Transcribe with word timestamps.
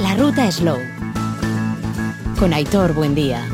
La 0.00 0.14
ruta 0.14 0.50
Slow. 0.50 0.78
Con 2.38 2.52
Aitor 2.52 2.94
Buendía. 2.94 3.44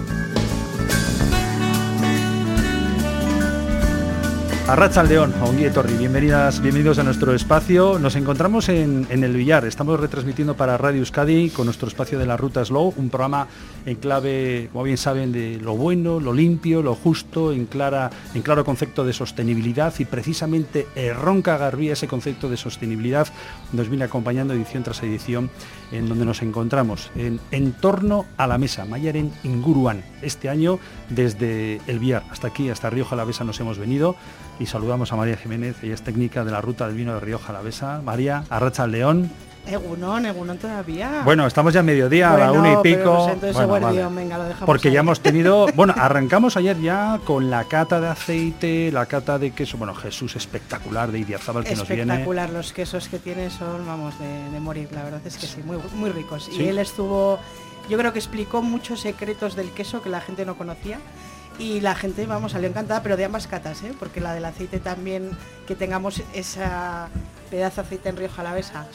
Arracha 4.67 5.03
al 5.03 5.11
León, 5.11 5.35
un 5.47 5.73
Torri, 5.75 5.93
bienvenidas, 5.95 6.63
bienvenidos 6.63 6.99
a 6.99 7.03
nuestro 7.03 7.35
espacio. 7.35 7.99
Nos 7.99 8.17
encontramos 8.17 8.71
en, 8.71 9.07
el 9.11 9.37
Villar, 9.37 9.67
estamos 9.67 10.01
retransmitiendo 10.01 10.57
para 10.57 10.79
Radio 10.79 11.01
Euskadi 11.01 11.51
con 11.51 11.67
nuestro 11.67 11.87
espacio 11.87 12.19
de 12.19 12.25
la 12.25 12.39
Ruta 12.39 12.65
Slow, 12.65 12.95
un 12.97 13.11
programa 13.11 13.47
en 13.85 13.97
clave, 13.97 14.71
como 14.73 14.85
bien 14.85 14.97
saben, 14.97 15.33
de 15.33 15.59
lo 15.61 15.77
bueno, 15.77 16.19
lo 16.19 16.33
limpio, 16.33 16.81
lo 16.81 16.95
justo, 16.95 17.53
en, 17.53 17.67
clara, 17.67 18.11
en 18.35 18.41
claro 18.41 18.65
concepto 18.65 19.05
de 19.05 19.13
sostenibilidad 19.13 19.93
y 19.99 20.07
precisamente 20.07 20.87
Ronca 21.15 21.59
Garbía, 21.59 21.93
ese 21.93 22.09
concepto 22.09 22.49
de 22.49 22.57
sostenibilidad, 22.57 23.29
nos 23.75 23.91
viene 23.91 24.05
acompañando 24.05 24.55
edición 24.55 24.83
tras 24.83 25.03
edición 25.03 25.51
en 25.95 26.09
donde 26.09 26.25
nos 26.25 26.43
encontramos, 26.43 27.11
en, 27.17 27.41
en 27.51 27.73
torno 27.73 28.27
a 28.37 28.47
la 28.47 28.59
mesa, 28.59 28.85
Mayaren 28.85 29.33
Inguruan. 29.45 30.03
Este 30.23 30.49
año, 30.49 30.79
desde 31.09 31.81
el 31.87 31.99
Villar 31.99 32.25
hasta 32.31 32.49
aquí, 32.49 32.69
hasta 32.69 32.91
Rioja 32.91 33.17
la 33.17 33.25
Besa, 33.25 33.45
nos 33.45 33.61
hemos 33.61 33.79
venido 33.79 34.17
y 34.59 34.67
saludamos 34.67 35.13
a 35.13 35.17
María 35.17 35.37
Jiménez, 35.37 35.83
ella 35.83 35.95
es 35.95 36.03
técnica 36.03 36.45
de 36.45 36.51
la 36.51 36.61
ruta 36.61 36.87
del 36.87 36.97
vino 36.97 37.15
de 37.15 37.21
Rioja 37.21 37.53
Besa. 37.63 38.01
María, 38.05 38.45
Arracha 38.51 38.87
León. 38.87 39.31
Egunon, 39.67 40.27
Egunon 40.27 40.59
todavía. 40.59 41.23
Bueno, 41.25 41.47
estamos 41.47 41.73
ya 41.73 41.81
a 41.81 41.83
mediodía, 41.83 42.35
a 42.35 42.39
la 42.39 42.53
una 42.53 42.73
y 42.73 42.77
pico. 42.83 43.31
Porque 44.67 44.91
ya 44.91 45.01
hemos 45.01 45.21
tenido, 45.21 45.67
bueno, 45.75 45.95
arrancamos 45.97 46.57
ayer 46.57 46.79
ya 46.81 47.21
con 47.25 47.51
la 47.51 47.65
cata 47.65 48.01
de 48.01 48.09
aceite, 48.09 48.91
la 48.93 49.07
cata 49.07 49.39
de 49.39 49.53
queso, 49.53 49.79
bueno, 49.79 49.95
Jesús 49.95 50.37
espectacular 50.37 51.11
de 51.11 51.21
Idiazabal 51.21 51.65
que 51.65 51.77
nos 51.77 51.89
viene. 51.89 52.03
Espectacular, 52.03 52.51
los 52.51 52.73
quesos 52.73 53.09
que 53.09 53.19
tiene 53.19 53.51
son, 53.51 53.87
vamos, 53.87 54.15
de, 54.19 54.61
morir, 54.61 54.89
la 54.93 55.03
verdad 55.03 55.21
es 55.25 55.37
que 55.37 55.47
sí, 55.47 55.63
muy, 55.65 55.79
muy 55.95 56.11
ricos. 56.11 56.49
Y 56.53 56.69
él 56.69 56.79
estuvo, 56.79 57.39
yo 57.89 57.99
creo 57.99 58.13
que 58.13 58.19
explicó 58.19 58.63
muchos 58.63 59.01
secretos 59.01 59.57
del 59.57 59.71
queso 59.71 60.03
que 60.03 60.11
la 60.11 60.21
gente 60.21 60.45
no 60.45 60.57
conocía 60.57 60.99
y 61.59 61.81
la 61.81 61.95
gente, 61.95 62.27
vamos, 62.27 62.53
salió 62.53 62.69
encantada, 62.69 63.03
pero 63.03 63.17
de 63.17 63.25
ambas 63.25 63.47
catas, 63.47 63.83
¿eh? 63.83 63.93
porque 63.99 64.21
la 64.21 64.35
del 64.35 64.45
aceite 64.45 64.81
también, 64.81 65.31
que 65.67 65.75
tengamos 65.75 66.23
esa 66.35 67.09
de 67.57 67.65
aceite 67.65 68.09
en 68.09 68.17
Río 68.17 68.29
Jalavesa, 68.29 68.87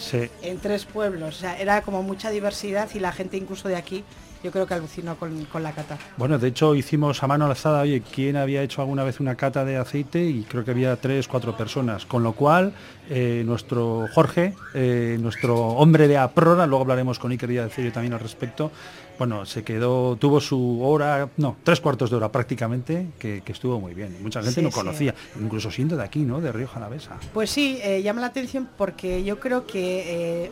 en 0.41 0.59
tres 0.59 0.85
pueblos, 0.85 1.38
o 1.38 1.39
sea, 1.39 1.59
era 1.59 1.81
como 1.81 2.03
mucha 2.03 2.29
diversidad 2.29 2.89
y 2.93 2.99
la 2.99 3.11
gente 3.11 3.38
incluso 3.38 3.67
de 3.67 3.75
aquí 3.75 4.03
yo 4.43 4.51
creo 4.51 4.66
que 4.66 4.73
alucinó 4.73 5.17
con, 5.17 5.45
la 5.61 5.71
cata. 5.73 5.97
Bueno, 6.17 6.39
de 6.39 6.47
hecho 6.47 6.73
hicimos 6.75 7.21
a 7.23 7.27
mano 7.27 7.45
alzada, 7.45 7.81
oye, 7.81 8.01
¿quién 8.01 8.38
había 8.38 8.61
hecho 8.61 8.81
alguna 8.81 9.03
vez 9.03 9.19
una 9.19 9.35
cata 9.35 9.66
de 9.66 9.77
aceite? 9.77 10.23
Y 10.23 10.43
creo 10.43 10.63
que 10.63 10.71
había 10.71 10.95
tres, 10.95 11.27
cuatro 11.27 11.57
personas, 11.57 12.05
con 12.05 12.23
lo 12.23 12.33
cual 12.33 12.73
eh, 13.09 13.43
nuestro 13.45 14.07
Jorge, 14.13 14.53
eh, 14.73 15.17
nuestro 15.19 15.57
hombre 15.57 16.07
de 16.07 16.17
Aprora, 16.17 16.66
luego 16.67 16.83
hablaremos 16.83 17.19
con 17.19 17.31
Iker 17.31 17.51
y 17.51 17.55
decir 17.55 17.91
también 17.91 18.13
al 18.13 18.21
respecto, 18.21 18.71
bueno, 19.20 19.45
se 19.45 19.64
quedó, 19.64 20.16
tuvo 20.16 20.39
su 20.39 20.81
hora, 20.81 21.30
no, 21.38 21.58
tres 21.64 21.81
cuartos 21.81 22.09
de 22.09 22.16
hora 22.16 22.31
prácticamente, 22.31 23.08
que, 23.20 23.44
estuvo 23.45 23.80
muy 23.80 23.94
bien. 23.94 24.16
Mucha 24.22 24.42
gente 24.42 24.62
no 24.62 24.72
conocía, 24.72 25.14
incluso 25.39 25.70
siendo 25.70 25.98
de 25.98 26.03
aquí, 26.03 26.20
¿no? 26.20 26.39
De 26.39 26.52
Río 26.52 26.67
Jalavesa. 26.67 27.17
Pues 27.34 27.50
sí, 27.50 27.80
eh, 27.84 28.02
llama 28.02 28.22
la 28.22 28.28
atención 28.28 28.70
porque 28.78 29.23
yo 29.23 29.40
creo 29.40 29.67
que 29.67 30.45
eh, 30.45 30.52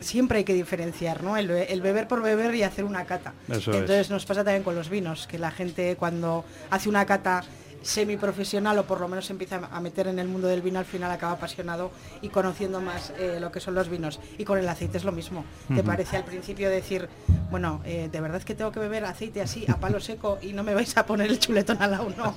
siempre 0.00 0.38
hay 0.38 0.44
que 0.44 0.54
diferenciar, 0.54 1.22
¿no? 1.22 1.36
El, 1.36 1.48
beber 1.48 2.08
por 2.08 2.22
beber 2.22 2.54
y 2.54 2.62
hacer 2.62 2.84
una 2.84 3.04
cata. 3.04 3.34
Entonces 3.48 4.08
nos 4.10 4.24
pasa 4.24 4.42
también 4.44 4.62
con 4.62 4.74
los 4.74 4.88
vinos, 4.88 5.26
que 5.26 5.38
la 5.38 5.50
gente 5.50 5.96
cuando 5.96 6.44
hace 6.70 6.88
una 6.88 7.04
cata 7.04 7.44
semiprofesional 7.82 8.78
o 8.78 8.84
por 8.84 9.00
lo 9.00 9.08
menos 9.08 9.30
empieza 9.30 9.60
a 9.70 9.80
meter 9.80 10.06
en 10.06 10.18
el 10.18 10.28
mundo 10.28 10.48
del 10.48 10.62
vino, 10.62 10.78
al 10.78 10.84
final 10.84 11.10
acaba 11.10 11.32
apasionado 11.32 11.90
y 12.22 12.28
conociendo 12.28 12.80
más 12.80 13.12
eh, 13.18 13.38
lo 13.40 13.50
que 13.50 13.60
son 13.60 13.74
los 13.74 13.88
vinos. 13.88 14.20
Y 14.38 14.44
con 14.44 14.58
el 14.58 14.68
aceite 14.68 14.98
es 14.98 15.04
lo 15.04 15.12
mismo. 15.12 15.44
¿Te 15.74 15.82
parece 15.82 16.16
al 16.16 16.24
principio 16.24 16.68
decir, 16.70 17.08
bueno, 17.50 17.80
eh, 17.84 18.08
de 18.10 18.20
verdad 18.20 18.42
que 18.42 18.54
tengo 18.54 18.72
que 18.72 18.80
beber 18.80 19.04
aceite 19.04 19.40
así 19.40 19.64
a 19.68 19.76
palo 19.76 20.00
seco 20.00 20.38
y 20.42 20.52
no 20.52 20.62
me 20.62 20.74
vais 20.74 20.96
a 20.96 21.06
poner 21.06 21.30
el 21.30 21.38
chuletón 21.38 21.80
a 21.80 21.86
la 21.86 22.00
uno? 22.02 22.34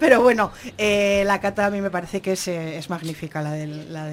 Pero 0.00 0.22
bueno, 0.22 0.52
eh, 0.76 1.22
la 1.26 1.40
cata 1.40 1.66
a 1.66 1.70
mí 1.70 1.80
me 1.80 1.90
parece 1.90 2.20
que 2.20 2.32
es, 2.32 2.90
magnífica 2.90 3.42
la 3.42 3.52
del, 3.52 3.92
la, 3.92 4.10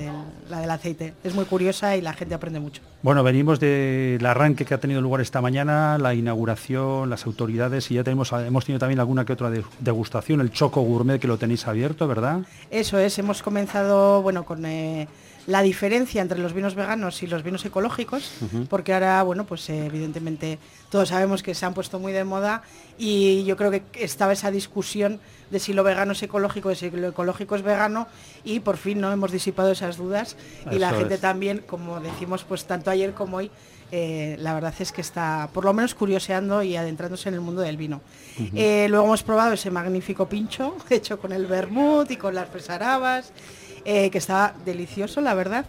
la 0.50 0.60
del 0.60 0.72
aceite. 0.72 1.14
Es 1.24 1.34
muy 1.34 1.46
curiosa 1.46 1.96
y 1.96 2.02
la 2.02 2.14
gente 2.14 2.36
aprende 2.36 2.60
mucho. 2.60 2.82
Bueno, 3.02 3.24
venimos 3.24 3.60
del 3.60 4.26
arranque 4.26 4.66
que 4.66 4.74
ha 4.74 4.80
tenido 4.80 5.00
lugar 5.00 5.22
esta 5.22 5.40
mañana, 5.40 5.98
la 6.00 6.16
inauguración, 6.16 7.10
las 7.10 7.26
autoridades 7.28 7.92
y 7.92 7.96
ya 7.96 8.04
tenemos, 8.04 8.32
hemos 8.32 8.66
tenido 8.66 8.80
también 8.80 9.00
alguna 9.00 9.26
que 9.26 9.34
otra 9.34 9.52
degustación, 9.80 10.15
el 10.42 10.52
Choco 10.52 10.82
Gourmet 10.82 11.20
que 11.20 11.28
lo 11.28 11.38
tenéis 11.38 11.68
abierto, 11.68 12.08
¿verdad? 12.08 12.40
Eso 12.72 12.98
es, 12.98 13.18
hemos 13.20 13.42
comenzado 13.42 14.22
bueno 14.22 14.46
con 14.46 14.66
eh, 14.66 15.08
la 15.48 15.62
diferencia 15.62 16.22
entre 16.22 16.40
los 16.40 16.54
vinos 16.54 16.74
veganos 16.74 17.22
y 17.22 17.28
los 17.28 17.44
vinos 17.44 17.64
ecológicos, 17.66 18.32
porque 18.70 18.94
ahora, 18.94 19.22
bueno, 19.24 19.46
pues 19.46 19.70
evidentemente 19.70 20.58
todos 20.90 21.10
sabemos 21.10 21.44
que 21.44 21.54
se 21.54 21.66
han 21.66 21.74
puesto 21.74 22.00
muy 22.00 22.14
de 22.14 22.24
moda 22.24 22.64
y 22.98 23.44
yo 23.44 23.56
creo 23.56 23.72
que 23.72 23.84
estaba 23.94 24.34
esa 24.34 24.50
discusión 24.50 25.20
de 25.52 25.60
si 25.60 25.74
lo 25.74 25.84
vegano 25.84 26.14
es 26.14 26.24
ecológico, 26.24 26.70
de 26.70 26.76
si 26.76 26.90
lo 26.90 27.10
ecológico 27.10 27.56
es 27.56 27.62
vegano 27.62 28.08
y 28.44 28.62
por 28.62 28.78
fin 28.78 29.00
no 29.00 29.12
hemos 29.12 29.32
disipado 29.32 29.72
esas 29.72 29.98
dudas 29.98 30.36
y 30.72 30.80
la 30.80 30.92
gente 30.94 31.18
también, 31.18 31.64
como 31.66 32.00
decimos 32.00 32.44
pues 32.44 32.66
tanto 32.66 32.90
ayer 32.90 33.14
como 33.14 33.38
hoy, 33.38 33.52
eh, 33.92 34.36
la 34.40 34.54
verdad 34.54 34.74
es 34.80 34.92
que 34.92 35.02
está 35.02 35.50
por 35.54 35.64
lo 35.64 35.74
menos 35.74 35.94
curioseando 35.94 36.64
y 36.64 36.76
adentrándose 36.76 37.30
en 37.30 37.36
el 37.36 37.42
mundo 37.42 37.62
del 37.62 37.78
vino. 37.78 38.02
Eh, 38.54 38.88
luego 38.90 39.06
hemos 39.06 39.24
probado 39.24 39.54
ese 39.54 39.70
magnífico 39.72 40.28
pincho 40.28 40.76
hecho 40.90 41.20
con 41.20 41.32
el 41.32 41.46
vermut 41.46 42.10
y 42.12 42.18
con 42.18 42.34
las 42.34 42.50
fresarabas 42.50 43.32
eh, 43.86 44.10
que 44.10 44.18
está 44.18 44.56
delicioso, 44.66 45.22
la 45.22 45.34
verdad. 45.34 45.66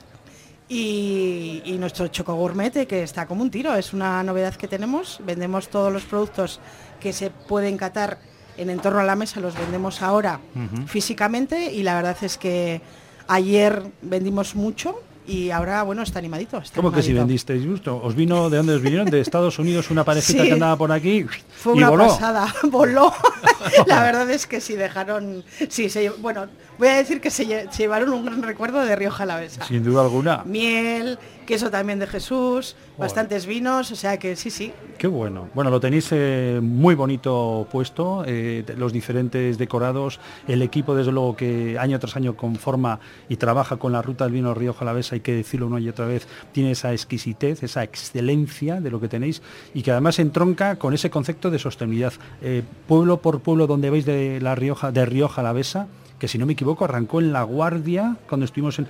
Y, 0.69 1.77
nuestro 1.79 2.09
choco 2.09 2.35
gourmet, 2.35 2.89
que 2.89 3.03
está 3.03 3.27
como 3.27 3.43
un 3.43 3.51
tiro, 3.51 3.77
es 3.77 3.93
una 3.93 4.23
novedad 4.25 4.55
que 4.57 4.67
tenemos. 4.67 5.21
Vendemos 5.25 5.69
todos 5.69 5.93
los 5.93 6.03
productos 6.05 6.59
que 6.99 7.13
se 7.13 7.31
pueden 7.31 7.77
catar 7.77 8.19
en 8.57 8.71
entorno 8.71 8.99
a 8.99 9.05
la 9.05 9.15
mesa, 9.15 9.39
los 9.39 9.55
vendemos 9.55 10.03
ahora 10.03 10.41
físicamente 10.87 11.73
y 11.73 11.83
la 11.83 11.95
verdad 11.95 12.17
es 12.23 12.39
que 12.39 12.81
ayer 13.29 13.83
vendimos 14.01 14.55
mucho 14.55 15.03
y 15.27 15.51
ahora, 15.51 15.83
bueno, 15.83 16.03
está 16.03 16.19
animadito. 16.19 16.63
¿Cómo 16.75 16.93
que 16.93 17.03
si 17.03 17.13
vendisteis 17.13 17.65
justo? 17.67 18.01
¿Os 18.03 18.15
vino 18.15 18.49
de 18.51 18.59
dónde 18.59 18.75
os 18.75 18.83
vinieron? 18.83 19.09
¿De 19.09 19.21
Estados 19.21 19.59
Unidos 19.59 19.91
una 19.91 20.05
parejita 20.05 20.45
que 20.45 20.53
andaba 20.53 20.77
por 20.77 20.93
aquí? 20.93 21.27
Fue 21.57 21.75
una 21.75 21.91
pasada, 21.91 22.55
voló. 22.65 23.13
La 23.87 24.03
verdad 24.03 24.31
es 24.31 24.47
que 24.47 24.61
sí 24.61 24.75
dejaron, 24.75 25.45
sí, 25.69 25.89
se, 25.91 26.11
bueno, 26.11 26.47
voy 26.79 26.89
a 26.89 26.97
decir 26.97 27.21
que 27.21 27.31
se, 27.31 27.69
llevaron 27.77 28.13
un 28.13 28.25
gran 28.25 28.43
recuerdo 28.43 28.81
de 28.85 28.95
Río 28.95 29.11
Jalavesa. 29.11 29.65
Sin 29.65 29.83
duda 29.83 30.03
alguna. 30.03 30.43
Miel, 30.45 31.19
queso 31.47 31.71
también 31.71 31.99
de 31.99 32.07
Jesús, 32.07 32.77
bastantes 32.99 33.47
vinos, 33.47 33.91
o 33.91 33.97
sea 33.97 34.19
que 34.19 34.37
sí, 34.37 34.51
sí. 34.51 34.73
Qué 34.99 35.07
bueno. 35.07 35.49
Bueno, 35.55 35.71
lo 35.71 35.81
tenéis 35.81 36.09
eh, 36.11 36.61
muy 36.63 36.95
bonito 36.95 37.67
puesto, 37.71 38.25
eh, 38.27 38.65
los 38.77 38.93
diferentes 38.93 39.57
decorados, 39.57 40.21
el 40.47 40.61
equipo 40.61 40.95
desde 40.95 41.13
luego 41.13 41.37
que 41.37 41.79
año 41.79 41.99
tras 41.99 42.17
año 42.17 42.37
conforma 42.37 43.01
y 43.29 43.37
trabaja 43.37 43.77
con 43.77 43.93
la 43.93 44.03
ruta 44.03 44.25
del 44.25 44.35
vino 44.35 44.53
Río 44.53 44.75
Jalavesa, 44.75 45.15
hay 45.15 45.21
que 45.21 45.35
decirlo 45.35 45.67
una 45.67 45.81
y 45.81 45.89
otra 45.89 46.07
vez, 46.07 46.29
tiene 46.53 46.73
esa 46.73 46.93
exquisitez, 46.93 47.63
esa 47.63 47.83
excelencia 47.83 48.81
de 48.81 48.91
lo 48.91 49.01
que 49.01 49.09
tenéis 49.09 49.43
y 49.73 49.83
que 49.83 49.93
además 49.93 50.19
entronca 50.19 50.77
con 50.77 50.93
ese 50.93 51.09
concepto 51.09 51.51
de 51.51 51.59
sostenibilidad. 51.59 52.13
Eh, 52.43 52.63
pueblo 52.87 53.23
por 53.23 53.41
pueblo 53.41 53.67
donde 53.67 53.91
veis 53.91 54.05
de 54.05 54.41
la 54.41 54.55
Rioja, 54.55 54.93
de 54.93 55.07
Río 55.07 55.29
Jalavesa, 55.29 55.87
que 56.19 56.29
si 56.29 56.39
no 56.39 56.47
me 56.47 56.55
equivoco 56.55 56.85
arrancó 56.85 57.21
en 57.21 57.33
La 57.33 57.43
Guardia 57.43 58.17
cuando 58.29 58.45
estuvimos 58.45 58.79
en 58.79 58.89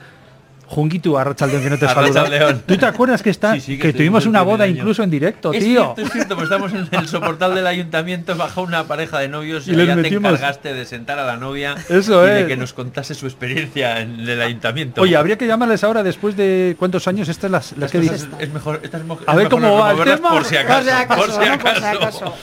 Junguito, 0.68 1.16
Arrachaldeón, 1.16 1.62
que 1.62 1.70
no 1.70 1.78
te 1.78 1.86
saluda. 1.86 2.58
¿Tú 2.66 2.76
te 2.76 2.86
acuerdas 2.86 3.22
que 3.22 3.30
está 3.30 3.56
que, 3.58 3.92
tuvimos 3.92 4.26
una 4.26 4.42
boda 4.42 4.66
incluso 4.66 5.02
en 5.02 5.10
directo, 5.10 5.52
es 5.52 5.64
tío? 5.64 5.94
Cierto, 5.94 6.02
es 6.02 6.12
cierto, 6.12 6.34
pues 6.34 6.44
estamos 6.44 6.72
en 6.72 6.88
el 6.90 7.08
soportal 7.08 7.54
del 7.54 7.66
ayuntamiento, 7.66 8.36
bajó 8.36 8.62
una 8.62 8.84
pareja 8.84 9.18
de 9.18 9.28
novios 9.28 9.68
y, 9.68 9.76
ya 9.76 9.94
te 9.94 10.08
encargaste 10.08 10.74
de 10.74 10.84
sentar 10.84 11.18
a 11.18 11.26
la 11.26 11.36
novia 11.36 11.76
Eso 11.88 12.26
y 12.26 12.30
de 12.30 12.46
que 12.46 12.56
nos 12.56 12.72
contase 12.72 13.14
su 13.14 13.26
experiencia 13.26 14.00
en 14.00 14.20
el 14.20 14.40
ayuntamiento. 14.42 15.02
Oye, 15.02 15.16
habría 15.16 15.38
que 15.38 15.46
llamarles 15.46 15.84
ahora 15.84 16.02
después 16.02 16.36
de 16.36 16.76
cuántos 16.78 17.06
años 17.06 17.28
esta 17.28 17.46
es 17.46 17.76
la, 17.76 17.88
que 17.88 18.00
dices. 18.00 18.28
Es, 18.38 18.52
mejor, 18.52 18.80
esta 18.82 18.98
es 18.98 19.04
a 19.26 19.36
ver 19.36 19.48
cómo 19.48 19.78
va 19.78 19.92
el 19.92 20.04
tema. 20.04 20.30
Por 20.30 20.44
si 20.44 20.56
acaso, 20.56 20.90
por 21.16 21.30
si 21.30 21.44
acaso. 21.44 22.34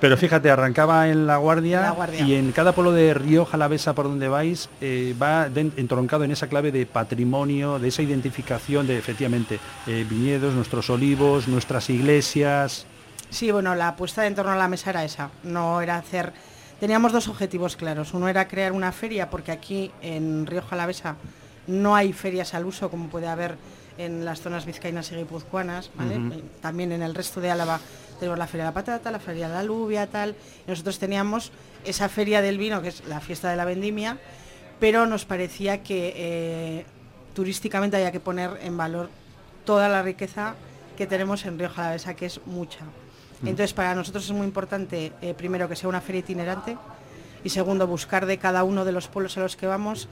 Pero 0.00 0.16
fíjate, 0.16 0.50
arrancaba 0.50 1.08
en 1.08 1.26
la 1.26 1.36
guardia, 1.36 1.94
y 2.18 2.34
en 2.34 2.52
cada 2.52 2.72
pueblo 2.72 2.92
de 2.92 3.14
Río 3.14 3.44
Jalavesa 3.44 3.94
por 3.94 4.06
donde 4.06 4.28
vais 4.28 4.68
eh, 4.80 5.14
va 5.20 5.48
entroncado 5.76 6.24
en 6.24 6.30
esa 6.30 6.46
clave 6.48 6.72
de 6.72 6.86
patrimonio, 6.86 7.67
de 7.78 7.88
esa 7.88 8.02
identificación 8.02 8.86
de, 8.86 8.96
efectivamente, 8.96 9.60
eh, 9.86 10.06
viñedos, 10.08 10.54
nuestros 10.54 10.88
olivos, 10.88 11.48
nuestras 11.48 11.90
iglesias. 11.90 12.86
Sí, 13.30 13.50
bueno, 13.50 13.74
la 13.74 13.88
apuesta 13.88 14.26
en 14.26 14.34
torno 14.34 14.52
a 14.52 14.56
la 14.56 14.68
mesa 14.68 14.90
era 14.90 15.04
esa, 15.04 15.30
no 15.42 15.80
era 15.82 15.96
hacer... 15.96 16.32
Teníamos 16.80 17.12
dos 17.12 17.26
objetivos 17.28 17.76
claros. 17.76 18.14
Uno 18.14 18.28
era 18.28 18.46
crear 18.46 18.70
una 18.70 18.92
feria, 18.92 19.28
porque 19.28 19.50
aquí 19.50 19.90
en 20.00 20.46
Río 20.46 20.62
Jalavesa 20.62 21.16
no 21.66 21.94
hay 21.94 22.12
ferias 22.12 22.54
al 22.54 22.64
uso 22.66 22.88
como 22.88 23.08
puede 23.08 23.26
haber 23.26 23.56
en 23.98 24.24
las 24.24 24.40
zonas 24.40 24.64
vizcaínas 24.64 25.10
y 25.12 25.16
guipuzcoanas, 25.16 25.90
eh, 26.00 26.42
También 26.60 26.92
en 26.92 27.02
el 27.02 27.14
resto 27.14 27.40
de 27.40 27.50
Álava 27.50 27.80
tenemos 28.18 28.38
la 28.38 28.46
feria 28.46 28.64
de 28.64 28.70
la 28.70 28.74
patata, 28.74 29.10
la 29.10 29.18
feria 29.18 29.48
de 29.48 29.54
la 29.54 29.60
alubia, 29.60 30.06
tal. 30.06 30.34
nosotros 30.66 30.98
teníamos 30.98 31.52
esa 31.84 32.08
feria 32.08 32.40
del 32.40 32.58
vino, 32.58 32.80
que 32.80 32.88
es 32.88 33.04
la 33.06 33.20
fiesta 33.20 33.50
de 33.50 33.56
la 33.56 33.64
vendimia, 33.64 34.18
pero 34.80 35.06
nos 35.06 35.24
parecía 35.24 35.82
que 35.82 36.14
eh, 36.16 36.86
turísticamente 37.34 37.96
haya 37.96 38.12
que 38.12 38.20
poner 38.20 38.58
en 38.62 38.76
valor 38.76 39.10
toda 39.64 39.88
la 39.88 40.02
riqueza 40.02 40.54
que 40.96 41.06
tenemos 41.06 41.44
en 41.44 41.58
Río 41.58 41.68
Jalavesa, 41.68 42.14
que 42.14 42.26
es 42.26 42.40
mucha. 42.46 42.80
Entonces, 43.40 43.72
para 43.72 43.94
nosotros 43.94 44.24
es 44.24 44.32
muy 44.32 44.46
importante, 44.46 45.12
eh, 45.22 45.34
primero, 45.34 45.68
que 45.68 45.76
sea 45.76 45.88
una 45.88 46.00
feria 46.00 46.20
itinerante 46.20 46.76
y 47.44 47.50
segundo, 47.50 47.86
buscar 47.86 48.26
de 48.26 48.38
cada 48.38 48.64
uno 48.64 48.84
de 48.84 48.92
los 48.92 49.06
pueblos 49.06 49.36
a 49.38 49.40
los 49.40 49.56
que 49.56 49.66
vamos 49.66 50.08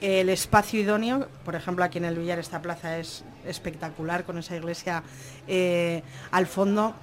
el 0.00 0.28
espacio 0.28 0.80
idóneo. 0.80 1.28
Por 1.44 1.54
ejemplo, 1.54 1.84
aquí 1.84 1.98
en 1.98 2.04
el 2.04 2.16
Villar 2.16 2.38
esta 2.38 2.60
plaza 2.60 2.98
es 2.98 3.24
espectacular 3.46 4.24
con 4.24 4.38
esa 4.38 4.56
iglesia 4.56 5.02
eh, 5.46 6.02
al 6.30 6.46
fondo. 6.46 6.94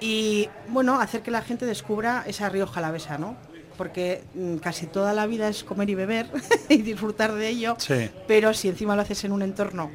Y 0.00 0.48
bueno, 0.68 1.00
hacer 1.00 1.22
que 1.22 1.30
la 1.30 1.42
gente 1.42 1.66
descubra 1.66 2.24
esa 2.26 2.48
Río 2.48 2.66
Jalavesa, 2.66 3.18
¿no? 3.18 3.36
Porque 3.76 4.22
mm, 4.34 4.56
casi 4.56 4.86
toda 4.86 5.12
la 5.12 5.26
vida 5.26 5.48
es 5.48 5.64
comer 5.64 5.90
y 5.90 5.94
beber 5.94 6.26
y 6.68 6.82
disfrutar 6.82 7.34
de 7.34 7.48
ello. 7.48 7.76
Pero 8.26 8.54
si 8.54 8.68
encima 8.68 8.96
lo 8.96 9.02
haces 9.02 9.24
en 9.24 9.32
un 9.32 9.42
entorno 9.42 9.90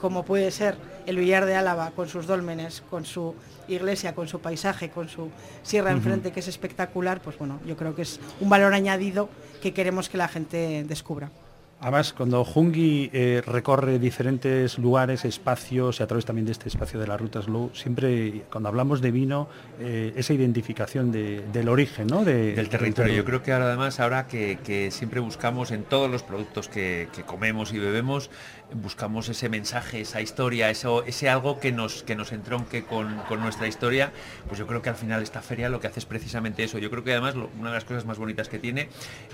como 0.00 0.24
puede 0.24 0.50
ser 0.50 0.76
el 1.06 1.16
Villar 1.16 1.46
de 1.46 1.54
Álava, 1.54 1.90
con 1.92 2.08
sus 2.08 2.26
dólmenes, 2.26 2.82
con 2.90 3.04
su 3.04 3.34
iglesia, 3.68 4.14
con 4.14 4.28
su 4.28 4.40
paisaje, 4.40 4.90
con 4.90 5.08
su 5.08 5.30
sierra 5.62 5.90
enfrente, 5.90 6.32
que 6.32 6.40
es 6.40 6.48
espectacular, 6.48 7.20
pues 7.20 7.38
bueno, 7.38 7.60
yo 7.66 7.76
creo 7.76 7.94
que 7.94 8.02
es 8.02 8.20
un 8.40 8.48
valor 8.48 8.74
añadido 8.74 9.28
que 9.62 9.72
queremos 9.72 10.08
que 10.08 10.18
la 10.18 10.28
gente 10.28 10.84
descubra. 10.86 11.30
Además, 11.78 12.14
cuando 12.14 12.42
Jungi 12.42 13.10
eh, 13.12 13.42
recorre 13.46 13.98
diferentes 13.98 14.78
lugares, 14.78 15.26
espacios, 15.26 16.00
y 16.00 16.02
a 16.02 16.06
través 16.06 16.24
también 16.24 16.46
de 16.46 16.52
este 16.52 16.70
espacio 16.70 16.98
de 16.98 17.06
la 17.06 17.18
Ruta 17.18 17.42
Slow, 17.42 17.70
siempre 17.74 18.44
cuando 18.50 18.70
hablamos 18.70 19.02
de 19.02 19.10
vino, 19.10 19.48
eh, 19.78 20.14
esa 20.16 20.32
identificación 20.32 21.12
del 21.12 21.68
origen, 21.68 22.06
¿no? 22.06 22.24
del 22.24 22.68
territorio. 22.70 23.14
Yo 23.14 23.26
creo 23.26 23.42
que 23.42 23.52
ahora 23.52 23.66
además, 23.66 24.00
ahora 24.00 24.26
que, 24.26 24.88
siempre 24.90 25.20
buscamos 25.20 25.70
en 25.70 25.82
todos 25.82 26.10
los 26.10 26.22
productos 26.22 26.68
que, 26.68 27.08
comemos 27.26 27.74
y 27.74 27.78
bebemos, 27.78 28.30
buscamos 28.72 29.28
ese 29.28 29.48
mensaje, 29.48 30.00
esa 30.00 30.20
historia, 30.20 30.70
eso, 30.70 31.04
ese 31.04 31.28
algo 31.28 31.60
que 31.60 31.72
nos, 31.72 32.02
que 32.02 32.16
nos 32.16 32.32
entronque 32.32 32.84
con, 32.84 33.16
nuestra 33.40 33.68
historia, 33.68 34.12
pues 34.46 34.58
yo 34.58 34.66
creo 34.66 34.82
que 34.82 34.88
al 34.88 34.96
final 34.96 35.22
esta 35.22 35.42
feria 35.42 35.68
lo 35.68 35.80
que 35.80 35.86
hace 35.86 36.00
es 36.00 36.06
precisamente 36.06 36.64
eso. 36.64 36.78
Yo 36.78 36.90
creo 36.90 37.04
que 37.04 37.12
además 37.12 37.34
una 37.34 37.70
de 37.70 37.74
las 37.74 37.84
cosas 37.84 38.04
más 38.04 38.18
bonitas 38.18 38.48
que 38.48 38.58
tiene 38.58 38.88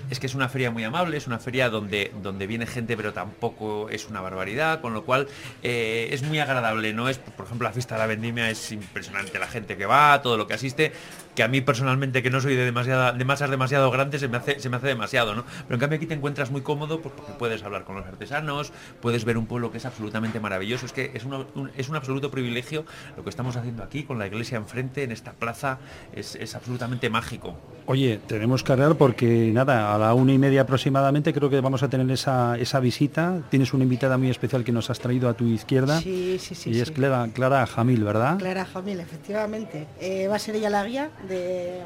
es 0.09 0.19
que 0.19 0.27
es 0.27 0.35
una 0.35 0.49
feria 0.49 0.71
muy 0.71 0.83
amable, 0.83 1.17
es 1.17 1.27
una 1.27 1.39
feria 1.39 1.69
donde 1.69 2.11
donde 2.21 2.47
viene 2.47 2.65
gente 2.65 2.97
pero 2.97 3.13
tampoco 3.13 3.89
es 3.89 4.07
una 4.07 4.21
barbaridad, 4.21 4.81
con 4.81 4.93
lo 4.93 5.03
cual 5.03 5.27
eh, 5.61 6.09
es 6.11 6.23
muy 6.23 6.39
agradable, 6.39 6.93
¿no? 6.93 7.09
Es, 7.09 7.17
por 7.17 7.45
ejemplo, 7.45 7.67
la 7.67 7.73
fiesta 7.73 7.95
de 7.95 7.99
la 7.99 8.07
vendimia 8.07 8.49
es 8.49 8.71
impresionante 8.71 9.39
la 9.39 9.47
gente 9.47 9.77
que 9.77 9.85
va, 9.85 10.21
todo 10.21 10.37
lo 10.37 10.47
que 10.47 10.53
asiste, 10.53 10.91
que 11.35 11.43
a 11.43 11.47
mí 11.47 11.61
personalmente, 11.61 12.21
que 12.21 12.29
no 12.29 12.41
soy 12.41 12.55
de 12.55 12.65
demasiada, 12.65 13.11
de 13.11 13.25
masas 13.25 13.49
demasiado 13.49 13.89
grandes, 13.91 14.21
se 14.21 14.27
me 14.27 14.37
hace, 14.37 14.59
se 14.59 14.69
me 14.69 14.77
hace 14.77 14.87
demasiado, 14.87 15.35
¿no? 15.35 15.45
Pero 15.67 15.75
en 15.75 15.79
cambio 15.79 15.97
aquí 15.97 16.05
te 16.05 16.13
encuentras 16.13 16.51
muy 16.51 16.61
cómodo 16.61 17.01
pues, 17.01 17.13
porque 17.15 17.33
puedes 17.33 17.63
hablar 17.63 17.83
con 17.83 17.95
los 17.95 18.05
artesanos, 18.05 18.71
puedes 19.01 19.25
ver 19.25 19.37
un 19.37 19.47
pueblo 19.47 19.71
que 19.71 19.77
es 19.77 19.85
absolutamente 19.85 20.39
maravilloso. 20.39 20.85
Es 20.85 20.93
que 20.93 21.11
es, 21.13 21.25
un, 21.25 21.71
es 21.75 21.89
un 21.89 21.95
absoluto 21.95 22.31
privilegio 22.31 22.85
lo 23.17 23.23
que 23.23 23.29
estamos 23.29 23.55
haciendo 23.55 23.83
aquí 23.83 24.03
con 24.03 24.19
la 24.19 24.27
iglesia 24.27 24.57
enfrente, 24.57 25.03
en 25.03 25.11
esta 25.11 25.33
plaza, 25.33 25.79
es, 26.13 26.35
es 26.35 26.55
absolutamente 26.55 27.09
mágico. 27.09 27.57
Oye, 27.85 28.19
tenemos 28.27 28.63
que 28.63 28.71
hablar 28.71 28.95
porque 28.95 29.51
nada, 29.53 29.93
a 29.93 29.97
la 29.97 30.13
una 30.13 30.31
y 30.31 30.37
media 30.37 30.61
aproximadamente 30.61 31.33
creo 31.33 31.49
que 31.49 31.59
vamos 31.59 31.83
a 31.83 31.89
tener 31.89 32.09
esa, 32.11 32.57
esa 32.57 32.79
visita. 32.79 33.41
Tienes 33.49 33.73
una 33.73 33.83
invitada 33.83 34.17
muy 34.17 34.29
especial 34.29 34.63
que 34.63 34.71
nos 34.71 34.89
has 34.89 34.99
traído 34.99 35.27
a 35.27 35.33
tu 35.33 35.45
izquierda. 35.45 35.99
Sí, 35.99 36.37
sí, 36.39 36.55
sí. 36.55 36.69
Y 36.71 36.79
es 36.79 36.91
Clara, 36.91 37.27
Clara 37.33 37.65
Jamil, 37.65 38.03
¿verdad? 38.03 38.37
Clara 38.37 38.65
Jamil, 38.65 38.99
efectivamente. 38.99 39.87
Eh, 39.99 40.27
va 40.29 40.37
a 40.37 40.39
ser 40.39 40.55
ella 40.55 40.69
la 40.69 40.85
guía 40.85 41.09
de, 41.27 41.81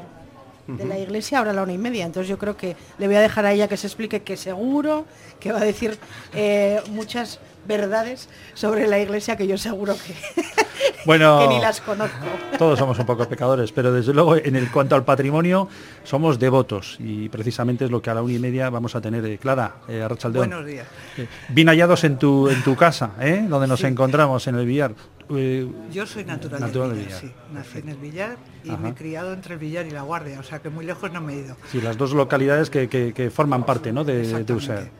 la 0.66 0.98
iglesia 0.98 1.38
ahora 1.38 1.52
a 1.52 1.54
la 1.54 1.62
una 1.62 1.72
y 1.72 1.78
media. 1.78 2.04
Entonces 2.04 2.28
yo 2.28 2.38
creo 2.38 2.56
que 2.56 2.76
le 2.98 3.06
voy 3.06 3.16
a 3.16 3.20
dejar 3.20 3.46
a 3.46 3.52
ella 3.52 3.68
que 3.68 3.76
se 3.76 3.86
explique 3.86 4.22
que 4.22 4.36
seguro 4.36 5.06
que 5.40 5.52
va 5.52 5.60
a 5.60 5.64
decir 5.64 5.98
eh, 6.34 6.80
muchas 6.90 7.40
verdades 7.68 8.28
sobre 8.54 8.86
la 8.88 8.98
iglesia 8.98 9.36
que 9.36 9.46
yo 9.46 9.58
seguro 9.58 9.94
que, 9.94 10.14
bueno, 11.04 11.46
ni 11.48 11.60
las 11.60 11.80
conozco. 11.80 12.16
Todos 12.58 12.78
somos 12.78 12.98
un 12.98 13.06
poco 13.06 13.28
pecadores, 13.28 13.70
pero 13.70 13.92
desde 13.92 14.12
luego 14.12 14.36
en 14.36 14.56
el 14.56 14.70
cuanto 14.70 14.96
al 14.96 15.04
patrimonio 15.04 15.68
somos 16.02 16.38
devotos 16.38 16.96
y 16.98 17.28
precisamente 17.28 17.84
es 17.84 17.90
lo 17.90 18.02
que 18.02 18.10
a 18.10 18.14
la 18.14 18.22
una 18.22 18.32
y 18.32 18.38
media 18.38 18.70
vamos 18.70 18.96
a 18.96 19.00
tener. 19.00 19.24
Eh, 19.24 19.38
Clara, 19.38 19.76
eh, 19.86 20.06
Buenos 20.32 20.64
días. 20.64 20.86
Eh, 21.16 21.28
bien 21.50 21.68
hallados 21.68 22.02
en 22.04 22.18
tu, 22.18 22.48
en 22.48 22.62
tu 22.62 22.74
casa, 22.74 23.12
¿eh? 23.20 23.44
donde 23.48 23.66
nos 23.68 23.84
encontramos 23.84 24.46
en 24.46 24.56
el 24.56 24.66
billar. 24.66 24.94
Eh, 25.30 25.70
yo 25.92 26.06
soy 26.06 26.24
natural, 26.24 26.72
del 26.72 26.92
Villar, 26.92 27.20
sí. 27.20 27.30
Nací 27.52 27.78
en 27.78 27.88
el 27.90 27.96
Villar 27.96 28.36
y 28.64 28.70
me 28.70 28.90
he 28.90 28.94
criado 28.94 29.32
entre 29.32 29.54
el 29.54 29.60
Villar 29.60 29.86
y 29.86 29.90
la 29.90 30.02
Guardia, 30.02 30.40
o 30.40 30.42
sea 30.42 30.60
que 30.60 30.70
muy 30.70 30.84
lejos 30.84 31.12
no 31.12 31.20
me 31.20 31.34
he 31.34 31.36
ido. 31.40 31.56
Sí, 31.70 31.80
las 31.80 31.96
dos 31.96 32.12
localidades 32.12 32.70
que, 32.70 33.30
forman 33.34 33.64
parte 33.64 33.92
¿no? 33.92 34.04
de, 34.04 34.26
de 34.26 34.90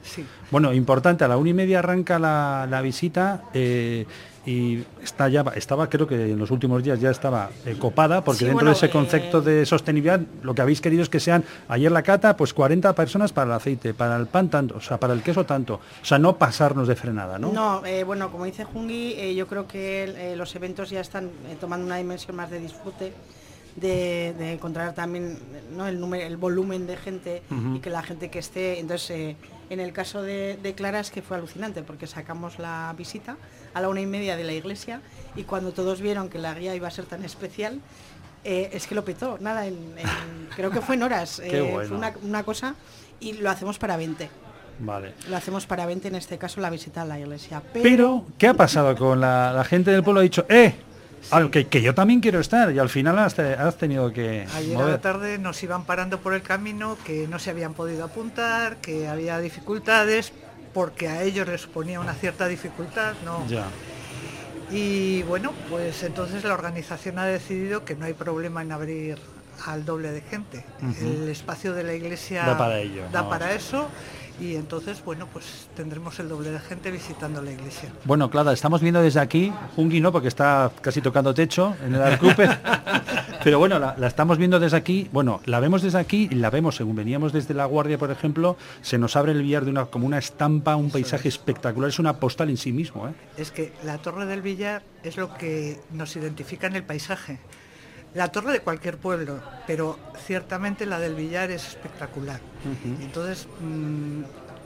Bueno, 0.50 0.72
importante, 0.72 1.25
a 1.25 1.28
la 1.28 1.36
una 1.36 1.50
y 1.50 1.54
media 1.54 1.78
arranca 1.78 2.19
la, 2.19 2.80
visita. 2.82 3.44
Eh, 3.54 4.06
y 4.48 4.82
está 5.02 5.28
ya, 5.28 5.44
estaba, 5.56 5.90
creo 5.90 6.06
que 6.06 6.32
en 6.32 6.38
los 6.38 6.50
últimos 6.50 6.82
días 6.82 6.98
ya 6.98 7.10
estaba 7.10 7.50
eh, 7.66 7.76
copada, 7.78 8.24
porque 8.24 8.46
dentro 8.46 8.66
de 8.66 8.72
ese 8.72 8.88
concepto 8.88 9.42
de 9.42 9.66
sostenibilidad, 9.66 10.22
lo 10.42 10.54
que 10.54 10.62
habéis 10.62 10.80
querido 10.80 11.02
es 11.02 11.10
que 11.10 11.20
sean, 11.20 11.44
ayer 11.68 11.92
la 11.92 12.02
cata, 12.02 12.34
pues 12.34 12.54
40 12.54 12.94
personas 12.94 13.30
para 13.30 13.48
el 13.48 13.52
aceite, 13.52 13.92
para 13.92 14.16
el 14.16 14.26
pan 14.26 14.48
tanto, 14.48 14.76
o 14.76 14.80
sea, 14.80 14.98
para 14.98 15.12
el 15.12 15.22
queso 15.22 15.44
tanto, 15.44 15.74
o 15.74 16.04
sea, 16.04 16.18
no 16.18 16.38
pasarnos 16.38 16.88
de 16.88 16.96
frenada, 16.96 17.38
¿no? 17.38 17.52
No, 17.52 17.84
eh, 17.84 18.04
bueno, 18.04 18.32
como 18.32 18.46
dice 18.46 18.64
Jungi, 18.64 19.12
eh, 19.18 19.34
yo 19.34 19.46
creo 19.46 19.68
que 19.68 20.34
los 20.34 20.56
eventos 20.56 20.88
ya 20.88 21.00
están 21.00 21.28
tomando 21.60 21.84
una 21.84 21.96
dimensión 21.96 22.34
más 22.34 22.50
de 22.50 22.58
disfrute, 22.58 23.12
de, 23.76 24.52
encontrar 24.54 24.94
también 24.94 25.38
¿no? 25.76 25.86
el, 25.86 26.00
número, 26.00 26.26
el 26.26 26.38
volumen 26.38 26.86
de 26.86 26.96
gente 26.96 27.42
y 27.74 27.80
que 27.80 27.90
la 27.90 28.02
gente 28.02 28.30
que 28.30 28.38
esté, 28.38 28.80
entonces 28.80 29.36
en 29.70 29.80
el 29.80 29.92
caso 29.92 30.22
de, 30.22 30.74
Clara 30.74 31.00
es 31.00 31.10
que 31.10 31.20
fue 31.20 31.36
alucinante 31.36 31.82
porque 31.82 32.06
sacamos 32.06 32.58
la 32.58 32.94
visita 32.96 33.36
a 33.74 33.80
la 33.80 33.88
una 33.88 34.00
y 34.00 34.06
media 34.06 34.36
de 34.36 34.44
la 34.44 34.52
iglesia 34.52 35.00
y 35.36 35.44
cuando 35.44 35.72
todos 35.72 36.00
vieron 36.00 36.28
que 36.28 36.38
la 36.38 36.54
guía 36.54 36.74
iba 36.74 36.88
a 36.88 36.90
ser 36.90 37.06
tan 37.06 37.24
especial, 37.24 37.80
eh, 38.44 38.70
es 38.72 38.86
que 38.86 38.94
lo 38.94 39.04
petó, 39.04 39.38
nada, 39.40 39.64
creo 40.56 40.70
que 40.70 40.80
fue 40.80 40.96
en 40.96 41.02
horas, 41.02 41.40
eh, 41.40 41.70
fue 41.86 41.96
una, 41.96 42.42
cosa 42.42 42.74
y 43.20 43.34
lo 43.34 43.50
hacemos 43.50 43.78
para 43.78 43.96
20. 43.96 44.30
Vale. 44.80 45.14
Lo 45.28 45.36
hacemos 45.36 45.66
para 45.66 45.86
20, 45.86 46.08
en 46.08 46.14
este 46.14 46.38
caso 46.38 46.60
la 46.60 46.70
visita 46.70 47.02
a 47.02 47.04
la 47.04 47.18
iglesia. 47.18 47.62
Pero, 47.72 48.24
¿qué 48.38 48.46
ha 48.46 48.54
pasado 48.54 48.94
con 48.96 49.20
la, 49.20 49.52
la 49.52 49.64
gente 49.64 49.90
del 49.90 50.04
pueblo? 50.04 50.20
Ha 50.20 50.22
dicho, 50.22 50.46
¡eh! 50.48 50.74
que, 51.50 51.82
yo 51.82 51.94
también 51.94 52.20
quiero 52.20 52.40
estar 52.40 52.72
y 52.72 52.78
al 52.78 52.88
final 52.88 53.18
has, 53.18 53.34
tenido 53.76 54.12
que... 54.12 54.46
Ayer 54.54 54.76
a 54.76 54.86
la 54.86 55.00
tarde 55.00 55.38
nos 55.38 55.62
iban 55.62 55.84
parando 55.84 56.20
por 56.20 56.34
el 56.34 56.42
camino, 56.42 56.96
que 57.04 57.26
no 57.28 57.38
se 57.38 57.50
habían 57.50 57.74
podido 57.74 58.04
apuntar, 58.04 58.76
que 58.76 59.08
había 59.08 59.38
dificultades, 59.38 60.32
porque 60.72 61.08
a 61.08 61.22
ellos 61.22 61.48
les 61.48 61.66
ponía 61.66 62.00
una 62.00 62.14
cierta 62.14 62.46
dificultad, 62.48 63.14
¿no? 63.24 63.46
Ya. 63.48 63.66
Y 64.70 65.22
bueno, 65.22 65.52
pues 65.70 66.02
entonces 66.02 66.44
la 66.44 66.52
organización 66.54 67.18
ha 67.18 67.25
decidido 67.25 67.84
que 67.84 67.94
no 67.96 68.04
hay 68.04 68.12
problema 68.12 68.62
en 68.62 68.72
abrir 68.72 69.18
al 69.66 69.84
doble 69.84 70.10
de 70.10 70.20
gente. 70.20 70.64
El 71.00 71.28
espacio 71.28 71.72
de 71.72 71.84
la 71.84 71.94
iglesia 71.94 72.44
da 72.44 72.58
para 72.58 72.78
ello. 72.78 73.04
Da 73.12 73.28
para 73.28 73.52
eso 73.54 73.88
y 74.40 74.54
entonces, 74.54 75.02
bueno, 75.04 75.26
pues 75.32 75.68
tendremos 75.74 76.18
el 76.20 76.28
doble 76.28 76.50
de 76.50 76.60
gente 76.60 76.90
visitando 76.90 77.42
la 77.42 77.52
iglesia. 77.52 77.90
Bueno, 78.04 78.30
Clara, 78.30 78.52
estamos 78.52 78.80
viendo 78.80 79.02
desde 79.02 79.20
aquí, 79.20 79.52
Jungi 79.74 80.00
no, 80.00 80.12
porque 80.12 80.28
está 80.28 80.70
casi 80.80 81.00
tocando 81.00 81.34
techo 81.34 81.74
en 81.84 81.94
el 81.94 82.02
Arcupe, 82.02 82.48
pero 83.44 83.58
bueno, 83.58 83.78
la, 83.80 83.96
estamos 84.06 84.38
viendo 84.38 84.60
desde 84.60 84.76
aquí, 84.76 85.08
bueno, 85.12 85.40
la 85.46 85.58
vemos 85.58 85.82
desde 85.82 85.98
aquí 85.98 86.28
y 86.30 86.36
la 86.36 86.50
vemos, 86.50 86.76
según 86.76 86.94
veníamos 86.94 87.32
desde 87.32 87.52
La 87.52 87.64
Guardia, 87.64 87.98
por 87.98 88.10
ejemplo, 88.10 88.56
se 88.80 88.96
nos 88.96 89.16
abre 89.16 89.32
el 89.32 89.42
billar 89.42 89.64
de 89.64 89.72
una, 89.72 89.86
como 89.86 90.06
una 90.06 90.18
estampa, 90.18 90.76
un 90.76 90.90
paisaje 90.90 91.28
espectacular, 91.28 91.88
es 91.88 91.98
una 91.98 92.20
postal 92.20 92.48
en 92.50 92.56
sí 92.56 92.72
mismo. 92.72 93.08
¿eh? 93.08 93.12
Es 93.36 93.50
que 93.50 93.72
la 93.82 93.98
torre 93.98 94.26
del 94.26 94.42
billar 94.42 94.82
es 95.02 95.16
lo 95.16 95.34
que 95.34 95.80
nos 95.92 96.14
identifica 96.14 96.68
en 96.68 96.76
el 96.76 96.84
paisaje 96.84 97.40
la 98.18 98.32
torre 98.32 98.50
de 98.50 98.60
cualquier 98.62 98.98
pueblo, 98.98 99.40
pero 99.64 99.96
ciertamente 100.26 100.87
la 100.87 100.98
del 100.98 101.14
Villar 101.14 101.52
es 101.52 101.68
espectacular. 101.68 102.40
Entonces 103.00 103.46
mm, 103.60 104.22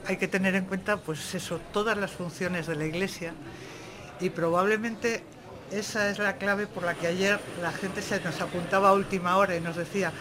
hay 0.07 0.17
que 0.17 0.27
tener 0.27 0.55
en 0.55 0.65
cuenta, 0.65 0.97
pues 0.97 1.35
eso, 1.35 1.59
todas 1.71 1.95
las 1.95 2.09
funciones 2.09 2.65
de 2.65 2.75
la 2.75 2.85
iglesia 2.85 3.35
y 4.19 4.31
probablemente 4.31 5.23
esa 5.71 6.09
es 6.09 6.17
la 6.17 6.37
clave 6.37 6.65
por 6.65 6.81
la 6.81 6.95
que 6.95 7.05
ayer 7.05 7.39
la 7.61 7.71
gente 7.71 8.01
se 8.01 8.19
nos 8.21 8.41
apuntaba 8.41 8.89
a 8.89 8.93
última 8.93 9.37
hora 9.37 9.55
y 9.55 9.61
nos 9.61 9.75
decía, 9.75 10.11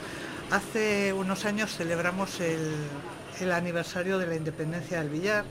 hace 0.50 1.14
unos 1.14 1.46
años 1.46 1.74
celebramos 1.74 2.38
el, 2.38 2.74
el 3.40 3.50
aniversario 3.52 4.18
de 4.18 4.26
la 4.26 4.34
independencia 4.34 4.98
del 4.98 5.08
Villar 5.08 5.46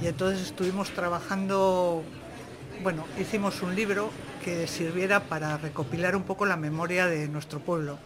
y 0.00 0.06
entonces 0.06 0.46
estuvimos 0.46 0.90
trabajando, 0.90 2.04
bueno, 2.84 3.04
hicimos 3.18 3.62
un 3.62 3.74
libro 3.74 4.12
que 4.44 4.66
sirviera 4.66 5.20
para 5.20 5.56
recopilar 5.56 6.14
un 6.14 6.24
poco 6.24 6.44
la 6.44 6.56
memoria 6.56 7.06
de 7.06 7.28
nuestro 7.28 7.60
pueblo. 7.60 7.98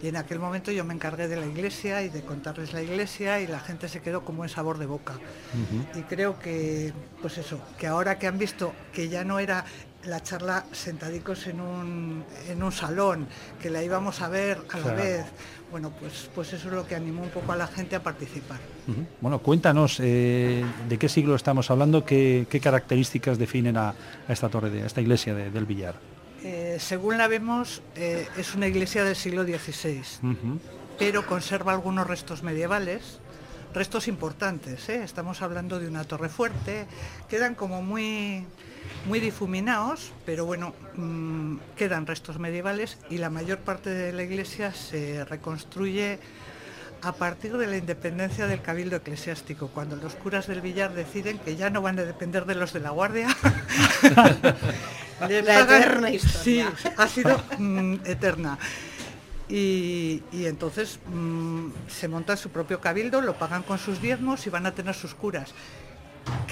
Y 0.00 0.08
en 0.08 0.16
aquel 0.16 0.38
momento 0.38 0.70
yo 0.70 0.84
me 0.84 0.94
encargué 0.94 1.26
de 1.26 1.36
la 1.36 1.46
iglesia 1.46 2.02
y 2.02 2.08
de 2.08 2.22
contarles 2.22 2.72
la 2.72 2.82
iglesia 2.82 3.40
y 3.40 3.48
la 3.48 3.58
gente 3.58 3.88
se 3.88 4.00
quedó 4.00 4.24
como 4.24 4.44
en 4.44 4.48
sabor 4.48 4.78
de 4.78 4.86
boca. 4.86 5.14
Y 5.94 6.02
creo 6.02 6.38
que, 6.38 6.92
pues 7.20 7.38
eso, 7.38 7.60
que 7.78 7.88
ahora 7.88 8.18
que 8.18 8.28
han 8.28 8.38
visto 8.38 8.72
que 8.92 9.08
ya 9.08 9.24
no 9.24 9.40
era 9.40 9.64
la 10.04 10.20
charla 10.22 10.64
sentadicos 10.72 11.46
en 11.46 11.60
un, 11.60 12.24
en 12.48 12.62
un 12.62 12.72
salón, 12.72 13.26
que 13.60 13.70
la 13.70 13.82
íbamos 13.82 14.20
a 14.22 14.28
ver 14.28 14.58
a 14.70 14.78
la 14.78 14.94
vez, 14.94 15.26
bueno, 15.70 15.92
pues, 15.98 16.30
pues 16.34 16.52
eso 16.52 16.68
es 16.68 16.74
lo 16.74 16.86
que 16.86 16.94
animó 16.94 17.22
un 17.22 17.30
poco 17.30 17.52
a 17.52 17.56
la 17.56 17.66
gente 17.66 17.96
a 17.96 18.02
participar. 18.02 18.58
Bueno, 19.20 19.38
cuéntanos 19.38 19.98
eh, 20.00 20.64
de 20.88 20.98
qué 20.98 21.08
siglo 21.08 21.34
estamos 21.34 21.70
hablando, 21.70 22.04
qué, 22.04 22.46
características 22.62 23.38
definen 23.38 23.76
a, 23.76 23.94
esta 24.28 24.48
torre, 24.48 24.70
de, 24.70 24.82
a 24.82 24.86
esta 24.86 25.00
iglesia 25.00 25.34
del 25.34 25.66
Villar. 25.66 25.94
eh, 26.44 26.78
según 26.80 27.18
la 27.18 27.28
vemos, 27.28 27.82
eh, 27.94 28.26
es 28.36 28.54
una 28.54 28.66
iglesia 28.66 29.04
del 29.04 29.14
siglo 29.14 29.44
XVI, 29.44 30.02
pero 30.98 31.24
conserva 31.24 31.72
algunos 31.72 32.06
restos 32.06 32.42
medievales, 32.42 33.20
restos 33.72 34.08
importantes. 34.08 34.88
Estamos 34.88 35.40
hablando 35.40 35.78
de 35.78 35.86
una 35.86 36.04
torre 36.04 36.28
fuerte, 36.28 36.86
quedan 37.28 37.54
como 37.54 37.80
muy, 37.80 38.44
muy 39.06 39.20
difuminados, 39.20 40.12
pero 40.26 40.44
bueno, 40.44 40.74
mm, 40.96 41.58
quedan 41.76 42.06
restos 42.06 42.38
medievales 42.40 42.98
y 43.08 43.18
la 43.18 43.30
mayor 43.30 43.58
parte 43.58 43.90
de 43.90 44.12
la 44.12 44.24
iglesia 44.24 44.72
se 44.72 45.24
reconstruye 45.24 46.18
a 47.02 47.12
partir 47.12 47.56
de 47.56 47.66
la 47.66 47.76
independencia 47.76 48.46
del 48.46 48.62
cabildo 48.62 48.96
eclesiástico, 48.96 49.68
cuando 49.68 49.96
los 49.96 50.14
curas 50.14 50.46
del 50.46 50.60
Villar 50.60 50.94
deciden 50.94 51.38
que 51.38 51.56
ya 51.56 51.68
no 51.68 51.82
van 51.82 51.98
a 51.98 52.04
depender 52.04 52.46
de 52.46 52.54
los 52.54 52.72
de 52.72 52.80
la 52.80 52.90
Guardia. 52.90 53.28
la 55.20 55.60
eterna 55.60 56.10
historia. 56.10 56.72
Sí, 56.76 56.88
ha 56.96 57.08
sido 57.08 57.42
mm, 57.58 57.94
eterna. 58.04 58.58
Y, 59.48 60.22
entonces 60.32 60.98
mm, 61.12 61.70
se 61.88 62.08
montan 62.08 62.38
su 62.38 62.50
propio 62.50 62.80
cabildo, 62.80 63.20
lo 63.20 63.34
pagan 63.34 63.62
con 63.64 63.78
sus 63.78 64.00
diezmos 64.00 64.46
y 64.46 64.50
van 64.50 64.66
a 64.66 64.72
tener 64.72 64.94
sus 64.94 65.14
curas 65.14 65.52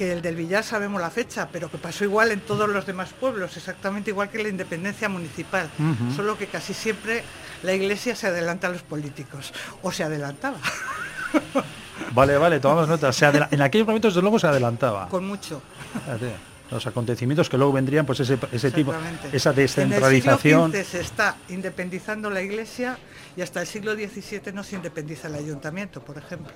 que 0.00 0.14
el 0.14 0.22
del 0.22 0.34
Villar 0.34 0.64
sabemos 0.64 0.98
la 0.98 1.10
fecha, 1.10 1.50
pero 1.52 1.70
que 1.70 1.76
pasó 1.76 2.04
igual 2.04 2.30
en 2.30 2.40
todos 2.40 2.66
los 2.66 2.86
demás 2.86 3.10
pueblos, 3.12 3.54
exactamente 3.58 4.08
igual 4.08 4.30
que 4.30 4.42
la 4.42 4.48
independencia 4.48 5.10
municipal, 5.10 5.68
solo 6.16 6.38
que 6.38 6.46
casi 6.46 6.72
siempre 6.72 7.22
la 7.62 7.74
iglesia 7.74 8.16
se 8.16 8.28
adelanta 8.28 8.68
a 8.68 8.70
los 8.70 8.80
políticos, 8.80 9.52
o 9.82 9.92
se 9.92 10.02
adelantaba. 10.02 10.56
Vale, 12.14 12.38
vale, 12.38 12.58
tomamos 12.58 12.88
nota. 12.88 13.10
en 13.52 13.62
aquellos 13.62 13.86
momentos, 13.86 14.14
desde 14.14 14.22
luego, 14.22 14.38
se 14.38 14.46
adelantaba. 14.46 15.06
Con 15.08 15.26
mucho. 15.26 15.62
Los 16.70 16.86
acontecimientos 16.86 17.48
que 17.48 17.58
luego 17.58 17.74
vendrían, 17.74 18.06
pues 18.06 18.20
ese, 18.20 18.38
ese 18.50 18.70
tipo, 18.70 18.92
esa 19.30 19.52
descentralización. 19.52 20.72
En 20.72 20.80
el 20.80 20.86
siglo 20.86 20.98
se 20.98 21.06
está 21.06 21.36
independizando 21.50 22.30
la 22.30 22.40
iglesia 22.40 22.98
y 23.36 23.42
hasta 23.42 23.60
el 23.60 23.66
siglo 23.66 23.94
XVII 23.94 24.52
no 24.54 24.64
se 24.64 24.76
independiza 24.76 25.28
el 25.28 25.34
ayuntamiento, 25.34 26.00
por 26.00 26.16
ejemplo 26.16 26.54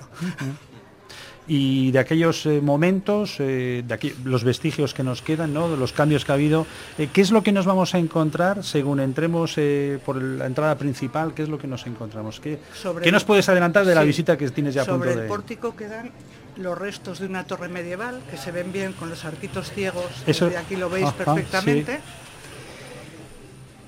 y 1.47 1.91
de 1.91 1.99
aquellos 1.99 2.47
eh, 2.47 2.61
momentos, 2.63 3.37
eh, 3.39 3.85
de 3.87 3.95
aquí, 3.95 4.15
los 4.25 4.45
vestigios 4.45 4.95
que 4.95 5.03
nos 5.03 5.21
quedan, 5.21 5.53
¿no? 5.53 5.71
de 5.71 5.77
los 5.77 5.93
cambios 5.93 6.25
que 6.25 6.33
ha 6.33 6.37
habido, 6.37 6.67
eh, 6.99 7.09
¿qué 7.13 7.21
es 7.21 7.31
lo 7.31 7.43
que 7.43 7.53
nos 7.53 7.67
vamos 7.67 7.95
a 7.95 7.99
encontrar 7.99 8.65
según 8.65 9.01
entremos 9.01 9.57
por 10.05 10.21
la 10.21 10.47
entrada 10.47 10.77
principal? 10.77 11.35
¿Qué 11.35 11.43
es 11.43 11.49
lo 11.49 11.59
que 11.59 11.67
nos 11.67 11.87
encontramos? 11.87 12.41
¿Qué, 12.41 12.59
¿qué 13.03 13.13
nos 13.13 13.25
puedes 13.25 13.49
adelantar 13.49 13.85
de 13.85 13.95
la 13.95 14.03
visita 14.03 14.39
que 14.39 14.49
tienes 14.51 14.75
ya 14.75 14.83
a 14.83 14.87
punto 14.87 15.05
de...? 15.05 15.13
Sobre 15.13 15.25
el 15.25 15.29
pórtico 15.29 15.77
quedan 15.77 16.11
los 16.57 16.79
restos 16.79 17.19
de 17.19 17.27
una 17.27 17.45
torre 17.45 17.69
medieval 17.69 18.23
que 18.31 18.37
se 18.37 18.51
ven 18.53 18.73
bien 18.73 18.93
con 18.93 19.11
los 19.11 19.25
arquitos 19.25 19.71
ciegos, 19.71 20.07
Eso, 20.27 20.51
aquí 20.59 20.77
lo 20.77 20.89
veis 20.89 21.11
perfectamente. 21.13 22.01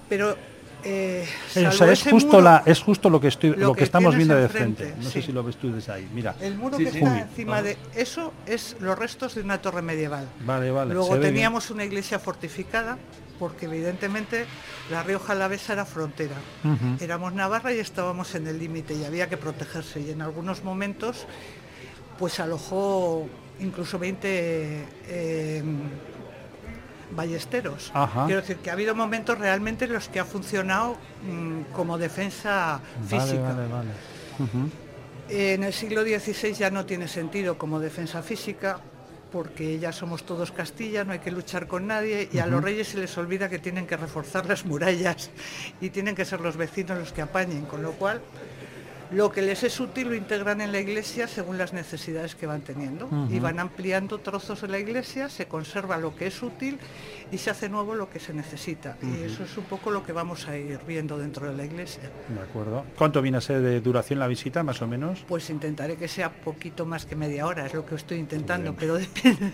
Pero 0.09 0.37
eh, 0.88 1.28
es 1.55 2.02
justo 2.05 2.40
la 2.40 2.62
es 2.64 2.81
justo 2.81 3.11
lo 3.11 3.21
que 3.21 3.28
estoy 3.28 3.50
lo, 3.57 3.75
que, 3.75 3.83
estamos 3.83 4.14
viendo 4.14 4.37
de 4.37 4.49
frente. 4.49 4.95
No 4.97 5.11
sé 5.11 5.21
si 5.21 5.33
lo 5.33 5.43
ves 5.43 5.57
tú 5.57 5.73
desde 5.73 5.93
ahí. 5.93 6.09
Mira. 6.14 6.37
El 6.40 6.57
muro 6.57 6.78
que 6.78 6.85
está 6.85 7.21
encima 7.21 7.61
de 7.61 7.76
eso 7.97 8.33
es 8.47 8.76
los 8.78 8.97
restos 8.97 9.35
de 9.35 9.40
una 9.40 9.61
torre 9.61 9.83
medieval. 9.83 10.28
Vale, 10.45 10.71
vale. 10.71 10.95
Luego 10.95 11.19
teníamos 11.19 11.71
una 11.71 11.85
iglesia 11.85 12.21
fortificada 12.21 12.99
porque 13.40 13.66
evidentemente 13.66 14.47
la 14.90 15.02
Rioja 15.02 15.33
Alavesa 15.33 15.73
era 15.73 15.85
frontera. 15.85 16.37
Éramos 17.00 17.33
Navarra 17.35 17.73
y 17.73 17.81
estábamos 17.81 18.37
en 18.37 18.47
el 18.47 18.59
límite 18.59 18.95
y 18.95 19.05
había 19.05 19.28
que 19.28 19.37
protegerse 19.37 20.00
y 20.00 20.11
en 20.11 20.23
algunos 20.23 20.62
momentos 20.62 21.26
pues 22.19 22.38
alojó 22.38 23.28
incluso 23.59 23.99
20 23.99 24.85
ballesteros. 27.17 27.93
Quiero 28.27 28.41
decir 28.41 28.59
que 28.59 28.71
ha 28.71 28.75
habido 28.75 28.95
momentos 28.95 29.39
realmente 29.39 29.87
en 29.87 29.95
los 29.95 30.09
que 30.09 30.21
ha 30.21 30.25
funcionado 30.25 30.97
mm, 31.23 31.73
como 31.73 31.99
defensa 31.99 32.81
física. 33.09 33.55
En 35.29 35.65
el 35.65 35.73
siglo 35.73 36.03
XVI 36.03 36.53
ya 36.53 36.71
no 36.71 36.87
tiene 36.87 37.09
sentido 37.09 37.59
como 37.59 37.81
defensa 37.81 38.23
física 38.23 38.79
porque 39.33 39.79
ya 39.79 39.93
somos 39.93 40.25
todos 40.25 40.53
Castilla, 40.53 41.05
no 41.05 41.13
hay 41.13 41.19
que 41.19 41.33
luchar 41.33 41.67
con 41.67 41.87
nadie 41.87 42.29
y 42.33 42.39
a 42.39 42.47
los 42.47 42.63
reyes 42.63 42.89
se 42.89 42.99
les 42.99 43.19
olvida 43.19 43.49
que 43.49 43.59
tienen 43.59 43.87
que 43.87 43.97
reforzar 43.97 44.47
las 44.47 44.65
murallas 44.65 45.31
y 45.81 45.91
tienen 45.91 46.15
que 46.15 46.25
ser 46.25 46.41
los 46.41 46.57
vecinos 46.57 46.99
los 46.99 47.13
que 47.13 47.23
apañen, 47.23 47.67
con 47.67 47.83
lo 47.83 47.93
cual 47.93 48.21
lo 49.11 49.31
que 49.31 49.43
les 49.43 49.63
es 49.63 49.79
útil 49.81 50.09
lo 50.09 50.15
integran 50.15 50.61
en 50.61 50.73
la 50.73 50.81
iglesia 50.81 51.29
según 51.29 51.59
las 51.59 51.73
necesidades 51.73 52.35
que 52.35 52.47
van 52.47 52.63
teniendo 52.63 53.09
y 53.31 53.39
van 53.39 53.59
ampliando 53.59 54.19
trozos 54.19 54.63
de 54.63 54.69
la 54.69 54.79
iglesia, 54.79 55.29
se 55.29 55.47
conserva 55.47 55.97
lo 55.97 56.15
que 56.17 56.27
es 56.27 56.43
útil 56.43 56.79
y 57.31 57.39
se 57.39 57.51
hace 57.51 57.69
nuevo 57.69 57.95
lo 57.95 58.09
que 58.09 58.21
se 58.21 58.33
necesita. 58.33 58.97
Y 59.03 59.25
eso 59.25 59.45
es 59.45 59.57
un 59.57 59.65
poco 59.65 59.91
lo 59.91 60.05
que 60.05 60.13
vamos 60.13 60.47
a 60.49 60.57
ir 60.57 60.79
viendo 60.87 61.19
dentro 61.19 61.51
de 61.51 61.57
la 61.57 61.65
iglesia. 61.65 62.03
De 62.29 62.41
acuerdo. 62.41 62.85
¿Cuánto 62.97 63.21
viene 63.23 63.39
a 63.39 63.41
ser 63.41 63.61
de 63.61 63.81
duración 63.81 64.19
la 64.19 64.29
visita, 64.29 64.63
más 64.63 64.81
o 64.83 64.87
menos? 64.87 65.25
Pues 65.27 65.51
intentaré 65.51 65.97
que 65.97 66.09
sea 66.09 66.31
poquito 66.31 66.87
más 66.87 67.05
que 67.05 67.17
media 67.17 67.47
hora, 67.47 67.67
es 67.67 67.75
lo 67.75 67.85
que 67.85 67.97
estoy 67.97 68.19
intentando, 68.19 68.75
pero 68.75 68.95
depende. 68.99 69.53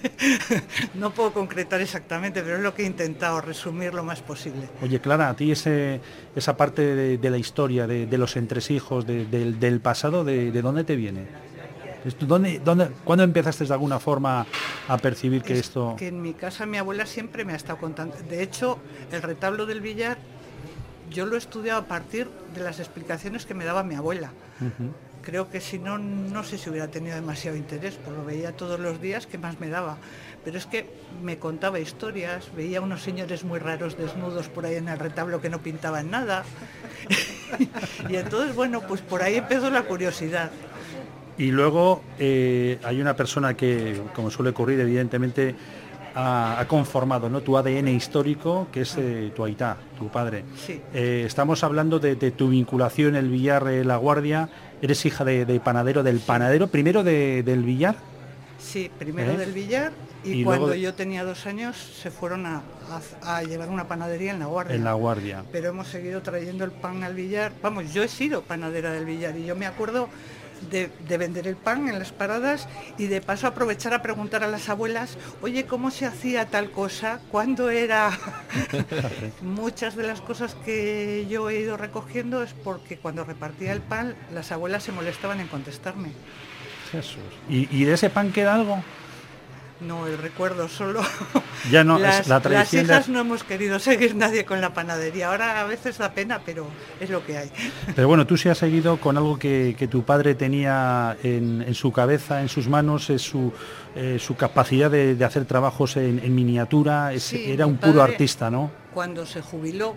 no 0.94 1.10
puedo 1.12 1.32
concretar 1.32 1.80
exactamente, 1.80 2.42
pero 2.42 2.56
es 2.56 2.62
lo 2.62 2.74
que 2.74 2.82
he 2.82 2.86
intentado 2.86 3.40
resumir 3.40 3.94
lo 3.94 4.04
más 4.04 4.20
posible. 4.20 4.68
Oye, 4.82 5.00
Clara, 5.00 5.30
a 5.30 5.36
ti 5.36 5.52
ese, 5.52 6.00
esa 6.36 6.56
parte 6.56 7.16
de, 7.18 7.30
la 7.30 7.38
historia, 7.38 7.86
de, 7.86 8.18
los 8.18 8.36
entresijos, 8.36 9.06
del, 9.44 9.80
pasado, 9.80 10.24
de, 10.24 10.50
dónde 10.62 10.84
te 10.84 10.96
viene? 10.96 11.26
¿Dónde, 12.20 12.60
dónde, 12.64 12.88
¿Cuándo 13.04 13.22
empezaste 13.22 13.64
de 13.64 13.72
alguna 13.72 14.00
forma 14.00 14.46
a 14.88 14.98
percibir 14.98 15.42
que 15.42 15.58
esto...? 15.58 15.94
Que 15.96 16.08
en 16.08 16.20
mi 16.20 16.34
casa 16.34 16.66
mi 16.66 16.78
abuela 16.78 17.06
siempre 17.06 17.44
me 17.44 17.52
ha 17.52 17.56
estado 17.56 17.78
contando. 17.78 18.16
De 18.28 18.42
hecho, 18.42 18.78
el 19.12 19.22
retablo 19.22 19.66
del 19.66 19.80
billar 19.80 20.18
yo 21.12 21.26
lo 21.26 21.34
he 21.34 21.38
estudiado 21.38 21.80
a 21.80 21.84
partir 21.84 22.28
de 22.54 22.62
las 22.62 22.80
explicaciones 22.80 23.46
que 23.46 23.54
me 23.54 23.64
daba 23.64 23.82
mi 23.82 23.94
abuela. 23.94 24.32
Creo 25.22 25.50
que 25.50 25.60
si 25.60 25.78
no, 25.78 25.98
no 25.98 26.42
sé 26.42 26.58
si 26.58 26.70
hubiera 26.70 26.88
tenido 26.88 27.14
demasiado 27.14 27.56
interés, 27.56 27.94
porque 27.94 28.18
lo 28.18 28.24
veía 28.24 28.52
todos 28.56 28.80
los 28.80 29.00
días, 29.00 29.26
¿qué 29.26 29.38
más 29.38 29.60
me 29.60 29.68
daba? 29.68 29.98
Pero 30.44 30.58
es 30.58 30.66
que 30.66 30.86
me 31.22 31.38
contaba 31.38 31.78
historias, 31.78 32.50
veía 32.56 32.80
unos 32.80 33.02
señores 33.02 33.44
muy 33.44 33.58
raros 33.58 33.96
desnudos 33.96 34.48
por 34.48 34.66
ahí 34.66 34.74
en 34.74 34.88
el 34.88 34.98
retablo 34.98 35.40
que 35.40 35.48
no 35.48 35.60
pintaban 35.60 36.10
nada. 36.10 36.44
y 38.08 38.16
entonces, 38.16 38.54
bueno, 38.54 38.80
pues 38.80 39.00
por 39.00 39.22
ahí 39.22 39.36
empezó 39.36 39.70
la 39.70 39.82
curiosidad. 39.82 40.50
Y 41.38 41.50
luego 41.50 42.02
eh, 42.18 42.78
hay 42.82 43.00
una 43.00 43.16
persona 43.16 43.54
que, 43.54 44.00
como 44.14 44.30
suele 44.30 44.50
ocurrir, 44.50 44.80
evidentemente 44.80 45.54
ha, 46.14 46.64
conformado 46.68 47.30
¿no? 47.30 47.40
tu 47.40 47.56
ADN 47.56 47.88
histórico, 47.88 48.68
que 48.70 48.82
es 48.82 48.96
eh, 48.98 49.32
tu 49.34 49.44
Aitá, 49.44 49.76
tu 49.98 50.08
padre. 50.08 50.44
Eh, 50.92 51.22
estamos 51.26 51.64
hablando 51.64 51.98
de, 51.98 52.16
tu 52.32 52.48
vinculación, 52.48 53.16
el 53.16 53.28
Villar 53.28 53.64
La 53.64 53.96
Guardia. 53.96 54.48
Eres 54.82 55.06
hija 55.06 55.24
de, 55.24 55.60
panadero, 55.64 56.02
del 56.02 56.18
panadero, 56.18 56.66
primero 56.66 57.02
del 57.02 57.62
Villar. 57.62 57.96
Sí, 58.62 58.90
primero 58.98 59.36
del 59.36 59.52
Villar 59.52 59.92
y, 60.24 60.44
cuando 60.44 60.74
yo 60.74 60.94
tenía 60.94 61.24
dos 61.24 61.46
años 61.46 61.76
se 61.76 62.10
fueron 62.10 62.46
a, 62.46 62.62
llevar 63.42 63.68
una 63.68 63.88
panadería 63.88 64.32
en 64.32 64.38
La 64.38 64.46
Guardia. 64.46 64.76
En 64.76 64.84
La 64.84 64.92
Guardia. 64.92 65.44
Pero 65.50 65.70
hemos 65.70 65.88
seguido 65.88 66.22
trayendo 66.22 66.64
el 66.64 66.70
pan 66.70 67.02
al 67.02 67.14
Villar. 67.14 67.52
Vamos, 67.60 67.92
yo 67.92 68.02
he 68.02 68.08
sido 68.08 68.42
panadera 68.42 68.92
del 68.92 69.04
Villar 69.04 69.36
y 69.36 69.44
yo 69.44 69.56
me 69.56 69.66
acuerdo 69.66 70.08
de, 70.70 70.90
vender 71.18 71.48
el 71.48 71.56
pan 71.56 71.88
en 71.88 71.98
las 71.98 72.12
paradas 72.12 72.68
y 72.98 73.06
de 73.06 73.20
paso 73.20 73.48
aprovechar 73.48 73.94
a 73.94 74.02
preguntar 74.02 74.44
a 74.44 74.48
las 74.48 74.68
abuelas, 74.68 75.18
oye, 75.42 75.66
¿cómo 75.66 75.90
se 75.90 76.06
hacía 76.06 76.46
tal 76.46 76.70
cosa? 76.70 77.20
¿Cuándo 77.30 77.68
era? 77.70 78.16
Muchas 79.42 79.96
de 79.96 80.04
las 80.04 80.20
cosas 80.20 80.54
que 80.64 81.26
yo 81.28 81.50
he 81.50 81.58
ido 81.58 81.76
recogiendo 81.76 82.42
es 82.42 82.54
porque 82.54 82.96
cuando 82.96 83.24
repartía 83.24 83.72
el 83.72 83.80
pan 83.80 84.14
las 84.32 84.52
abuelas 84.52 84.84
se 84.84 84.92
molestaban 84.92 85.40
en 85.40 85.48
contestarme. 85.48 86.12
Jesús. 86.92 87.22
¿Y, 87.48 87.84
de 87.84 87.94
ese 87.94 88.10
pan 88.10 88.30
queda 88.32 88.54
algo? 88.54 88.82
No, 89.80 90.06
el 90.06 90.18
recuerdo 90.18 90.68
solo. 90.68 91.02
Ya 91.70 91.84
no, 91.84 91.96
las, 91.96 92.26
la 92.26 92.40
tradición. 92.40 92.88
Las 92.88 93.02
hijas 93.02 93.08
no 93.08 93.20
hemos 93.20 93.44
querido 93.44 93.78
seguir 93.78 94.16
nadie 94.16 94.44
con 94.44 94.60
la 94.60 94.74
panadería. 94.74 95.28
Ahora 95.28 95.60
a 95.60 95.64
veces 95.64 95.96
da 95.96 96.10
pena, 96.10 96.40
pero 96.44 96.66
es 96.98 97.08
lo 97.08 97.24
que 97.24 97.38
hay. 97.38 97.52
Pero 97.94 98.08
bueno, 98.08 98.26
tú 98.26 98.36
sí 98.36 98.48
has 98.48 98.58
seguido 98.58 98.96
con 98.96 99.16
algo 99.16 99.38
que, 99.38 99.88
tu 99.88 100.02
padre 100.02 100.34
tenía 100.34 101.16
en, 101.22 101.72
su 101.74 101.92
cabeza, 101.92 102.42
en 102.42 102.48
sus 102.48 102.68
manos, 102.68 103.10
es 103.10 103.22
su, 103.22 103.52
eh, 103.94 104.18
su 104.18 104.34
capacidad 104.34 104.90
de, 104.90 105.24
hacer 105.24 105.44
trabajos 105.44 105.96
en, 105.96 106.34
miniatura. 106.34 107.12
era 107.32 107.64
un 107.64 107.76
puro 107.76 108.02
artista, 108.02 108.50
¿no? 108.50 108.72
Cuando 108.92 109.24
se 109.24 109.40
jubiló, 109.40 109.94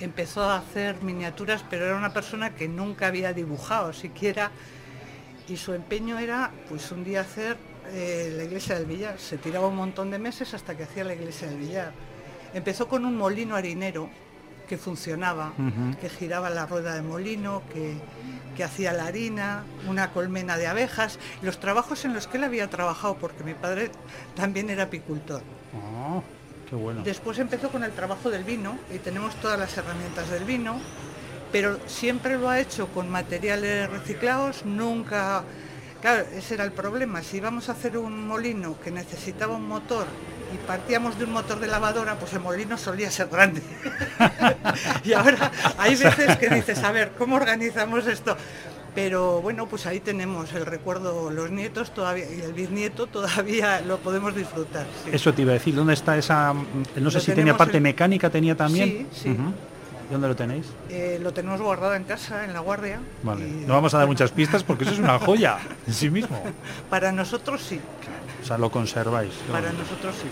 empezó 0.00 0.42
a 0.42 0.58
hacer 0.58 1.00
miniaturas, 1.02 1.64
pero 1.70 1.86
era 1.86 1.96
una 1.96 2.12
persona 2.12 2.56
que 2.56 2.66
nunca 2.66 3.06
había 3.06 3.32
dibujado 3.32 3.92
siquiera. 3.92 4.50
Y 5.48 5.56
su 5.56 5.72
empeño 5.72 6.18
era, 6.18 6.50
pues 6.68 6.92
un 6.92 7.04
día 7.04 7.22
hacer 7.22 7.56
eh, 7.92 8.34
la 8.36 8.44
iglesia 8.44 8.74
del 8.74 8.86
Villar. 8.86 9.18
Se 9.18 9.38
tiraba 9.38 9.68
un 9.68 9.76
montón 9.76 10.10
de 10.10 10.18
meses 10.18 10.52
hasta 10.54 10.76
que 10.76 10.82
hacía 10.82 11.04
la 11.04 11.14
iglesia 11.14 11.48
del 11.48 11.58
Villar. 11.58 11.92
Empezó 12.52 12.88
con 12.88 13.04
un 13.04 13.16
molino 13.16 13.56
harinero 13.56 14.10
que 14.68 14.76
funcionaba, 14.76 15.54
que 15.98 16.10
giraba 16.10 16.50
la 16.50 16.66
rueda 16.66 16.94
de 16.94 17.02
molino, 17.02 17.62
que, 17.72 17.96
hacía 18.62 18.92
la 18.92 19.06
harina, 19.06 19.62
una 19.86 20.10
colmena 20.10 20.56
de 20.56 20.66
abejas, 20.66 21.20
los 21.42 21.60
trabajos 21.60 22.04
en 22.04 22.12
los 22.12 22.26
que 22.26 22.38
él 22.38 22.44
había 22.44 22.68
trabajado, 22.68 23.16
porque 23.16 23.44
mi 23.44 23.54
padre 23.54 23.90
también 24.34 24.68
era 24.68 24.84
apicultor. 24.84 25.42
Ah. 25.74 26.20
Qué 26.68 26.76
bueno. 26.76 27.02
Después 27.02 27.38
empezó 27.38 27.70
con 27.70 27.82
el 27.82 27.92
trabajo 27.92 28.30
del 28.30 28.44
vino 28.44 28.78
y 28.92 28.98
tenemos 28.98 29.34
todas 29.36 29.58
las 29.58 29.74
herramientas 29.78 30.28
del 30.28 30.44
vino, 30.44 30.78
pero 31.52 31.78
siempre 31.86 32.38
lo 32.38 32.48
ha 32.50 32.60
hecho 32.60 32.88
con 32.88 33.08
materiales 33.10 33.88
reciclados, 33.90 34.64
nunca... 34.64 35.42
Claro, 36.00 36.24
ese 36.32 36.54
era 36.54 36.62
el 36.64 36.70
problema. 36.70 37.22
Si 37.24 37.38
íbamos 37.38 37.68
a 37.68 37.72
hacer 37.72 37.98
un 37.98 38.24
molino 38.28 38.76
que 38.80 38.92
necesitaba 38.92 39.56
un 39.56 39.66
motor 39.66 40.06
y 40.54 40.56
partíamos 40.66 41.18
de 41.18 41.24
un 41.24 41.32
motor 41.32 41.58
de 41.58 41.66
lavadora, 41.66 42.14
pues 42.16 42.32
el 42.34 42.40
molino 42.40 42.78
solía 42.78 43.10
ser 43.10 43.26
grande. 43.28 43.60
y 45.04 45.12
ahora 45.12 45.50
hay 45.76 45.96
veces 45.96 46.36
que 46.36 46.48
dices, 46.50 46.82
a 46.84 46.92
ver, 46.92 47.12
¿cómo 47.18 47.34
organizamos 47.34 48.06
esto? 48.06 48.36
Pero 48.94 49.40
bueno, 49.42 49.66
pues 49.66 49.86
ahí 49.86 49.98
tenemos 50.00 50.52
el 50.54 50.66
recuerdo, 50.66 51.30
los 51.30 51.50
nietos 51.50 51.92
todavía 51.92 52.26
y 52.32 52.40
el 52.42 52.52
bisnieto 52.52 53.06
todavía 53.08 53.80
lo 53.80 53.98
podemos 53.98 54.34
disfrutar. 54.36 54.86
sí. 55.04 55.10
Eso 55.12 55.34
te 55.34 55.42
iba 55.42 55.50
a 55.50 55.54
decir, 55.54 55.74
¿dónde 55.74 55.94
está 55.94 56.16
esa... 56.16 56.52
No 56.54 57.10
sé 57.10 57.18
Lo 57.18 57.20
si 57.20 57.32
tenía 57.32 57.56
parte 57.56 57.78
en- 57.78 57.82
mecánica, 57.82 58.30
tenía 58.30 58.56
también. 58.56 59.08
Sí, 59.12 59.22
sí. 59.22 59.28
¿Y 59.30 59.36
¿Dónde 60.10 60.28
lo 60.28 60.34
tenéis? 60.36 60.66
Eh, 60.88 61.18
lo 61.22 61.32
tenemos 61.32 61.60
guardado 61.60 61.94
en 61.94 62.04
casa, 62.04 62.44
en 62.44 62.52
la 62.54 62.60
guardia. 62.60 62.98
Vale. 63.22 63.46
y 63.46 63.64
No 63.66 63.74
vamos 63.74 63.92
a 63.94 63.98
dar 63.98 64.06
muchas 64.06 64.30
pistas 64.30 64.62
porque 64.62 64.84
eso 64.84 64.94
es 64.94 64.98
una 64.98 65.18
joya 65.18 65.58
en 65.86 65.92
sí 65.92 66.08
mismo. 66.08 66.42
Para 66.90 67.12
nosotros 67.12 67.60
sí, 67.62 67.78
O 68.42 68.46
sea, 68.46 68.56
lo 68.56 68.70
conserváis. 68.70 69.32
para 69.52 69.70
nosotros 69.72 70.14
sí. 70.16 70.28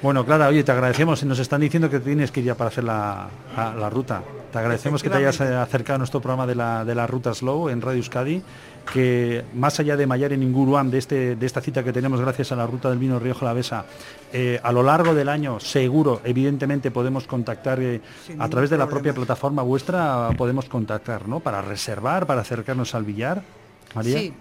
Bueno, 0.00 0.24
Clara, 0.24 0.48
oye, 0.48 0.62
te 0.62 0.70
agradecemos. 0.72 1.24
Nos 1.24 1.38
están 1.40 1.60
diciendo 1.60 1.90
que 1.90 1.98
tienes 1.98 2.30
que 2.30 2.40
ir 2.40 2.46
ya 2.46 2.54
para 2.54 2.68
hacer 2.68 2.84
la, 2.84 3.28
la- 3.56 3.74
la 3.74 3.90
ruta. 3.90 4.22
Te 4.52 4.58
agradecemos 4.58 5.02
que 5.02 5.10
te 5.10 5.16
hayas 5.16 5.40
eh, 5.40 5.54
acercado 5.56 5.96
a 5.96 5.98
nuestro 5.98 6.20
programa 6.20 6.46
de 6.46 6.54
la, 6.54 6.84
de 6.84 6.94
la 6.94 7.06
Ruta 7.06 7.34
Slow 7.34 7.68
en 7.68 7.82
Radio 7.82 7.98
Euskadi, 7.98 8.40
que 8.90 9.44
más 9.54 9.78
allá 9.80 9.94
de 9.96 10.06
Mayar 10.06 10.32
en 10.32 10.42
Inguruán, 10.42 10.90
de, 10.90 10.96
este, 10.98 11.36
de 11.36 11.44
esta 11.46 11.60
cita 11.60 11.82
que 11.84 11.92
tenemos 11.92 12.18
gracias 12.20 12.52
a 12.52 12.56
la 12.56 12.66
Ruta 12.66 12.88
del 12.88 12.98
Vino 12.98 13.18
Rioja 13.18 13.40
Alavesa, 13.44 13.84
eh, 14.32 14.58
a 14.62 14.72
lo 14.72 14.82
largo 14.82 15.14
del 15.14 15.28
año, 15.28 15.60
seguro, 15.60 16.22
evidentemente, 16.24 16.90
podemos 16.90 17.26
contactar 17.26 17.78
eh, 17.80 18.00
a 18.38 18.48
través 18.48 18.70
de 18.70 18.78
la 18.78 18.86
propia 18.86 19.12
plataforma 19.12 19.60
vuestra, 19.62 20.30
podemos 20.38 20.64
contactar, 20.66 21.28
¿no? 21.28 21.40
Para 21.40 21.60
reservar, 21.60 22.24
para 22.24 22.40
acercarnos 22.40 22.94
al 22.94 23.04
billar. 23.04 23.42
María. 23.94 24.18
Sí, 24.18 24.32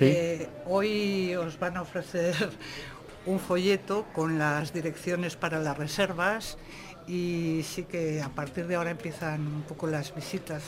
eh, 0.00 0.48
hoy 0.68 1.34
os 1.34 1.58
van 1.58 1.76
a 1.78 1.82
ofrecer 1.82 2.34
un 3.26 3.40
folleto 3.40 4.06
con 4.14 4.38
las 4.38 4.72
direcciones 4.72 5.36
para 5.36 5.58
las 5.60 5.76
reservas 5.76 6.58
y 7.08 7.60
sí 7.64 7.84
que 7.84 8.22
a 8.22 8.28
partir 8.30 8.66
de 8.66 8.76
ahora 8.76 8.90
empiezan 8.90 9.40
un 9.46 9.62
poco 9.62 9.86
las 9.86 10.14
visitas. 10.14 10.62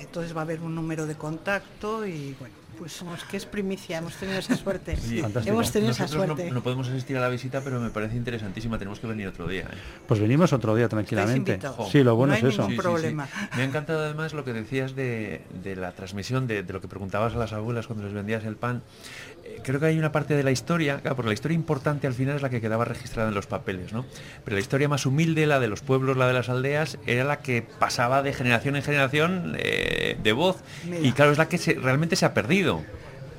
Entonces 0.00 0.34
va 0.36 0.42
a 0.42 0.44
haber 0.44 0.60
un 0.60 0.74
número 0.76 1.06
de 1.06 1.16
contacto 1.16 2.06
y 2.06 2.36
bueno, 2.38 2.54
pues 2.78 3.02
Vamos, 3.02 3.24
que 3.24 3.36
es 3.36 3.44
primicia, 3.46 3.98
hemos 3.98 4.14
tenido 4.14 4.38
esa 4.38 4.54
suerte. 4.54 4.96
Sí. 4.96 5.20
Fantástico. 5.20 5.52
Hemos 5.56 5.72
tenido 5.72 5.90
esa 5.90 6.04
Nosotros 6.04 6.28
no- 6.28 6.34
suerte. 6.36 6.52
No, 6.54 6.62
podemos 6.62 6.86
asistir 6.88 7.16
a 7.16 7.20
la 7.20 7.28
visita, 7.28 7.60
pero 7.62 7.80
me 7.80 7.90
parece 7.90 8.14
interesantísima. 8.14 8.78
Tenemos 8.78 9.00
que 9.00 9.08
venir 9.08 9.26
otro 9.26 9.48
día. 9.48 9.62
¿eh? 9.62 9.76
Pues 10.06 10.20
venimos 10.20 10.52
otro 10.52 10.76
día 10.76 10.88
tranquilamente. 10.88 11.58
Sí, 11.90 12.04
lo 12.04 12.14
bueno 12.14 12.34
No 12.34 12.38
es 12.38 12.44
hay 12.44 12.50
eso. 12.50 12.68
ningún 12.68 12.76
problema. 12.80 13.28
Me 13.56 13.62
ha 13.62 13.64
encantado 13.64 14.04
además 14.04 14.32
lo 14.34 14.44
que 14.44 14.52
decías 14.52 14.94
de, 14.94 15.42
de 15.64 15.74
la 15.74 15.90
transmisión, 15.90 16.46
de, 16.46 16.62
de 16.62 16.72
lo 16.72 16.80
que 16.80 16.86
preguntabas 16.86 17.34
a 17.34 17.38
las 17.38 17.52
abuelas 17.52 17.88
cuando 17.88 18.04
les 18.04 18.12
vendías 18.14 18.44
el 18.44 18.54
pan. 18.54 18.82
Creo 19.62 19.80
que 19.80 19.86
hay 19.86 19.98
una 19.98 20.12
parte 20.12 20.34
de 20.34 20.42
la 20.42 20.50
historia, 20.50 21.00
claro, 21.00 21.16
porque 21.16 21.28
la 21.28 21.34
historia 21.34 21.54
importante 21.54 22.06
al 22.06 22.14
final 22.14 22.36
es 22.36 22.42
la 22.42 22.50
que 22.50 22.60
quedaba 22.60 22.84
registrada 22.84 23.28
en 23.28 23.34
los 23.34 23.46
papeles, 23.46 23.92
¿no? 23.92 24.04
Pero 24.44 24.56
la 24.56 24.60
historia 24.60 24.88
más 24.88 25.04
humilde, 25.06 25.46
la 25.46 25.60
de 25.60 25.68
los 25.68 25.80
pueblos, 25.82 26.16
la 26.16 26.26
de 26.26 26.32
las 26.34 26.48
aldeas, 26.48 26.98
era 27.06 27.24
la 27.24 27.40
que 27.40 27.62
pasaba 27.78 28.22
de 28.22 28.32
generación 28.32 28.76
en 28.76 28.82
generación 28.82 29.56
eh, 29.58 30.16
de 30.22 30.32
voz. 30.32 30.58
Mira. 30.84 31.00
Y 31.06 31.12
claro, 31.12 31.32
es 31.32 31.38
la 31.38 31.48
que 31.48 31.58
se- 31.58 31.74
realmente 31.74 32.16
se 32.16 32.24
ha 32.26 32.34
perdido. 32.34 32.82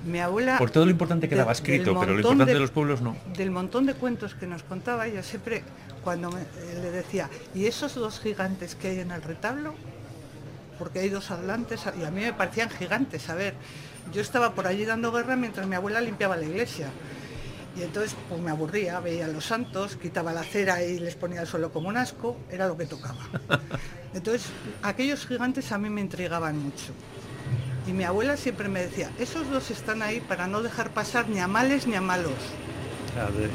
mi 0.05 0.19
abuela... 0.19 0.57
Por 0.57 0.69
todo 0.71 0.85
lo 0.85 0.91
importante 0.91 1.27
que 1.27 1.35
daba 1.35 1.51
escrito, 1.51 1.97
pero 1.99 2.13
lo 2.13 2.19
importante 2.19 2.53
de 2.53 2.59
los 2.59 2.71
pueblos 2.71 3.01
no. 3.01 3.17
Del 3.35 3.51
montón 3.51 3.85
de 3.85 3.93
cuentos 3.95 4.33
que 4.35 4.47
nos 4.47 4.63
contaba, 4.63 5.07
ella 5.07 5.23
siempre, 5.23 5.63
cuando 6.03 6.31
me- 6.31 6.41
eh, 6.41 6.79
le 6.81 6.91
decía, 6.91 7.29
¿y 7.55 7.65
esos 7.65 7.95
dos 7.95 8.19
gigantes 8.19 8.75
que 8.75 8.89
hay 8.89 8.99
en 8.99 9.11
el 9.11 9.21
retablo? 9.21 9.73
Porque 10.77 10.99
hay 10.99 11.09
dos 11.09 11.29
atlantes, 11.31 11.81
y 11.99 12.05
a 12.05 12.11
mí 12.11 12.21
me 12.21 12.31
parecían 12.31 12.69
gigantes, 12.69 13.29
a 13.29 13.35
ver, 13.35 13.53
yo 14.13 14.21
estaba 14.21 14.53
por 14.53 14.67
allí 14.67 14.85
dando 14.85 15.11
guerra 15.11 15.35
mientras 15.35 15.67
mi 15.67 15.75
abuela 15.75 16.01
limpiaba 16.01 16.37
la 16.37 16.45
iglesia. 16.45 16.87
Y 17.77 17.83
entonces 17.83 18.15
pues 18.27 18.41
me 18.41 18.51
aburría, 18.51 18.99
veía 18.99 19.25
a 19.25 19.27
los 19.27 19.45
santos, 19.45 19.95
quitaba 19.95 20.33
la 20.33 20.43
cera 20.43 20.83
y 20.83 20.99
les 20.99 21.15
ponía 21.15 21.41
el 21.41 21.47
suelo 21.47 21.71
como 21.71 21.89
un 21.89 21.97
asco, 21.97 22.37
era 22.49 22.67
lo 22.67 22.75
que 22.75 22.85
tocaba. 22.85 23.19
Entonces, 24.13 24.47
aquellos 24.81 25.25
gigantes 25.27 25.71
a 25.71 25.77
mí 25.77 25.89
me 25.89 26.01
intrigaban 26.01 26.57
mucho. 26.57 26.93
Y 27.87 27.93
mi 27.93 28.03
abuela 28.03 28.37
siempre 28.37 28.67
me 28.67 28.81
decía, 28.81 29.11
esos 29.19 29.49
dos 29.49 29.71
están 29.71 30.01
ahí 30.01 30.19
para 30.19 30.47
no 30.47 30.61
dejar 30.61 30.91
pasar 30.91 31.29
ni 31.29 31.39
a 31.39 31.47
males 31.47 31.87
ni 31.87 31.95
a 31.95 32.01
malos. 32.01 32.33
A 33.15 33.29
ver, 33.29 33.49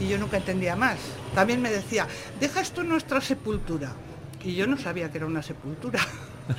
Y 0.00 0.08
yo 0.08 0.18
nunca 0.18 0.38
entendía 0.38 0.76
más. 0.76 0.98
También 1.34 1.60
me 1.60 1.70
decía, 1.70 2.06
deja 2.40 2.60
esto 2.60 2.80
en 2.80 2.88
nuestra 2.88 3.20
sepultura. 3.20 3.92
Y 4.42 4.54
yo 4.54 4.66
no 4.66 4.78
sabía 4.78 5.10
que 5.10 5.18
era 5.18 5.26
una 5.26 5.42
sepultura. 5.42 6.00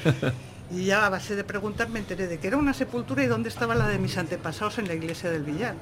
y 0.72 0.86
ya 0.86 1.06
a 1.06 1.10
base 1.10 1.36
de 1.36 1.44
preguntas 1.44 1.90
me 1.90 2.00
enteré 2.00 2.28
de 2.28 2.40
que 2.40 2.48
era 2.48 2.58
una 2.58 2.74
sepultura 2.74 3.24
y 3.24 3.28
dónde 3.28 3.50
estaba 3.50 3.74
la 3.76 3.88
de 3.88 3.98
mis 4.00 4.18
antepasados 4.18 4.78
en 4.80 4.88
la 4.88 4.94
iglesia 4.96 5.30
del 5.32 5.44
Villar. 5.44 5.76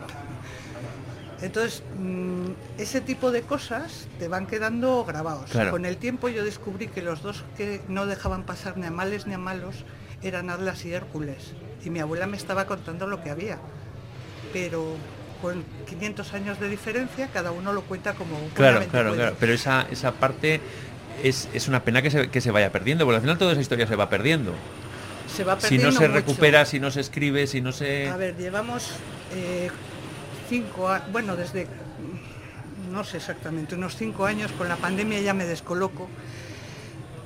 Entonces, 1.41 1.83
mm, 1.99 2.51
ese 2.77 3.01
tipo 3.01 3.31
de 3.31 3.41
cosas 3.41 4.07
te 4.19 4.27
van 4.27 4.47
quedando 4.47 5.03
grabados. 5.05 5.51
Claro. 5.51 5.71
Con 5.71 5.85
el 5.85 5.97
tiempo 5.97 6.29
yo 6.29 6.43
descubrí 6.43 6.87
que 6.87 7.01
los 7.01 7.21
dos 7.21 7.43
que 7.57 7.81
no 7.87 8.05
dejaban 8.05 8.43
pasar 8.43 8.77
ni 8.77 8.85
a 8.85 8.91
males 8.91 9.27
ni 9.27 9.33
a 9.33 9.37
malos 9.37 9.83
eran 10.21 10.49
Atlas 10.49 10.85
y 10.85 10.93
Hércules. 10.93 11.53
Y 11.83 11.89
mi 11.89 11.99
abuela 11.99 12.25
me 12.25 12.37
estaba 12.37 12.65
contando 12.65 13.05
lo 13.05 13.21
que 13.21 13.29
había. 13.31 13.57
Pero 14.53 14.95
con 15.41 15.63
500 15.87 16.33
años 16.33 16.59
de 16.59 16.69
diferencia, 16.69 17.27
cada 17.33 17.51
uno 17.51 17.73
lo 17.73 17.81
cuenta 17.81 18.13
como 18.13 18.37
Claro, 18.53 18.79
claro, 18.89 19.09
puede. 19.09 19.21
claro. 19.21 19.35
Pero 19.39 19.53
esa, 19.53 19.85
esa 19.91 20.13
parte 20.13 20.61
es, 21.23 21.47
es 21.53 21.67
una 21.67 21.83
pena 21.83 22.01
que 22.01 22.11
se, 22.11 22.29
que 22.29 22.41
se 22.41 22.51
vaya 22.51 22.71
perdiendo, 22.71 23.05
porque 23.05 23.15
al 23.17 23.21
final 23.21 23.37
toda 23.37 23.51
esa 23.53 23.61
historia 23.61 23.87
se 23.87 23.95
va 23.95 24.09
perdiendo. 24.09 24.53
Se 25.33 25.43
va 25.43 25.59
Si 25.59 25.77
no 25.77 25.91
se 25.91 26.01
mucho. 26.01 26.13
recupera, 26.13 26.65
si 26.65 26.79
no 26.79 26.91
se 26.91 27.01
escribe, 27.01 27.47
si 27.47 27.61
no 27.61 27.71
se... 27.71 28.07
A 28.09 28.17
ver, 28.17 28.37
llevamos 28.37 28.91
eh, 29.33 29.69
cinco 30.49 30.89
años, 30.89 31.11
bueno, 31.11 31.35
desde, 31.35 31.67
no 32.91 33.03
sé 33.03 33.17
exactamente, 33.17 33.75
unos 33.75 33.95
cinco 33.97 34.25
años, 34.25 34.51
con 34.53 34.69
la 34.69 34.77
pandemia 34.77 35.19
ya 35.21 35.33
me 35.33 35.45
descoloco. 35.45 36.07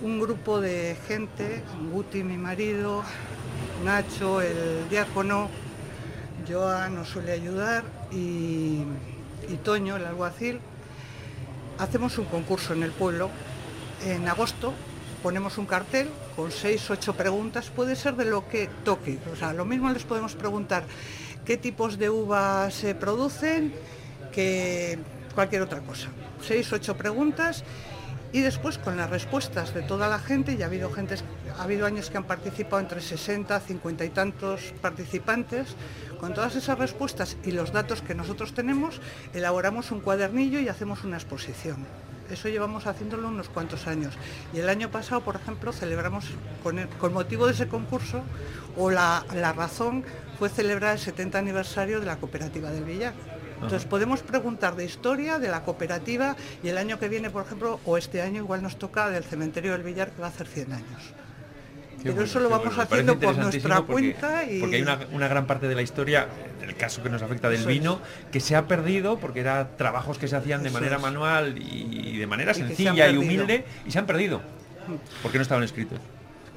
Un 0.01 0.19
grupo 0.19 0.61
de 0.61 0.95
gente, 1.07 1.61
Guti, 1.91 2.23
mi 2.23 2.37
marido, 2.37 3.03
Nacho, 3.83 4.41
el 4.41 4.87
diácono, 4.89 5.49
Joan 6.47 6.95
nos 6.95 7.09
suele 7.09 7.33
ayudar 7.33 7.83
y, 8.11 8.83
y 9.49 9.57
Toño, 9.63 9.97
el 9.97 10.05
alguacil, 10.05 10.61
hacemos 11.77 12.17
un 12.17 12.25
concurso 12.25 12.73
en 12.73 12.83
el 12.83 12.91
pueblo. 12.91 13.29
En 14.05 14.27
agosto 14.27 14.73
ponemos 15.21 15.57
un 15.57 15.65
cartel 15.65 16.09
con 16.35 16.51
seis, 16.51 16.89
ocho 16.89 17.13
preguntas, 17.13 17.69
puede 17.69 17.95
ser 17.95 18.15
de 18.15 18.25
lo 18.25 18.47
que 18.47 18.69
toque. 18.85 19.19
O 19.31 19.35
sea, 19.35 19.53
lo 19.53 19.65
mismo 19.65 19.89
les 19.89 20.03
podemos 20.03 20.35
preguntar 20.35 20.83
qué 21.45 21.57
tipos 21.57 21.97
de 21.97 22.09
uvas 22.09 22.73
se 22.73 22.95
producen, 22.95 23.73
que 24.31 24.97
cualquier 25.35 25.63
otra 25.63 25.81
cosa. 25.81 26.09
Seis, 26.41 26.71
ocho 26.71 26.95
preguntas 26.95 27.63
y 28.31 28.41
después 28.41 28.77
con 28.77 28.95
las 28.95 29.09
respuestas 29.09 29.73
de 29.73 29.81
toda 29.81 30.07
la 30.07 30.19
gente, 30.19 30.55
ya 30.55 30.65
ha 30.65 30.67
habido 30.67 30.91
gente, 30.91 31.15
ha 31.57 31.63
habido 31.63 31.85
años 31.85 32.09
que 32.09 32.17
han 32.17 32.25
participado 32.25 32.79
entre 32.79 33.01
60, 33.01 33.59
50 33.59 34.05
y 34.05 34.09
tantos 34.09 34.73
participantes, 34.81 35.75
con 36.19 36.33
todas 36.33 36.55
esas 36.55 36.77
respuestas 36.77 37.37
y 37.43 37.51
los 37.51 37.71
datos 37.71 38.01
que 38.01 38.13
nosotros 38.13 38.53
tenemos, 38.53 39.01
elaboramos 39.33 39.91
un 39.91 40.01
cuadernillo 40.01 40.59
y 40.59 40.69
hacemos 40.69 41.03
una 41.03 41.17
exposición. 41.17 41.85
Eso 42.29 42.47
llevamos 42.49 42.85
haciéndolo 42.87 43.27
unos 43.27 43.49
cuantos 43.49 43.87
años. 43.87 44.13
Y 44.53 44.59
el 44.59 44.69
año 44.69 44.89
pasado, 44.91 45.21
por 45.21 45.35
ejemplo, 45.35 45.71
celebramos, 45.73 46.25
con, 46.63 46.79
el- 46.79 46.87
con 46.89 47.13
motivo 47.13 47.45
de 47.47 47.53
ese 47.53 47.67
concurso, 47.67 48.21
o 48.77 48.91
la, 48.91 49.25
la 49.33 49.51
razón 49.53 50.03
fue 50.37 50.49
celebrar 50.49 50.93
el 50.93 50.99
70 50.99 51.37
aniversario 51.39 51.99
de 51.99 52.05
la 52.05 52.17
cooperativa 52.17 52.69
del 52.71 52.83
Villar. 52.83 53.13
Entonces 53.55 53.83
podemos 53.85 54.21
preguntar 54.21 54.75
de 54.77 54.85
historia, 54.85 55.37
de 55.37 55.49
la 55.49 55.63
cooperativa, 55.63 56.35
y 56.63 56.69
el 56.69 56.77
año 56.77 56.97
que 56.97 57.09
viene, 57.09 57.29
por 57.29 57.43
ejemplo, 57.45 57.79
o 57.85 57.97
este 57.97 58.21
año 58.21 58.41
igual 58.41 58.61
nos 58.63 58.77
toca 58.79 59.09
del 59.09 59.23
cementerio 59.25 59.73
del 59.73 59.83
Villar, 59.83 60.11
que 60.11 60.21
va 60.21 60.27
a 60.27 60.29
hacer 60.29 60.47
100 60.47 60.71
años. 60.73 61.13
Qué 61.99 62.03
Pero 62.03 62.15
bueno, 62.15 62.29
eso 62.29 62.39
lo 62.39 62.49
vamos 62.49 62.67
bueno. 62.75 62.81
Haciendo 62.83 63.19
por 63.19 63.37
nuestra 63.37 63.75
porque- 63.81 63.91
cuenta 64.15 64.43
y... 64.45 64.59
Porque 64.61 64.75
hay 64.77 64.81
una, 64.81 64.99
una 65.11 65.27
gran 65.27 65.45
parte 65.45 65.67
de 65.67 65.75
la 65.75 65.81
historia, 65.81 66.27
el 66.61 66.75
caso 66.75 67.03
que 67.03 67.09
nos 67.09 67.21
afecta 67.21 67.49
del 67.49 67.59
Eso 67.59 67.69
es. 67.69 67.75
vino, 67.75 67.99
que 68.31 68.39
se 68.39 68.55
ha 68.55 68.67
perdido 68.67 69.17
porque 69.19 69.41
eran 69.41 69.67
trabajos 69.77 70.17
que 70.17 70.27
se 70.27 70.35
hacían 70.35 70.63
de 70.63 70.69
Eso 70.69 70.77
manera 70.77 70.95
es. 70.95 71.01
manual 71.01 71.55
y 71.57 72.17
de 72.17 72.25
manera 72.27 72.51
Y 72.51 72.55
se 72.55 72.67
sencilla 72.67 73.09
y 73.09 73.17
humilde 73.17 73.65
y 73.85 73.91
se 73.91 73.99
han 73.99 74.05
perdido. 74.05 74.41
Porque 75.21 75.37
no 75.37 75.41
estaban 75.41 75.63
escritos. 75.63 75.99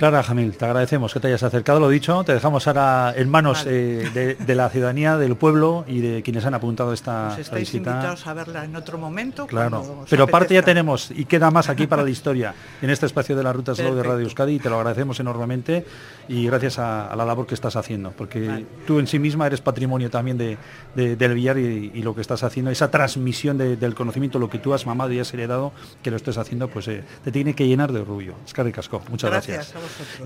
Clara 0.03 0.25
Jamil, 0.25 0.57
te 0.57 0.65
agradecemos 0.65 1.15
que 1.15 1.21
te 1.21 1.29
hayas 1.29 1.45
acercado, 1.45 1.79
lo 1.79 1.89
dicho, 1.89 2.25
te 2.25 2.35
dejamos 2.35 2.67
ahora 2.67 3.15
en 3.17 3.29
manos 3.29 3.65
eh, 3.69 4.37
de, 4.37 4.55
la 4.57 4.69
ciudadanía, 4.69 5.17
del 5.17 5.37
pueblo 5.37 5.85
y 5.87 6.01
de 6.01 6.25
quienes 6.25 6.45
han 6.45 6.55
apuntado 6.55 6.93
esta 6.93 7.29
pues 7.29 7.47
estáis 7.47 7.71
visita. 7.71 7.91
invitados 7.93 8.27
a 8.27 8.35
verla 8.35 8.65
en 8.65 8.75
otro 8.75 8.99
momento. 8.99 9.47
Claro, 9.47 10.05
pero 10.11 10.27
parte 10.27 10.55
ya 10.55 10.63
tenemos 10.63 11.13
y 11.13 11.25
queda 11.25 11.53
más 11.53 11.69
aquí 11.69 11.87
para 11.87 12.03
la 12.03 12.11
historia 12.19 12.53
en 12.81 12.91
este 12.91 13.07
espacio 13.07 13.37
de 13.37 13.45
la 13.45 13.53
Ruta 13.53 13.77
Slow 13.77 13.95
de 13.95 14.03
Radio 14.03 14.25
Euskadi 14.25 14.55
y 14.55 14.59
te 14.59 14.69
lo 14.69 14.75
agradecemos 14.79 15.21
enormemente 15.21 15.87
y 16.27 16.47
gracias 16.47 16.81
a, 16.81 17.15
la 17.15 17.25
labor 17.25 17.47
que 17.47 17.55
estás 17.55 17.77
haciendo, 17.77 18.11
porque 18.11 18.67
tú 18.89 18.99
en 18.99 19.07
sí 19.07 19.21
misma 19.21 19.47
eres 19.47 19.61
patrimonio 19.61 20.11
también 20.11 20.37
de, 20.37 20.59
del 20.97 21.35
billar 21.35 21.59
y, 21.59 22.03
lo 22.03 22.13
que 22.17 22.23
estás 22.23 22.43
haciendo, 22.43 22.73
esa 22.73 22.91
transmisión 22.91 23.57
del 23.57 23.95
conocimiento, 23.95 24.41
lo 24.41 24.51
que 24.51 24.59
tú 24.59 24.75
has 24.75 24.85
mamado 24.85 25.13
y 25.13 25.21
has 25.21 25.33
heredado, 25.33 25.71
que 26.03 26.11
lo 26.11 26.17
estés 26.17 26.39
haciendo, 26.39 26.67
pues 26.67 26.89
eh, 26.89 27.05
te 27.23 27.31
tiene 27.31 27.55
que 27.55 27.69
llenar 27.69 27.93
de 27.93 28.01
orgullo. 28.01 28.35
Es 28.45 28.53
Casco, 28.53 29.01
muchas 29.09 29.31
gracias. 29.31 29.73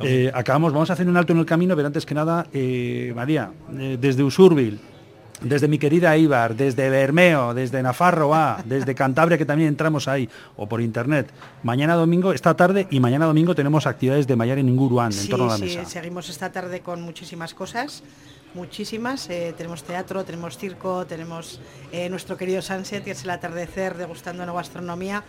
Eh, 0.02 0.30
acabamos, 0.32 0.72
vamos 0.72 0.90
a 0.90 0.92
hacer 0.92 1.08
un 1.08 1.16
alto 1.16 1.32
en 1.32 1.38
el 1.38 1.46
camino, 1.46 1.74
pero 1.76 1.86
antes 1.86 2.06
que 2.06 2.14
nada, 2.14 2.46
eh, 2.52 3.12
María, 3.14 3.50
desde 3.68 4.22
Usurbil, 4.22 4.80
desde 5.40 5.68
mi 5.68 5.78
querida 5.78 6.16
Ibar, 6.16 6.56
desde 6.56 6.88
Bermeo, 6.88 7.52
desde 7.52 7.82
Nafarro 7.82 8.34
A, 8.34 8.62
desde 8.64 8.94
Cantabria, 8.94 9.36
que 9.36 9.44
también 9.44 9.68
entramos 9.68 10.08
ahí, 10.08 10.28
o 10.56 10.68
por 10.68 10.80
internet. 10.80 11.30
Mañana 11.62 11.94
domingo, 11.94 12.32
esta 12.32 12.54
tarde 12.54 12.86
y 12.90 13.00
mañana 13.00 13.26
domingo 13.26 13.54
tenemos 13.54 13.86
actividades 13.86 14.26
de 14.26 14.36
Mayar 14.36 14.58
en 14.58 14.68
Inguruán, 14.68 15.12
en 15.12 15.28
torno 15.28 15.46
a 15.46 15.58
la 15.58 15.58
sí, 15.58 15.78
seguimos 15.86 16.28
esta 16.28 16.50
tarde 16.52 16.80
con 16.80 17.02
muchísimas 17.02 17.54
cosas, 17.54 18.02
muchísimas. 18.54 19.28
Eh, 19.28 19.54
tenemos 19.56 19.84
teatro, 19.84 20.24
tenemos 20.24 20.56
circo, 20.56 21.06
tenemos 21.06 21.60
eh, 21.92 22.08
nuestro 22.08 22.36
querido 22.36 22.62
Sunset, 22.62 23.04
que 23.04 23.10
es 23.12 23.22
el 23.24 23.30
atardecer 23.30 23.96
degustando 23.96 24.44
nueva 24.44 24.62
gastronomía. 24.62 25.22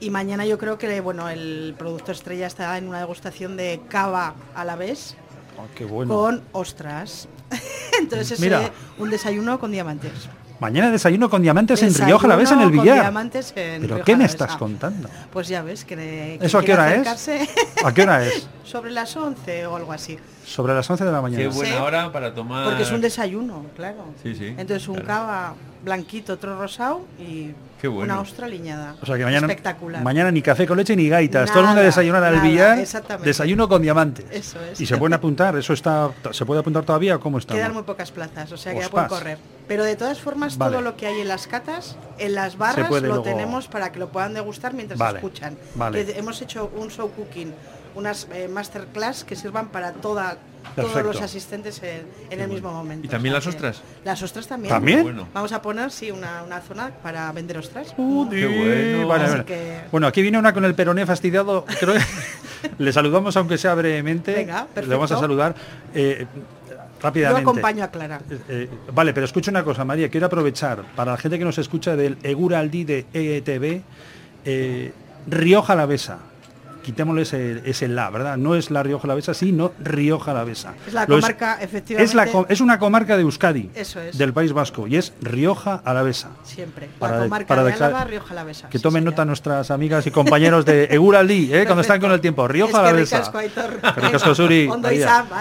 Y 0.00 0.08
mañana 0.08 0.46
yo 0.46 0.58
creo 0.58 0.78
que 0.78 1.00
bueno, 1.00 1.28
el 1.28 1.74
producto 1.78 2.12
estrella 2.12 2.46
está 2.46 2.76
en 2.78 2.88
una 2.88 2.98
degustación 3.00 3.56
de 3.56 3.82
cava 3.88 4.34
a 4.54 4.64
la 4.64 4.74
vez. 4.74 5.14
Ah, 5.58 5.66
con 6.06 6.42
ostras. 6.52 7.28
Entonces 8.00 8.32
es 8.32 8.40
Mira. 8.40 8.70
un 8.98 9.10
desayuno 9.10 9.58
con 9.58 9.70
diamantes. 9.70 10.30
Mañana 10.58 10.90
desayuno 10.90 11.30
con 11.30 11.42
diamantes 11.42 11.82
en 11.82 11.94
Rioja 11.94 12.26
la 12.26 12.36
vez 12.36 12.50
en 12.50 12.60
el 12.60 12.70
billar. 12.70 13.12
¿Pero 13.54 14.04
qué 14.04 14.16
me 14.16 14.24
estás 14.24 14.56
contando? 14.56 15.08
Pues 15.32 15.48
ya 15.48 15.62
ves 15.62 15.84
que, 15.84 16.38
¿Eso 16.40 16.58
a 16.58 16.62
qué 16.62 16.74
hora 16.74 16.94
es? 16.94 17.30
¿A 17.82 17.94
qué 17.94 18.02
hora 18.02 18.26
es? 18.26 18.46
Sobre 18.62 18.90
las 18.90 19.16
11 19.16 19.66
o 19.66 19.76
algo 19.76 19.92
así. 19.92 20.18
Sobre 20.44 20.74
las 20.74 20.88
11 20.88 21.04
de 21.04 21.12
la 21.12 21.22
mañana. 21.22 21.42
Qué 21.42 21.48
buena 21.48 21.82
hora 21.82 22.12
para 22.12 22.34
tomar. 22.34 22.66
Porque 22.66 22.82
es 22.82 22.90
un 22.90 23.00
desayuno, 23.00 23.66
claro. 23.74 24.04
Sí, 24.22 24.34
sí. 24.34 24.54
Entonces 24.56 24.86
un 24.88 25.00
cava 25.00 25.54
blanquito, 25.84 26.34
otro 26.34 26.58
rosado 26.58 27.02
y 27.18 27.54
una 27.88 28.20
ostra 28.20 28.46
liñada. 28.46 28.94
O 29.00 29.06
sea 29.06 29.16
que 29.16 29.24
mañana, 29.24 29.46
Espectacular. 29.46 30.02
Mañana 30.02 30.30
ni 30.30 30.42
café 30.42 30.66
con 30.66 30.76
leche 30.76 30.94
ni 30.96 31.08
gaitas. 31.08 31.50
Todo 31.50 31.60
el 31.60 31.66
mundo 31.66 31.82
desayunar 31.82 32.22
al 32.22 32.40
billar. 32.40 32.78
Desayuno 33.22 33.68
con 33.68 33.82
diamantes. 33.82 34.26
Eso 34.30 34.58
es. 34.62 34.80
Y 34.80 34.86
se 34.86 34.96
pueden 34.96 35.14
apuntar. 35.14 35.56
Eso 35.56 35.72
está. 35.72 36.10
¿Se 36.32 36.44
puede 36.44 36.60
apuntar 36.60 36.84
todavía? 36.84 37.18
¿Cómo 37.18 37.38
está? 37.38 37.54
Quedan 37.54 37.72
muy 37.72 37.82
pocas 37.82 38.10
plazas, 38.10 38.52
o 38.52 38.56
sea 38.56 38.74
que 38.74 38.80
ya 38.80 38.90
pueden 38.90 39.08
correr. 39.08 39.38
Pero 39.66 39.84
de 39.84 39.96
todas 39.96 40.20
formas, 40.20 40.58
todo 40.58 40.80
lo 40.80 40.96
que 40.96 41.06
hay 41.06 41.20
en 41.20 41.28
las 41.28 41.46
catas, 41.46 41.96
en 42.18 42.34
las 42.34 42.58
barras, 42.58 42.90
lo 43.02 43.22
tenemos 43.22 43.68
para 43.68 43.92
que 43.92 43.98
lo 43.98 44.08
puedan 44.08 44.34
degustar 44.34 44.74
mientras 44.74 45.00
escuchan. 45.14 45.56
hemos 45.94 46.42
hecho 46.42 46.70
un 46.76 46.90
show 46.90 47.10
cooking 47.10 47.52
unas 47.94 48.28
eh, 48.32 48.48
masterclass 48.48 49.24
que 49.24 49.36
sirvan 49.36 49.68
para 49.68 49.92
toda, 49.92 50.36
todos 50.76 51.02
los 51.02 51.20
asistentes 51.20 51.82
en, 51.82 52.40
el 52.40 52.48
mismo 52.48 52.72
momento. 52.72 53.06
¿Y 53.06 53.10
también 53.10 53.34
las 53.34 53.46
ostras? 53.46 53.82
Las 54.04 54.22
ostras 54.22 54.46
también. 54.46 54.72
¿También? 54.72 55.26
Vamos 55.32 55.52
a 55.52 55.62
poner, 55.62 55.90
sí, 55.90 56.10
una, 56.10 56.60
zona 56.66 56.90
para 57.02 57.30
vender 57.32 57.58
ostras. 57.58 57.94
Uh, 57.96 58.28
qué 58.28 59.04
bueno. 59.04 59.44
bueno, 59.90 60.06
aquí 60.06 60.22
viene 60.22 60.38
una 60.38 60.52
con 60.52 60.64
el 60.64 60.74
peroné 60.74 61.06
fastidiado. 61.06 61.64
Creo 61.78 61.94
le 62.78 62.92
saludamos 62.92 63.36
aunque 63.36 63.58
sea 63.58 63.74
brevemente. 63.74 64.32
Venga, 64.32 64.66
perfecto. 64.66 64.88
Le 64.88 64.94
vamos 64.94 65.12
a 65.12 65.18
saludar. 65.18 65.54
Eh, 65.94 66.26
rápidamente. 67.00 67.42
Yo 67.42 67.50
acompaño 67.50 67.84
a 67.84 67.88
Clara. 67.88 68.20
Eh, 68.48 68.68
vale, 68.92 69.12
pero 69.12 69.26
escucha 69.26 69.50
una 69.50 69.64
cosa, 69.64 69.84
María. 69.84 70.08
Quiero 70.08 70.26
aprovechar 70.26 70.82
para 70.94 71.12
la 71.12 71.18
gente 71.18 71.38
que 71.38 71.44
nos 71.44 71.58
escucha 71.58 71.96
del 71.96 72.18
Eguraldi 72.22 72.84
de 72.84 73.06
EETV, 73.12 73.82
eh, 74.44 74.92
Rioja 75.26 75.74
Lavesa 75.74 76.29
quitémosle 76.82 77.22
ese, 77.22 77.62
ese, 77.64 77.88
la, 77.88 78.10
¿verdad? 78.10 78.36
No 78.36 78.54
es 78.54 78.70
la 78.70 78.82
Rioja 78.82 79.04
Alavesa, 79.04 79.34
sino 79.34 79.72
Rioja 79.80 80.30
Alavesa. 80.30 80.74
Es 80.86 80.92
la 80.92 81.06
comarca, 81.06 81.58
efectivamente. 81.60 82.04
Es, 82.04 82.14
la, 82.14 82.28
es 82.48 82.60
una 82.60 82.78
comarca 82.78 83.16
de 83.16 83.22
Euskadi, 83.22 83.70
Eso 83.74 84.00
es. 84.00 84.16
del 84.16 84.32
País 84.32 84.52
Vasco, 84.52 84.86
y 84.86 84.96
es 84.96 85.12
Rioja 85.20 85.82
Alavesa. 85.84 86.30
Siempre. 86.42 86.88
Para 86.98 87.18
la 87.18 87.22
comarca 87.24 87.46
para 87.46 87.64
de 87.64 87.72
Álava, 87.72 88.04
Rioja 88.04 88.32
Alavesa. 88.32 88.68
Que 88.68 88.78
tomen 88.78 89.04
nota 89.04 89.24
nuestras 89.24 89.70
amigas 89.70 90.06
y 90.06 90.10
compañeros 90.10 90.64
de 90.64 90.84
Eguraldi, 90.84 91.52
¿eh? 91.52 91.64
cuando 91.64 91.82
están 91.82 92.00
con 92.00 92.12
el 92.12 92.20
tiempo. 92.20 92.46
Rioja 92.48 92.80
Alavesa. 92.80 93.30
Ricasco, 93.96 94.34
Suri. 94.34 94.68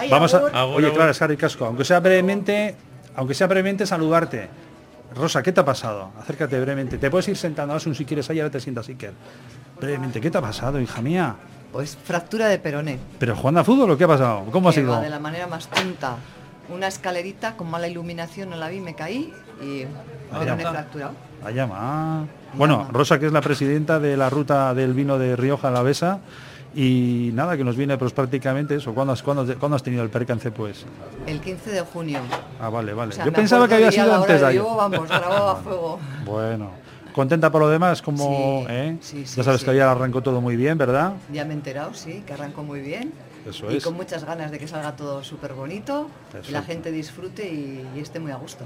Vamos 0.10 0.34
a, 0.34 0.66
oye, 0.66 0.92
claro, 0.92 1.12
es 1.12 1.38
Casco. 1.38 1.66
Aunque 1.66 1.86
sea 1.86 2.00
brevemente, 2.00 2.76
aunque 3.16 3.34
sea 3.34 3.48
brevemente, 3.48 3.86
saludarte. 3.86 4.50
Rosa, 5.16 5.42
¿qué 5.42 5.52
te 5.52 5.62
ha 5.62 5.66
pasado? 5.66 6.12
Acércate 6.20 6.60
brevemente. 6.60 6.98
Te 6.98 7.10
puedes 7.10 7.28
ir 7.30 7.38
sentando, 7.38 7.74
Asun, 7.74 7.96
si 7.96 8.06
quieres, 8.06 8.30
ahí 8.30 8.40
ahora 8.40 8.52
te 8.52 8.60
sientas, 8.60 8.88
Iker. 8.90 9.14
Brevemente, 9.80 10.20
¿qué 10.20 10.30
te 10.30 10.38
ha 10.38 10.42
pasado, 10.42 10.80
hija 10.80 11.02
mía? 11.02 11.36
Pues 11.72 11.96
fractura 11.96 12.48
de 12.48 12.60
peroné. 12.60 13.00
¿Pero 13.20 13.36
jugando 13.36 13.62
a 13.62 13.64
fútbol 13.64 13.92
o 13.92 13.98
qué 13.98 14.04
ha 14.04 14.08
pasado? 14.08 14.46
¿Cómo 14.52 14.70
ha 14.70 14.74
sido? 14.74 15.00
De 15.00 15.10
la 15.10 15.20
manera 15.20 15.48
más 15.48 15.68
tonta. 15.68 16.16
Una 16.74 16.88
escalerita 16.88 17.56
con 17.56 17.70
mala 17.70 17.88
iluminación, 17.88 18.50
no 18.50 18.56
la 18.56 18.70
vi, 18.70 18.80
me 18.80 18.96
caí 18.96 19.34
y 19.62 19.86
peroné 20.38 20.66
fracturado. 20.66 21.14
Vaya 21.44 21.66
más. 21.68 22.28
Bueno, 22.54 22.88
Rosa, 22.92 23.20
que 23.20 23.28
es 23.28 23.32
la 23.32 23.42
presidenta 23.42 24.00
de 24.00 24.18
la 24.18 24.30
ruta 24.30 24.74
del 24.74 24.94
vino 24.94 25.18
de 25.18 25.36
Rioja 25.36 25.70
Alavesa, 25.70 26.20
y 26.76 27.32
nada, 27.34 27.58
que 27.58 27.64
nos 27.64 27.76
viene 27.76 27.98
pues 27.98 28.14
prácticamente 28.14 28.76
eso. 28.76 28.94
¿Cuándo 28.94 29.14
has, 29.14 29.24
cuándo, 29.24 29.76
has 29.76 29.84
tenido 29.84 30.04
el 30.04 30.10
percance 30.10 30.52
pues? 30.52 30.86
El 31.26 31.40
15 31.40 31.72
de 31.72 31.82
junio. 31.82 32.20
Ah, 32.62 32.70
vale, 32.70 32.94
vale. 32.94 33.16
Yo 33.26 33.34
pensaba 33.34 33.68
que 33.68 33.76
había 33.76 33.92
sido 33.92 34.14
antes 34.14 34.42
de 34.42 34.46
ahí. 34.48 34.58
vamos, 34.60 35.08
grabado 35.08 35.50
a 35.50 35.56
fuego. 35.64 36.00
Bueno. 36.26 36.72
¿Contenta 37.14 37.52
por 37.52 37.62
lo 37.62 37.70
demás? 37.70 38.02
Como, 38.02 38.66
¿eh? 38.70 38.98
ya 39.36 39.44
sabes 39.44 39.64
que 39.64 39.76
ya 39.76 39.92
arrancó 39.92 40.22
todo 40.22 40.42
muy 40.42 40.56
bien, 40.56 40.78
¿verdad? 40.78 41.14
Ya 41.32 41.46
me 41.46 41.52
he 41.52 41.58
enterado, 41.58 41.94
sí, 41.94 42.24
que 42.26 42.34
arrancó 42.34 42.64
muy 42.64 42.82
bien. 42.82 43.12
Eso 43.50 43.72
y 43.72 43.80
con 43.80 43.96
muchas 43.96 44.26
ganas 44.26 44.52
de 44.52 44.60
que 44.60 44.68
salga 44.68 44.96
todo 44.96 45.24
súper 45.24 45.54
bonito, 45.54 46.10
y 46.48 46.52
la 46.52 46.62
gente 46.62 46.92
disfrute 46.92 47.48
y, 47.48 48.00
esté 48.00 48.20
muy 48.20 48.32
a 48.32 48.36
gusto. 48.36 48.66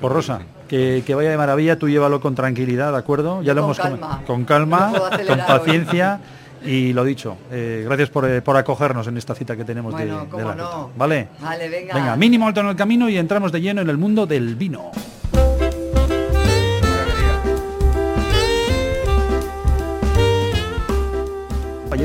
Por 0.00 0.12
pues 0.12 0.12
Rosa, 0.12 0.40
que, 0.68 1.02
vaya 1.14 1.30
de 1.30 1.36
maravilla, 1.36 1.78
tú 1.78 1.88
llévalo 1.88 2.20
con 2.20 2.34
tranquilidad, 2.34 2.92
¿de 2.92 2.98
acuerdo? 2.98 3.42
Ya 3.42 3.54
lo 3.54 3.64
hemos 3.64 3.78
calma. 3.78 4.22
con 4.26 4.44
calma, 4.44 4.92
con 5.28 5.38
paciencia. 5.38 6.20
Y 6.66 6.94
lo 6.94 7.04
dicho, 7.04 7.36
eh, 7.50 7.82
gracias 7.84 8.08
eh, 8.08 8.40
por, 8.42 8.56
acogernos 8.56 9.06
en 9.06 9.18
esta 9.18 9.34
cita 9.34 9.54
que 9.54 9.64
tenemos 9.64 9.94
de, 9.98 10.06
la 10.06 10.54
no. 10.54 10.90
¿Vale? 10.96 11.28
Vale, 11.38 11.68
venga. 11.68 11.94
Venga, 11.94 12.16
mínimo 12.16 12.46
alto 12.46 12.60
en 12.60 12.68
el 12.68 12.76
camino 12.76 13.06
y 13.10 13.18
entramos 13.18 13.52
de 13.52 13.60
lleno 13.60 13.82
en 13.82 13.90
el 13.90 13.98
mundo 13.98 14.26
del 14.26 14.54
vino. 14.54 14.90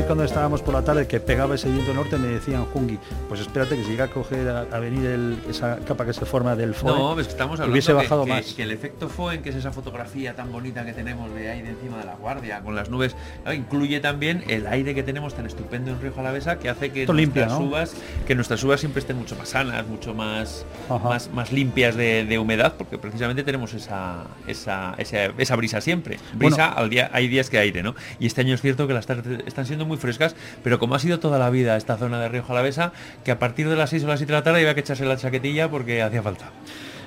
Ayer 0.00 0.06
cuando 0.06 0.24
estábamos 0.24 0.62
por 0.62 0.74
la 0.74 0.82
tarde 0.82 1.06
que 1.06 1.20
pegaba 1.20 1.54
ese 1.54 1.70
viento 1.70 1.92
norte 1.92 2.16
me 2.16 2.28
decían, 2.28 2.64
Jungi, 2.66 2.98
pues 3.28 3.40
espérate 3.40 3.76
que 3.76 3.84
si 3.84 3.90
llega 3.90 4.04
a 4.04 4.08
coger 4.08 4.48
a, 4.48 4.78
venir 4.78 5.38
esa 5.48 5.78
capa 5.86 6.06
que 6.06 6.12
se 6.12 6.24
forma 6.24 6.56
del 6.56 6.74
FOE, 6.74 6.98
no, 6.98 7.16
que 7.16 7.22
estamos 7.22 7.60
hablando 7.60 7.72
hubiese 7.72 7.92
bajado 7.92 8.24
que, 8.24 8.30
más. 8.30 8.54
Que, 8.54 8.62
el 8.62 8.70
efecto 8.70 9.08
FOE, 9.08 9.40
que 9.42 9.50
es 9.50 9.56
esa 9.56 9.72
fotografía 9.72 10.34
tan 10.34 10.52
bonita 10.52 10.84
que 10.84 10.92
tenemos 10.92 11.32
de 11.34 11.50
ahí 11.50 11.62
de 11.62 11.70
encima 11.70 11.98
de 11.98 12.04
la 12.04 12.14
guardia, 12.14 12.60
con 12.60 12.74
las 12.74 12.88
nubes, 12.88 13.14
incluye 13.54 14.00
también 14.00 14.44
el 14.48 14.66
aire 14.66 14.94
que 14.94 15.02
tenemos 15.02 15.34
tan 15.34 15.46
estupendo 15.46 15.90
en 15.90 16.00
Río 16.00 16.12
Jalavesa 16.14 16.58
que 16.58 16.68
hace 16.68 16.90
que 16.90 17.06
nuestras 17.06 17.52
uvas, 17.58 17.94
que 18.26 18.34
nuestras 18.34 18.62
uvas 18.64 18.80
siempre 18.80 19.00
estén 19.00 19.16
mucho 19.16 19.36
más 19.36 19.50
sanas, 19.50 19.86
mucho 19.86 20.14
más, 20.14 20.64
más, 20.88 21.30
más, 21.32 21.52
limpias 21.52 21.96
de, 21.96 22.38
humedad, 22.38 22.74
porque 22.78 22.96
precisamente 22.96 23.42
tenemos 23.42 23.74
esa, 23.74 24.24
esa, 24.46 24.94
esa, 24.96 25.56
brisa 25.56 25.80
siempre. 25.80 26.18
Brisa 26.34 26.72
al 26.72 26.88
día, 26.88 27.10
hay 27.12 27.28
días 27.28 27.50
que 27.50 27.58
aire, 27.58 27.82
¿no? 27.82 27.94
Y 28.18 28.26
este 28.26 28.40
año 28.40 28.54
es 28.54 28.62
cierto 28.62 28.86
que 28.86 28.94
las 28.94 29.06
tardes 29.06 29.40
están 29.46 29.66
siendo 29.66 29.84
muy 29.90 29.98
frescas, 29.98 30.34
pero 30.64 30.78
como 30.78 30.94
ha 30.94 30.98
sido 30.98 31.20
toda 31.20 31.38
la 31.38 31.50
vida 31.50 31.76
esta 31.76 31.98
zona 31.98 32.20
de 32.20 32.28
Río 32.28 32.44
Jalavesa, 32.44 32.92
que 33.24 33.32
a 33.32 33.38
partir 33.38 33.68
de 33.68 33.76
las 33.76 33.90
6 33.90 34.04
o 34.04 34.06
las 34.06 34.20
7 34.20 34.32
de 34.32 34.38
la 34.38 34.42
tarde 34.42 34.62
iba 34.62 34.72
que 34.74 34.80
echarse 34.80 35.04
la 35.04 35.16
chaquetilla 35.16 35.68
porque 35.68 36.00
hacía 36.00 36.22
falta. 36.22 36.52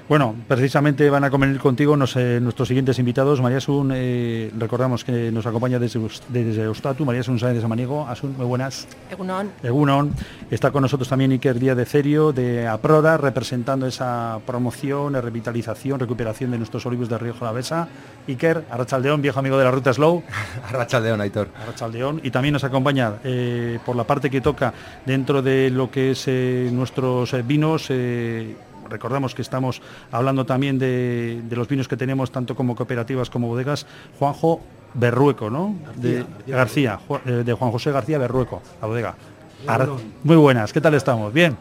Bueno, 0.09 0.35
precisamente 0.49 1.09
van 1.09 1.23
a 1.23 1.29
convenir 1.29 1.59
contigo 1.59 1.95
nuestros 1.95 2.67
siguientes 2.67 2.99
invitados. 2.99 3.39
María 3.39 3.61
Sun, 3.61 3.91
eh, 3.93 4.51
recordamos 4.57 5.05
que 5.05 5.31
nos 5.31 5.45
acompaña 5.45 5.79
desde, 5.79 6.01
desde 6.27 6.67
Ostatu, 6.67 7.05
María 7.05 7.23
Sun 7.23 7.39
Sáenz 7.39 7.55
de 7.55 7.61
Samaniego. 7.61 8.05
Asun, 8.05 8.35
muy 8.35 8.45
buenas. 8.45 8.85
Egunon. 9.09 9.51
Egunon. 9.63 10.11
Está 10.51 10.71
con 10.71 10.81
nosotros 10.81 11.07
también 11.07 11.31
Iker 11.31 11.57
Díaz 11.57 11.77
de 11.77 11.85
Cerio, 11.85 12.33
de 12.33 12.67
APRODA, 12.67 13.15
representando 13.15 13.87
esa 13.87 14.39
promoción, 14.45 15.13
revitalización, 15.13 16.01
recuperación 16.01 16.51
de 16.51 16.57
nuestros 16.57 16.85
olivos 16.85 17.07
de 17.07 17.17
Río 17.17 17.33
Jalavesa. 17.33 17.87
Iker, 18.27 18.65
Arrachaldeón, 18.69 19.21
viejo 19.21 19.39
amigo 19.39 19.57
de 19.57 19.63
la 19.63 19.71
Ruta 19.71 19.93
Slow. 19.93 20.21
Arrachaldeón, 20.67 21.21
Aitor. 21.21 21.47
Arrachaldeón. 21.61 22.19
Y 22.23 22.29
también 22.29 22.51
nos 22.51 22.65
acompaña 22.65 23.13
eh, 23.23 23.79
por 23.85 23.95
la 23.95 24.03
parte 24.03 24.29
que 24.29 24.41
toca 24.41 24.73
dentro 25.05 25.41
de 25.41 25.69
lo 25.69 25.89
que 25.89 26.11
es 26.11 26.25
eh, 26.27 26.69
nuestros 26.73 27.33
vinos 27.47 27.89
recordamos 28.89 29.36
que 29.36 29.41
estamos 29.41 29.82
hablando 30.12 30.46
también 30.46 30.80
de, 30.80 31.43
los 31.52 31.67
vinos 31.67 31.88
que 31.88 31.98
tenemos, 31.98 32.32
tanto 32.32 32.56
como 32.56 32.76
cooperativas 32.76 33.30
como 33.30 33.48
bodegas. 33.48 33.86
Juanjo 34.19 34.62
Berrueco, 34.93 35.50
¿no? 35.50 35.76
De 35.96 36.26
García, 36.48 37.00
eh, 37.26 37.43
de 37.46 37.54
Juan 37.54 37.72
José 37.72 37.91
García 37.91 38.17
Berrueco, 38.17 38.62
la 38.82 38.88
bodega. 38.88 39.15
Muy 40.23 40.36
buenas, 40.36 40.73
¿qué 40.73 40.82
tal 40.82 40.93
estamos? 40.93 41.34
Bien. 41.34 41.58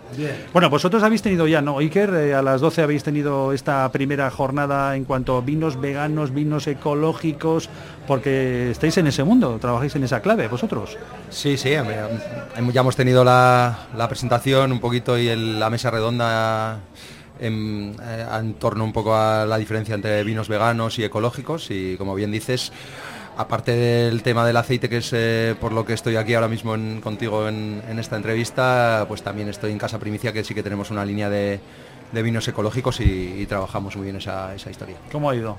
Bueno, 0.53 0.71
vosotros 0.71 1.03
habéis 1.03 1.23
tenido 1.23 1.47
ya, 1.47 1.61
¿no? 1.63 1.79
Iker, 1.79 2.15
eh, 2.15 2.35
a 2.35 2.43
las 2.43 2.61
12 2.61 2.83
habéis 2.83 3.03
tenido 3.03 3.53
esta 3.53 3.91
primera 3.91 4.31
jornada 4.31 4.97
en 4.97 5.05
cuanto 5.05 5.37
a 5.37 5.41
vinos 5.41 5.81
veganos, 5.81 6.33
vinos 6.33 6.67
ecológicos, 6.67 7.69
porque 8.07 8.71
estáis 8.71 8.97
en 8.99 9.07
ese 9.07 9.25
mundo, 9.25 9.59
trabajáis 9.61 9.95
en 9.97 10.05
esa 10.05 10.21
clave, 10.21 10.49
vosotros. 10.49 10.97
Sí, 11.31 11.57
sí, 11.57 11.71
ya 11.71 12.81
hemos 12.81 12.97
tenido 12.97 13.25
la, 13.25 13.77
presentación 14.09 14.73
un 14.73 14.81
poquito 14.81 15.17
y 15.19 15.35
la 15.35 15.71
mesa 15.71 15.91
redonda 15.91 16.81
en, 17.41 17.97
eh, 18.03 18.27
en, 18.39 18.55
torno 18.55 18.85
un 18.85 18.93
poco 18.93 19.15
a 19.15 19.47
la 19.47 19.59
diferencia 19.59 19.95
entre 19.95 20.23
vinos 20.25 20.49
veganos 20.49 20.99
y 20.99 21.05
ecológicos 21.05 21.71
y 21.71 21.97
como 21.97 22.15
bien 22.15 22.31
dices, 22.31 22.73
aparte 23.37 23.73
del 23.73 24.23
tema 24.23 24.47
del 24.47 24.57
aceite, 24.57 24.89
que 24.89 24.99
es 24.99 25.11
eh, 25.13 25.55
por 25.61 25.73
lo 25.73 25.85
que 25.85 25.93
estoy 25.93 26.17
aquí 26.17 26.35
ahora 26.35 26.49
mismo 26.49 26.75
contigo 27.01 27.49
en, 27.49 27.83
esta 27.99 28.17
entrevista, 28.17 29.05
pues 29.09 29.23
también 29.23 29.49
estoy 29.49 29.73
en 29.73 29.79
Casa 29.79 29.99
Primicia, 29.99 30.33
que 30.33 30.45
sí 30.45 30.55
que 30.55 30.63
tenemos 30.63 30.91
una 30.91 31.05
línea 31.05 31.29
de, 31.29 31.61
vinos 32.13 32.47
ecológicos 32.49 33.01
y, 33.01 33.47
trabajamos 33.47 33.97
muy 33.97 34.05
bien 34.05 34.17
esa 34.17 34.55
historia. 34.55 34.97
¿Cómo 35.11 35.31
ha 35.31 35.37
ido? 35.37 35.57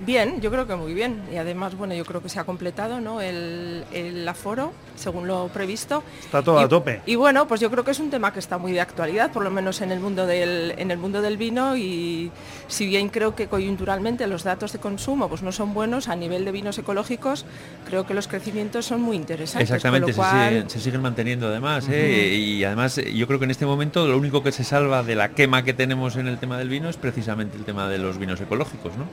Bien, 0.00 0.40
yo 0.40 0.50
creo 0.50 0.66
que 0.66 0.74
muy 0.74 0.94
bien. 0.94 1.22
Y 1.32 1.36
además, 1.36 1.76
bueno, 1.76 1.94
yo 1.94 2.04
creo 2.04 2.22
que 2.22 2.28
se 2.28 2.40
ha 2.40 2.44
completado 2.44 3.00
¿no? 3.00 3.20
el, 3.20 4.26
aforo, 4.28 4.72
según 4.96 5.26
lo 5.26 5.48
previsto. 5.48 6.02
Está 6.24 6.42
todo 6.42 6.58
a 6.58 6.68
tope. 6.68 7.02
Y 7.06 7.14
bueno, 7.16 7.46
pues 7.46 7.60
yo 7.60 7.70
creo 7.70 7.84
que 7.84 7.92
es 7.92 8.00
un 8.00 8.10
tema 8.10 8.32
que 8.32 8.38
está 8.38 8.58
muy 8.58 8.72
de 8.72 8.80
actualidad, 8.80 9.32
por 9.32 9.44
lo 9.44 9.50
menos 9.50 9.80
en 9.80 9.92
el 9.92 10.00
mundo 10.00 10.26
del, 10.26 10.74
en 10.76 10.90
el 10.90 10.98
mundo 10.98 11.22
del 11.22 11.36
vino. 11.36 11.76
Y 11.76 12.30
si 12.66 12.86
bien 12.86 13.08
creo 13.08 13.34
que 13.34 13.46
coyunturalmente 13.46 14.26
los 14.26 14.42
datos 14.42 14.72
de 14.72 14.78
consumo 14.78 15.28
pues 15.28 15.42
no 15.42 15.52
son 15.52 15.74
buenos, 15.74 16.08
a 16.08 16.16
nivel 16.16 16.44
de 16.44 16.52
vinos 16.52 16.78
ecológicos, 16.78 17.44
creo 17.86 18.06
que 18.06 18.14
los 18.14 18.28
crecimientos 18.28 18.86
son 18.86 19.00
muy 19.00 19.16
interesantes. 19.16 19.70
Exactamente, 19.70 20.12
se, 20.12 20.80
siguen, 20.80 21.02
manteniendo 21.02 21.48
además. 21.48 21.86
¿eh? 21.90 22.34
Y 22.34 22.64
además, 22.64 22.96
yo 22.96 23.26
creo 23.26 23.38
que 23.38 23.44
en 23.44 23.50
este 23.50 23.66
momento 23.66 24.06
lo 24.06 24.18
único 24.18 24.42
que 24.42 24.52
se 24.52 24.64
salva 24.64 25.02
de 25.02 25.14
la 25.14 25.30
quema 25.30 25.62
que 25.62 25.74
tenemos 25.74 26.16
en 26.16 26.26
el 26.26 26.38
tema 26.38 26.58
del 26.58 26.68
vino 26.68 26.88
es 26.88 26.96
precisamente 26.96 27.56
el 27.56 27.64
tema 27.64 27.88
de 27.88 27.98
los 27.98 28.18
vinos 28.18 28.40
ecológicos. 28.40 28.92
¿no? 28.96 29.04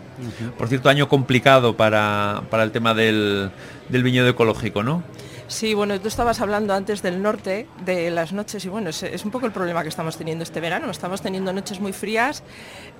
Cierto 0.72 0.88
año 0.88 1.10
complicado 1.10 1.76
para, 1.76 2.44
para 2.50 2.64
el 2.64 2.72
tema 2.72 2.94
del, 2.94 3.52
del 3.90 4.04
viñedo 4.04 4.30
ecológico, 4.30 4.84
¿no? 4.84 5.04
Sí, 5.52 5.74
bueno, 5.74 6.00
tú 6.00 6.08
estabas 6.08 6.40
hablando 6.40 6.74
antes 6.74 7.02
del 7.02 7.22
norte, 7.22 7.68
de 7.84 8.10
las 8.10 8.32
noches, 8.32 8.64
y 8.64 8.70
bueno, 8.70 8.90
es, 8.90 9.26
un 9.26 9.32
poco 9.32 9.46
el 9.46 9.52
problema 9.52 9.84
que 9.84 9.90
estamos 9.90 10.16
teniendo 10.16 10.44
este 10.46 10.62
verano. 10.62 10.90
Estamos 10.90 11.22
teniendo 11.22 11.52
noches 11.52 11.82
muy 11.82 11.92
frías 11.92 12.42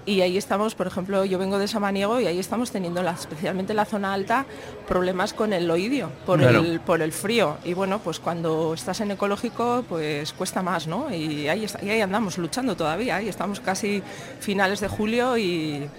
y 0.06 0.20
ahí 0.20 0.38
estamos, 0.38 0.76
por 0.76 0.86
ejemplo, 0.86 1.24
yo 1.24 1.40
vengo 1.40 1.58
de 1.60 1.70
Samaniego 1.70 2.20
y 2.20 2.28
ahí 2.28 2.40
estamos 2.40 2.70
teniendo, 2.72 3.04
la, 3.04 3.12
especialmente 3.12 3.72
en 3.72 3.78
la 3.78 3.86
zona 3.86 4.12
alta, 4.12 4.46
problemas 4.86 5.34
con 5.34 5.54
el 5.54 5.72
oidio, 5.72 6.10
por, 6.26 6.42
el, 6.42 6.82
por 6.82 7.02
el 7.02 7.14
frío. 7.14 7.56
Y 7.64 7.74
bueno, 7.74 8.00
pues 8.00 8.20
cuando 8.20 8.74
estás 8.74 9.00
en 9.00 9.12
ecológico, 9.12 9.86
pues 9.88 10.34
cuesta 10.34 10.62
más, 10.62 10.88
¿no? 10.88 11.10
Y 11.10 11.48
ahí, 11.48 11.66
y 11.82 11.90
ahí 11.90 12.02
andamos 12.02 12.38
luchando 12.38 12.76
todavía, 12.76 13.16
ahí 13.16 13.30
estamos 13.30 13.62
casi 13.62 14.04
finales 14.42 14.82
de 14.82 14.90
julio 14.90 15.38
y 15.38 15.90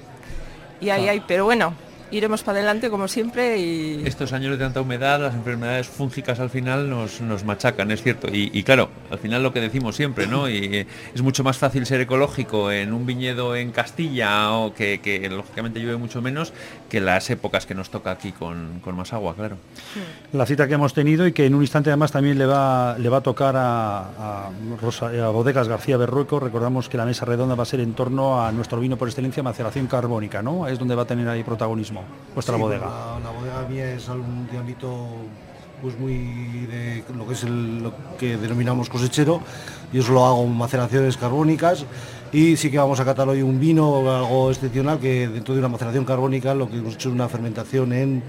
y 0.82 0.90
ahí 0.90 1.08
hay, 1.08 1.20
pero 1.20 1.44
bueno, 1.44 1.74
iremos 2.12 2.42
para 2.42 2.58
adelante 2.58 2.90
como 2.90 3.08
siempre 3.08 3.58
y... 3.58 4.02
Estos 4.04 4.32
años 4.32 4.52
de 4.52 4.58
tanta 4.58 4.80
humedad, 4.80 5.20
las 5.20 5.34
enfermedades 5.34 5.88
fúngicas 5.88 6.38
al 6.40 6.50
final 6.50 6.88
nos, 6.88 7.20
nos 7.20 7.44
machacan, 7.44 7.90
es 7.90 8.02
cierto. 8.02 8.28
Y, 8.30 8.62
claro, 8.62 8.90
al 9.10 9.18
final 9.18 9.42
lo 9.42 9.52
que 9.52 9.60
decimos 9.60 9.96
siempre, 9.96 10.26
¿no? 10.26 10.48
Y 10.48 10.86
es 11.14 11.22
mucho 11.22 11.42
más 11.42 11.58
fácil 11.58 11.86
ser 11.86 12.00
ecológico 12.02 12.70
en 12.70 12.92
un 12.92 13.06
viñedo 13.06 13.56
en 13.56 13.72
Castilla 13.72 14.52
o 14.52 14.74
que, 14.74 15.28
lógicamente 15.30 15.80
llueve 15.80 15.96
mucho 15.96 16.20
menos 16.20 16.52
que 16.88 17.00
las 17.00 17.30
épocas 17.30 17.64
que 17.64 17.74
nos 17.74 17.90
toca 17.90 18.10
aquí 18.10 18.32
con, 18.32 18.80
más 18.94 19.12
agua, 19.14 19.34
claro. 19.34 19.56
La 20.32 20.44
cita 20.44 20.68
que 20.68 20.74
hemos 20.74 20.92
tenido 20.92 21.26
y 21.26 21.32
que 21.32 21.46
en 21.46 21.54
un 21.54 21.62
instante 21.62 21.88
además 21.88 22.12
también 22.12 22.38
le 22.38 22.44
va, 22.44 22.96
le 22.98 23.08
va 23.08 23.18
a 23.18 23.22
tocar 23.22 23.56
a, 23.56 24.46
a, 24.46 24.50
Bodegas 25.30 25.68
García 25.68 25.96
Berrueco. 25.96 26.38
Recordamos 26.38 26.90
que 26.90 26.98
la 26.98 27.06
mesa 27.06 27.24
redonda 27.24 27.54
va 27.54 27.62
a 27.62 27.66
ser 27.66 27.80
en 27.80 27.94
torno 27.94 28.44
a 28.44 28.52
nuestro 28.52 28.78
vino 28.80 28.98
por 28.98 29.08
excelencia, 29.08 29.42
maceración 29.42 29.86
carbónica, 29.86 30.42
¿no? 30.42 30.68
Es 30.68 30.78
donde 30.78 30.94
va 30.94 31.02
a 31.02 31.06
tener 31.06 31.28
ahí 31.28 31.42
protagonismo 31.42 32.01
vuestra 32.34 32.56
bodega? 32.56 33.18
La, 33.22 33.30
bodega 33.30 33.68
mía 33.68 33.92
es 33.94 34.08
algún 34.08 34.48
de 34.50 34.58
ámbito 34.58 35.08
pues 35.80 35.98
muy 35.98 36.66
de 36.66 37.02
lo 37.14 37.26
que 37.26 37.34
es 37.34 37.44
lo 37.44 37.92
que 38.18 38.36
denominamos 38.36 38.88
cosechero. 38.88 39.40
Yo 39.92 40.02
solo 40.02 40.24
hago 40.24 40.46
maceraciones 40.46 41.16
carbónicas 41.16 41.84
y 42.32 42.56
sí 42.56 42.70
que 42.70 42.78
vamos 42.78 42.98
a 42.98 43.04
catar 43.04 43.28
hoy 43.28 43.42
un 43.42 43.60
vino 43.60 43.98
algo 44.10 44.50
excepcional 44.50 44.98
que 44.98 45.28
dentro 45.28 45.54
de 45.54 45.60
una 45.60 45.68
maceración 45.68 46.04
carbónica 46.04 46.54
lo 46.54 46.68
que 46.68 46.78
hemos 46.78 46.94
hecho 46.94 47.10
es 47.10 47.14
una 47.14 47.28
fermentación 47.28 47.92
en 47.92 48.22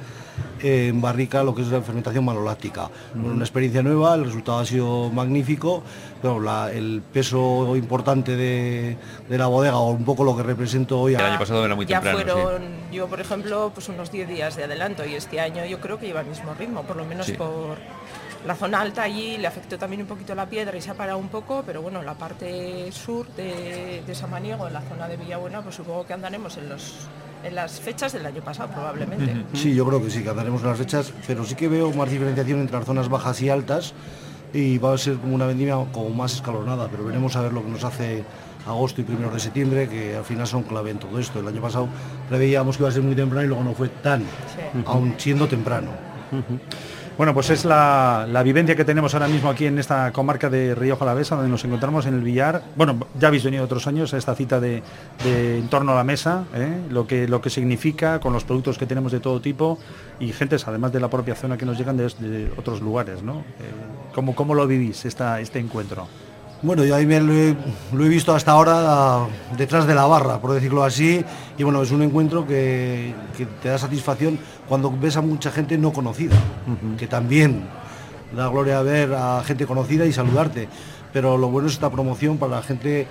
en 0.61 1.01
barrica 1.01 1.43
lo 1.43 1.53
que 1.53 1.61
es 1.61 1.67
la 1.67 1.81
fermentación 1.81 2.23
maloláctica. 2.23 2.89
una 3.15 3.43
experiencia 3.43 3.83
nueva, 3.83 4.15
el 4.15 4.25
resultado 4.25 4.59
ha 4.59 4.65
sido 4.65 5.09
magnífico, 5.09 5.83
pero 6.21 6.41
el 6.69 7.01
peso 7.01 7.75
importante 7.75 8.35
de, 8.35 8.97
la 9.29 9.47
bodega 9.47 9.77
o 9.77 9.91
un 9.91 10.05
poco 10.05 10.23
lo 10.23 10.35
que 10.35 10.43
represento 10.43 10.99
hoy... 10.99 11.15
El 11.15 11.21
año 11.21 11.39
pasado 11.39 11.65
era 11.65 11.75
muy 11.75 11.85
ya 11.85 12.01
fueron, 12.01 12.63
yo 12.91 13.07
por 13.07 13.19
ejemplo, 13.19 13.71
pues 13.73 13.89
unos 13.89 14.11
10 14.11 14.27
días 14.27 14.55
de 14.55 14.63
adelanto 14.63 15.05
y 15.05 15.15
este 15.15 15.39
año 15.39 15.65
yo 15.65 15.79
creo 15.79 15.99
que 15.99 16.07
lleva 16.07 16.21
el 16.21 16.27
mismo 16.27 16.53
ritmo, 16.53 16.83
por 16.83 16.95
lo 16.95 17.05
menos 17.05 17.29
por 17.31 17.77
la 18.45 18.55
zona 18.55 18.81
alta 18.81 19.03
allí 19.03 19.37
le 19.37 19.47
afectó 19.47 19.77
también 19.77 20.01
un 20.01 20.07
poquito 20.07 20.35
la 20.35 20.45
piedra 20.45 20.77
y 20.77 20.81
se 20.81 20.91
ha 20.91 20.93
parado 20.93 21.17
un 21.17 21.29
poco, 21.29 21.63
pero 21.65 21.81
bueno, 21.81 22.01
la 22.01 22.13
parte 22.13 22.91
sur 22.91 23.27
de, 23.35 24.03
de 24.05 24.15
Samaniego, 24.15 24.67
en 24.67 24.73
la 24.73 24.81
zona 24.81 25.07
de 25.07 25.17
Villabuena, 25.17 25.61
pues 25.61 25.75
supongo 25.75 26.05
que 26.05 26.13
andaremos 26.13 26.57
en 26.57 26.69
los 26.69 27.07
en 27.43 27.55
las 27.55 27.79
fechas 27.79 28.13
del 28.13 28.25
año 28.25 28.41
pasado 28.41 28.69
probablemente. 28.69 29.45
Sí, 29.53 29.75
yo 29.75 29.85
creo 29.85 30.01
que 30.01 30.09
sí, 30.09 30.23
que 30.23 30.29
andaremos 30.29 30.61
en 30.61 30.69
las 30.69 30.77
fechas, 30.77 31.13
pero 31.27 31.43
sí 31.43 31.55
que 31.55 31.67
veo 31.67 31.91
más 31.91 32.09
diferenciación 32.09 32.61
entre 32.61 32.77
las 32.77 32.85
zonas 32.85 33.09
bajas 33.09 33.41
y 33.41 33.49
altas 33.49 33.93
y 34.53 34.77
va 34.77 34.93
a 34.93 34.97
ser 34.97 35.17
como 35.17 35.35
una 35.35 35.45
vendimia 35.45 35.75
como 35.91 36.09
más 36.09 36.35
escalonada, 36.35 36.87
pero 36.87 37.03
veremos 37.03 37.35
a 37.35 37.41
ver 37.41 37.53
lo 37.53 37.63
que 37.63 37.69
nos 37.69 37.83
hace 37.83 38.23
agosto 38.65 39.01
y 39.01 39.03
primeros 39.03 39.33
de 39.33 39.39
septiembre, 39.39 39.89
que 39.89 40.15
al 40.15 40.23
final 40.23 40.47
son 40.47 40.63
clave 40.63 40.91
en 40.91 40.99
todo 40.99 41.19
esto. 41.19 41.39
El 41.39 41.47
año 41.47 41.61
pasado 41.61 41.89
preveíamos 42.29 42.77
que 42.77 42.83
iba 42.83 42.89
a 42.89 42.93
ser 42.93 43.01
muy 43.01 43.15
temprano 43.15 43.43
y 43.43 43.47
luego 43.47 43.63
no 43.63 43.73
fue 43.73 43.89
tan, 43.89 44.23
aún 44.85 45.15
siendo 45.17 45.47
temprano. 45.47 45.91
Bueno, 47.15 47.35
pues 47.35 47.51
es 47.51 47.63
la, 47.63 48.41
vivencia 48.43 48.75
que 48.75 48.85
tenemos 48.85 49.13
ahora 49.13 49.27
mismo 49.27 49.49
aquí 49.49 49.67
en 49.67 49.77
esta 49.77 50.11
comarca 50.11 50.49
de 50.49 50.73
Río 50.73 50.97
Jalavesa, 50.97 51.35
donde 51.35 51.49
nos 51.49 51.63
encontramos 51.63 52.07
en 52.07 52.15
el 52.15 52.21
billar. 52.21 52.63
Bueno, 52.75 52.97
ya 53.19 53.27
habéis 53.27 53.43
venido 53.43 53.63
otros 53.63 53.85
años 53.85 54.13
a 54.15 54.17
esta 54.17 54.33
cita 54.33 54.59
de, 54.59 54.81
en 55.23 55.67
torno 55.67 55.91
a 55.91 55.95
la 55.95 56.03
mesa, 56.03 56.45
¿eh? 56.55 56.81
lo, 56.89 57.05
que, 57.05 57.27
lo 57.27 57.39
que 57.39 57.51
significa 57.51 58.19
con 58.19 58.33
los 58.33 58.43
productos 58.43 58.79
que 58.79 58.87
tenemos 58.87 59.11
de 59.11 59.19
todo 59.19 59.39
tipo 59.41 59.77
y 60.19 60.33
gentes, 60.33 60.67
además 60.67 60.91
de 60.91 60.99
la 60.99 61.09
propia 61.09 61.35
zona 61.35 61.55
que 61.55 61.65
nos 61.67 61.77
llegan 61.77 61.97
de, 61.97 62.51
otros 62.57 62.81
lugares, 62.81 63.21
¿no? 63.21 63.39
Eh, 63.39 64.13
¿cómo, 64.13 64.33
¿Cómo 64.33 64.55
lo 64.55 64.65
vivís 64.65 65.05
esta, 65.05 65.39
este 65.39 65.59
encuentro? 65.59 66.07
Bueno, 66.63 66.85
yo 66.85 66.95
ahí 66.95 67.05
me 67.05 67.19
lo 67.19 67.33
he, 67.33 68.07
visto 68.07 68.33
hasta 68.33 68.53
ahora 68.53 69.27
detrás 69.57 69.85
de 69.85 69.93
la 69.93 70.05
barra, 70.05 70.39
por 70.39 70.53
decirlo 70.53 70.85
así, 70.85 71.21
y 71.57 71.63
bueno, 71.63 71.83
es 71.83 71.91
un 71.91 72.01
encuentro 72.03 72.47
que, 72.47 73.13
te 73.61 73.67
da 73.67 73.77
satisfacción 73.77 74.39
cuando 74.69 74.89
ves 74.89 75.17
a 75.17 75.21
mucha 75.21 75.51
gente 75.51 75.77
no 75.77 75.91
conocida, 75.91 76.37
que 76.97 77.05
también 77.05 77.65
da 78.33 78.47
gloria 78.47 78.81
ver 78.81 79.13
a 79.13 79.43
gente 79.43 79.65
conocida 79.65 80.05
y 80.05 80.13
saludarte, 80.13 80.69
pero 81.11 81.37
lo 81.37 81.49
bueno 81.49 81.67
es 81.67 81.73
esta 81.73 81.91
promoción 81.91 82.37
para 82.37 82.55
la 82.55 82.61
gente 82.61 83.07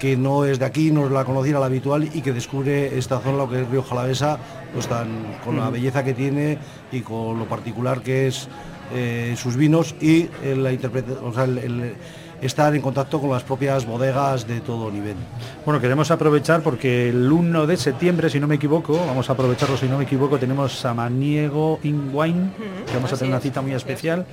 que 0.00 0.16
no 0.16 0.44
es 0.44 0.58
de 0.58 0.64
aquí, 0.64 0.90
no 0.90 1.06
es 1.06 1.12
la 1.12 1.24
conocida, 1.24 1.60
la 1.60 1.66
habitual 1.66 2.10
y 2.12 2.22
que 2.22 2.32
descubre 2.32 2.98
esta 2.98 3.20
zona, 3.20 3.38
lo 3.38 3.48
que 3.48 3.62
es 3.62 3.68
Río 3.68 3.84
Jalavesa, 3.84 4.36
pues 4.74 4.88
tan, 4.88 5.38
con 5.44 5.56
la 5.56 5.70
belleza 5.70 6.02
que 6.02 6.12
tiene 6.12 6.58
y 6.90 7.02
con 7.02 7.38
lo 7.38 7.44
particular 7.44 8.00
que 8.02 8.26
es 8.26 8.48
eh, 8.92 9.36
sus 9.38 9.54
vinos 9.54 9.94
y 10.00 10.28
la 10.42 10.72
interpretación, 10.72 11.24
o 11.24 11.32
sea, 11.32 11.44
el 11.44 11.94
estar 12.42 12.74
en 12.74 12.82
contacto 12.82 13.20
con 13.20 13.30
las 13.30 13.42
propias 13.42 13.86
bodegas 13.86 14.46
de 14.46 14.60
todo 14.60 14.90
nivel. 14.90 15.16
Bueno, 15.64 15.80
queremos 15.80 16.10
aprovechar 16.10 16.62
porque 16.62 17.08
el 17.08 17.30
1 17.30 17.66
de 17.66 17.76
septiembre, 17.76 18.30
si 18.30 18.40
no 18.40 18.46
me 18.46 18.56
equivoco, 18.56 18.98
vamos 19.06 19.28
a 19.30 19.32
aprovecharlo 19.32 19.76
si 19.76 19.86
no 19.86 19.98
me 19.98 20.04
equivoco, 20.04 20.38
tenemos 20.38 20.78
Samaniego 20.78 21.80
In 21.82 22.10
Wine, 22.12 22.50
que 22.86 22.94
vamos 22.94 23.12
a 23.12 23.16
tener 23.16 23.32
una 23.32 23.40
cita 23.40 23.62
muy 23.62 23.72
especial. 23.72 24.26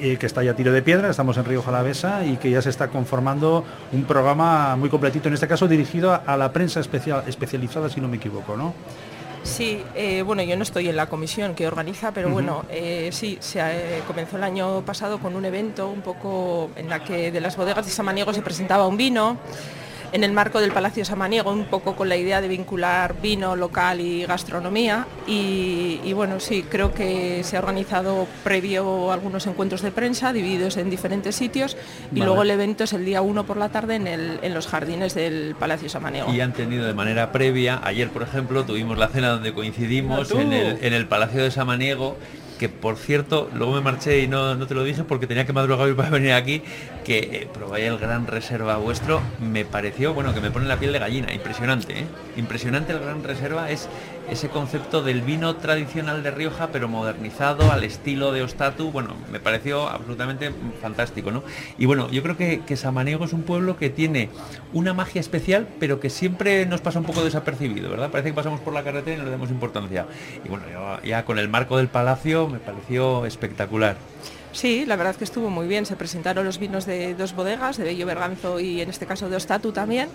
Eh, 0.00 0.16
que 0.16 0.26
está 0.26 0.42
ya 0.42 0.50
a 0.50 0.56
tiro 0.56 0.72
de 0.72 0.82
piedra, 0.82 1.08
estamos 1.08 1.36
en 1.36 1.44
Río 1.44 1.62
Jalavesa 1.62 2.26
y 2.26 2.36
que 2.36 2.50
ya 2.50 2.60
se 2.60 2.68
está 2.68 2.88
conformando 2.88 3.64
un 3.92 4.02
programa 4.02 4.74
muy 4.74 4.88
completito, 4.88 5.28
en 5.28 5.34
este 5.34 5.46
caso 5.46 5.68
dirigido 5.68 6.20
a 6.26 6.36
la 6.36 6.50
prensa 6.50 6.80
especial, 6.80 7.22
especializada, 7.28 7.88
si 7.88 8.00
no 8.00 8.08
me 8.08 8.16
equivoco, 8.16 8.56
¿no? 8.56 8.74
Sí, 9.44 9.84
eh, 9.94 10.22
bueno, 10.22 10.42
yo 10.42 10.56
no 10.56 10.62
estoy 10.62 10.88
en 10.88 10.96
la 10.96 11.06
comisión 11.06 11.54
que 11.54 11.68
organiza, 11.68 12.12
pero 12.12 12.30
bueno, 12.30 12.64
eh, 12.70 13.10
sí, 13.12 13.36
se 13.40 13.60
eh, 13.60 14.02
comenzó 14.06 14.38
el 14.38 14.42
año 14.42 14.82
pasado 14.86 15.18
con 15.18 15.36
un 15.36 15.44
evento 15.44 15.88
un 15.90 16.00
poco 16.00 16.70
en 16.76 16.88
la 16.88 17.04
que 17.04 17.30
de 17.30 17.40
las 17.42 17.54
bodegas 17.56 17.84
de 17.84 17.92
Samaniego 17.92 18.32
se 18.32 18.40
presentaba 18.40 18.88
un 18.88 18.96
vino 18.96 19.36
en 20.14 20.22
el 20.22 20.30
marco 20.30 20.60
del 20.60 20.70
Palacio 20.70 21.04
Samaniego, 21.04 21.50
un 21.50 21.64
poco 21.64 21.96
con 21.96 22.08
la 22.08 22.16
idea 22.16 22.40
de 22.40 22.46
vincular 22.46 23.20
vino 23.20 23.56
local 23.56 24.00
y 24.00 24.24
gastronomía. 24.24 25.08
Y, 25.26 26.12
bueno, 26.12 26.38
sí, 26.38 26.62
creo 26.62 26.94
que 26.94 27.42
se 27.42 27.56
ha 27.56 27.58
organizado 27.58 28.28
previo 28.44 29.10
algunos 29.10 29.44
encuentros 29.48 29.82
de 29.82 29.90
prensa 29.90 30.32
divididos 30.32 30.76
en 30.76 30.88
diferentes 30.88 31.34
sitios 31.34 31.76
y 32.14 32.20
luego 32.20 32.42
el 32.42 32.50
evento 32.52 32.84
es 32.84 32.92
el 32.92 33.04
día 33.04 33.22
1 33.22 33.44
por 33.44 33.56
la 33.56 33.70
tarde 33.70 33.96
en, 33.96 34.06
en 34.06 34.54
los 34.54 34.68
jardines 34.68 35.14
del 35.14 35.56
Palacio 35.58 35.88
Samaniego. 35.88 36.32
Y 36.32 36.40
han 36.40 36.52
tenido 36.52 36.86
de 36.86 36.94
manera 36.94 37.32
previa, 37.32 37.80
ayer 37.82 38.08
por 38.10 38.22
ejemplo 38.22 38.64
tuvimos 38.64 38.96
la 38.96 39.08
cena 39.08 39.30
donde 39.30 39.52
coincidimos 39.52 40.30
en 40.30 40.52
el, 40.52 40.78
en 40.80 40.92
el 40.92 41.08
Palacio 41.08 41.42
de 41.42 41.50
Samaniego 41.50 42.16
que 42.58 42.68
por 42.68 42.96
cierto, 42.96 43.50
luego 43.54 43.72
me 43.72 43.80
marché 43.80 44.20
y 44.20 44.28
no, 44.28 44.54
no 44.54 44.66
te 44.66 44.74
lo 44.74 44.84
dije 44.84 45.04
porque 45.04 45.26
tenía 45.26 45.46
que 45.46 45.52
madrugar 45.52 45.94
para 45.96 46.10
venir 46.10 46.32
aquí, 46.32 46.62
que 47.04 47.18
eh, 47.18 47.48
probé 47.52 47.86
el 47.86 47.98
gran 47.98 48.26
reserva 48.26 48.76
vuestro, 48.76 49.20
me 49.40 49.64
pareció, 49.64 50.14
bueno, 50.14 50.34
que 50.34 50.40
me 50.40 50.50
pone 50.50 50.66
la 50.66 50.78
piel 50.78 50.92
de 50.92 50.98
gallina, 50.98 51.32
impresionante, 51.32 52.00
¿eh? 52.00 52.04
Impresionante 52.36 52.92
el 52.92 53.00
gran 53.00 53.22
reserva, 53.22 53.70
es 53.70 53.88
ese 54.30 54.48
concepto 54.48 55.02
del 55.02 55.22
vino 55.22 55.56
tradicional 55.56 56.22
de 56.22 56.30
Rioja, 56.30 56.68
pero 56.72 56.88
modernizado 56.88 57.70
al 57.70 57.84
estilo 57.84 58.32
de 58.32 58.42
Ostatu, 58.42 58.90
bueno, 58.90 59.14
me 59.30 59.40
pareció 59.40 59.88
absolutamente 59.88 60.52
fantástico, 60.80 61.30
¿no? 61.30 61.42
Y 61.78 61.86
bueno, 61.86 62.10
yo 62.10 62.22
creo 62.22 62.36
que, 62.36 62.60
que 62.60 62.76
Samaniego 62.76 63.24
es 63.24 63.32
un 63.32 63.42
pueblo 63.42 63.76
que 63.76 63.90
tiene 63.90 64.30
una 64.72 64.94
magia 64.94 65.20
especial, 65.20 65.68
pero 65.78 66.00
que 66.00 66.10
siempre 66.10 66.66
nos 66.66 66.80
pasa 66.80 66.98
un 66.98 67.04
poco 67.04 67.24
desapercibido, 67.24 67.90
¿verdad? 67.90 68.10
Parece 68.10 68.30
que 68.30 68.34
pasamos 68.34 68.60
por 68.60 68.72
la 68.72 68.82
carretera 68.82 69.16
y 69.16 69.18
no 69.18 69.24
le 69.24 69.30
damos 69.30 69.50
importancia. 69.50 70.06
Y 70.44 70.48
bueno, 70.48 70.64
ya, 70.70 71.02
ya 71.06 71.24
con 71.24 71.38
el 71.38 71.48
marco 71.48 71.76
del 71.76 71.88
palacio 71.88 72.48
me 72.48 72.58
pareció 72.58 73.26
espectacular. 73.26 73.96
Sí, 74.54 74.84
la 74.86 74.94
verdad 74.94 75.16
que 75.16 75.24
estuvo 75.24 75.50
muy 75.50 75.66
bien. 75.66 75.84
Se 75.84 75.96
presentaron 75.96 76.44
los 76.44 76.58
vinos 76.58 76.86
de 76.86 77.14
dos 77.14 77.34
bodegas, 77.34 77.76
de 77.76 77.82
Bello 77.84 78.06
Berganzo 78.06 78.60
y 78.60 78.80
en 78.80 78.88
este 78.88 79.04
caso 79.04 79.28
de 79.28 79.34
Ostatu 79.36 79.72
también. 79.72 80.08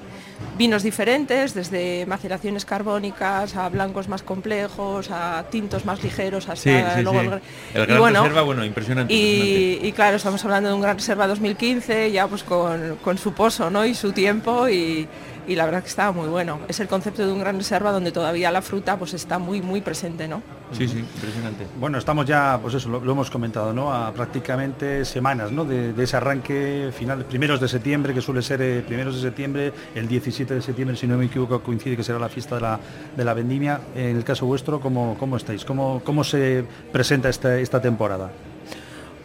Vinos 0.58 0.82
diferentes, 0.82 1.54
desde 1.54 2.06
maceraciones 2.06 2.63
carbónicas 2.63 3.58
a 3.58 3.67
blancos 3.67 4.08
más 4.08 4.23
complejos, 4.23 5.12
a 5.12 5.43
tintos 5.52 5.84
más 5.84 6.02
ligeros, 6.04 6.47
hasta 6.47 6.56
Sí, 6.56 6.95
sí, 6.95 7.02
luego 7.04 7.19
sí. 7.21 7.28
el- 7.28 7.34
El 7.73 7.82
y 7.84 7.86
gran 7.86 7.99
bueno, 7.99 8.21
reserva, 8.23 8.41
bueno, 8.43 8.63
impresionante. 8.65 9.13
Y, 9.13 9.17
impresionante. 9.17 9.88
y 9.88 9.91
claro, 9.91 10.15
estamos 10.17 10.45
hablando 10.45 10.69
de 10.69 10.75
un 10.75 10.82
Gran 10.82 10.97
Reserva 10.97 11.28
2015, 11.28 12.12
ya 12.12 12.25
pues 12.28 12.43
con, 12.43 12.95
con 13.04 13.17
su 13.17 13.34
pozo 13.34 13.69
¿no? 13.69 13.86
y 13.86 13.93
su 13.93 14.13
tiempo 14.13 14.69
y, 14.69 15.06
y 15.50 15.56
la 15.56 15.66
verdad 15.66 15.82
que 15.82 15.90
estaba 15.90 16.12
muy 16.12 16.28
bueno. 16.28 16.60
Es 16.68 16.80
el 16.80 16.88
concepto 16.88 17.26
de 17.26 17.34
un 17.34 17.40
Gran 17.40 17.58
Reserva 17.58 17.92
donde 17.92 18.12
todavía 18.12 18.52
la 18.52 18.62
fruta 18.62 18.98
pues 18.98 19.16
está 19.16 19.40
muy 19.40 19.62
muy 19.62 19.82
presente, 19.82 20.28
¿no? 20.28 20.44
Sí, 20.72 20.88
sí, 20.88 21.00
impresionante. 21.00 21.66
Bueno, 21.80 21.98
estamos 21.98 22.28
ya, 22.28 22.60
pues 22.62 22.76
eso, 22.76 22.88
lo, 22.88 23.00
lo 23.00 23.12
hemos 23.14 23.32
comentado, 23.32 23.74
¿no? 23.74 23.92
A 23.92 24.14
prácticamente 24.14 25.04
semanas, 25.06 25.52
¿no? 25.52 25.66
De, 25.66 25.94
de 25.94 26.04
ese 26.04 26.18
arranque 26.18 26.92
final, 26.96 27.26
primeros 27.26 27.60
de 27.60 27.68
septiembre, 27.68 28.14
que 28.14 28.22
suele 28.22 28.44
ser 28.44 28.62
eh, 28.62 28.84
primeros 28.86 29.16
de 29.16 29.22
septiembre, 29.22 29.74
el 29.96 30.08
17 30.08 30.54
de 30.54 30.62
septiembre, 30.62 30.96
si 30.96 31.08
no 31.08 31.18
me 31.18 31.26
equivoco, 31.26 31.62
coincide 31.64 31.98
que 31.98 32.04
será 32.04 32.20
la 32.20 32.30
fiesta 32.30 32.56
de 32.56 32.62
la, 32.62 32.80
de 33.18 33.26
la 33.26 33.34
vendimia. 33.34 33.82
En 33.96 34.18
el 34.18 34.24
caso 34.24 34.46
vuestro, 34.46 34.80
¿cómo, 34.80 35.18
cómo 35.20 35.38
estáis? 35.38 35.66
¿Cómo, 35.66 36.04
¿Cómo 36.04 36.24
se 36.24 36.64
presenta 36.92 37.30
esta, 37.30 37.58
esta 37.58 37.82
temporada? 37.82 38.30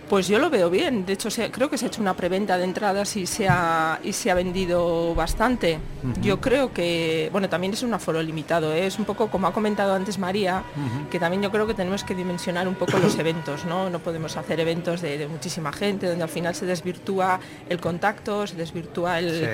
Pues 0.08 0.28
yo 0.28 0.38
lo 0.38 0.50
veo 0.50 0.68
bien. 0.70 1.06
De 1.06 1.14
hecho, 1.14 1.30
se- 1.30 1.50
creo 1.50 1.70
que 1.70 1.78
se 1.78 1.86
ha 1.86 1.88
hecho 1.88 2.00
una 2.02 2.14
preventa 2.14 2.58
de 2.58 2.64
entradas 2.64 3.16
y 3.16 3.26
se 3.26 3.48
ha, 3.48 3.98
y 4.04 4.12
se 4.12 4.30
ha 4.30 4.34
vendido 4.34 5.14
bastante. 5.14 5.78
Yo 6.20 6.40
creo 6.40 6.72
que, 6.74 7.30
bueno, 7.32 7.48
también 7.48 7.72
es 7.72 7.82
un 7.82 7.94
aforo 7.94 8.22
limitado. 8.22 8.72
¿eh? 8.74 8.86
Es 8.86 8.98
un 8.98 9.06
poco 9.06 9.28
como 9.28 9.46
ha 9.46 9.52
comentado 9.52 9.94
antes 9.94 10.18
María, 10.18 10.62
que 11.10 11.18
también 11.18 11.42
yo 11.42 11.50
creo 11.50 11.66
que 11.66 11.72
tenemos 11.74 12.04
que 12.04 12.14
dimensionar 12.14 12.68
un 12.68 12.74
poco 12.74 12.98
los 12.98 13.18
eventos, 13.18 13.64
¿no? 13.64 13.88
No 13.88 13.98
podemos 14.00 14.36
hacer 14.36 14.60
eventos 14.60 15.00
de, 15.00 15.16
de 15.16 15.26
muchísima 15.26 15.72
gente, 15.72 16.06
donde 16.06 16.22
al 16.22 16.28
final 16.28 16.54
se 16.54 16.66
desvirtúa 16.66 17.40
el 17.68 17.80
contacto, 17.80 18.46
se 18.46 18.56
desvirtúa 18.56 19.18
el, 19.18 19.30
Sí. 19.40 19.46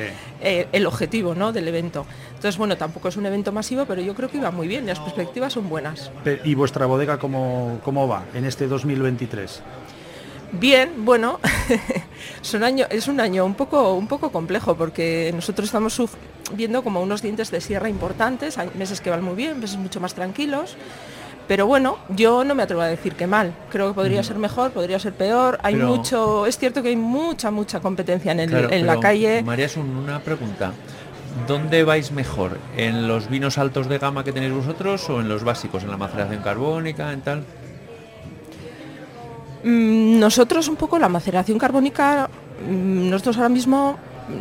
eh, 0.42 0.68
el 0.72 0.84
objetivo 0.86 1.34
¿no? 1.34 1.52
del 1.52 1.68
evento. 1.68 2.04
Entonces, 2.34 2.58
bueno, 2.58 2.76
tampoco 2.76 3.08
es 3.08 3.16
un 3.16 3.26
evento 3.26 3.52
masivo, 3.52 3.84
pero 3.86 4.02
yo 4.02 4.14
creo 4.14 4.28
que 4.28 4.38
iba 4.38 4.50
muy 4.50 4.66
bien. 4.66 4.84
Las 4.86 4.98
perspectivas 4.98 5.52
son 5.52 5.68
buenas. 5.68 6.10
¿Y 6.44 6.54
vuestra 6.56 6.86
bodega 6.86 7.18
cómo, 7.18 7.78
cómo 7.84 8.08
va 8.08 8.24
en 8.34 8.44
este 8.44 8.66
2023? 8.66 9.62
Bien, 10.52 10.90
bueno, 11.04 11.38
es 12.42 12.54
un 12.54 12.64
año, 12.64 12.86
es 12.90 13.06
un 13.08 13.20
año 13.20 13.44
un 13.44 13.54
poco, 13.54 13.94
un 13.94 14.06
poco 14.08 14.30
complejo 14.32 14.74
porque 14.76 15.30
nosotros 15.34 15.66
estamos 15.68 16.00
viendo 16.54 16.82
como 16.82 17.00
unos 17.00 17.22
dientes 17.22 17.50
de 17.50 17.60
sierra 17.60 17.88
importantes, 17.88 18.58
hay 18.58 18.68
meses 18.74 19.00
que 19.00 19.10
van 19.10 19.22
muy 19.22 19.34
bien, 19.36 19.60
meses 19.60 19.76
mucho 19.76 20.00
más 20.00 20.14
tranquilos. 20.14 20.76
Pero 21.46 21.66
bueno, 21.66 21.98
yo 22.10 22.44
no 22.44 22.54
me 22.54 22.62
atrevo 22.62 22.82
a 22.82 22.86
decir 22.86 23.14
que 23.16 23.26
mal. 23.26 23.52
Creo 23.70 23.88
que 23.88 23.94
podría 23.94 24.22
ser 24.22 24.36
mejor, 24.36 24.70
podría 24.70 25.00
ser 25.00 25.12
peor. 25.14 25.58
Hay 25.64 25.74
Pero- 25.74 25.88
mucho, 25.88 26.46
es 26.46 26.56
cierto 26.56 26.80
que 26.80 26.90
hay 26.90 26.96
mucha, 26.96 27.50
mucha 27.50 27.80
competencia 27.80 28.30
en, 28.30 28.38
el- 28.40 28.50
Claro, 28.50 28.70
en 28.70 28.86
la 28.86 29.00
calle. 29.00 29.42
María, 29.42 29.66
es 29.66 29.76
un- 29.76 29.96
una 29.96 30.20
pregunta. 30.20 30.72
¿Dónde 31.48 31.82
vais 31.82 32.12
mejor? 32.12 32.58
¿En 32.76 33.08
los 33.08 33.28
vinos 33.28 33.58
altos 33.58 33.88
de 33.88 33.98
gama 33.98 34.22
que 34.22 34.32
tenéis 34.32 34.52
vosotros 34.52 35.10
o 35.10 35.20
en 35.20 35.28
los 35.28 35.42
básicos? 35.42 35.82
¿En 35.82 35.90
la 35.90 35.96
maceración 35.96 36.40
carbónica, 36.42 37.12
en 37.12 37.20
tal? 37.20 37.44
Mm, 39.64 40.18
Nosotros 40.18 40.68
un 40.68 40.76
poco 40.76 40.98
la 40.98 41.08
maceración 41.08 41.58
carbónica, 41.58 42.28
mm, 42.66 43.10
nosotros 43.10 43.36
ahora 43.36 43.48
mismo 43.48 43.96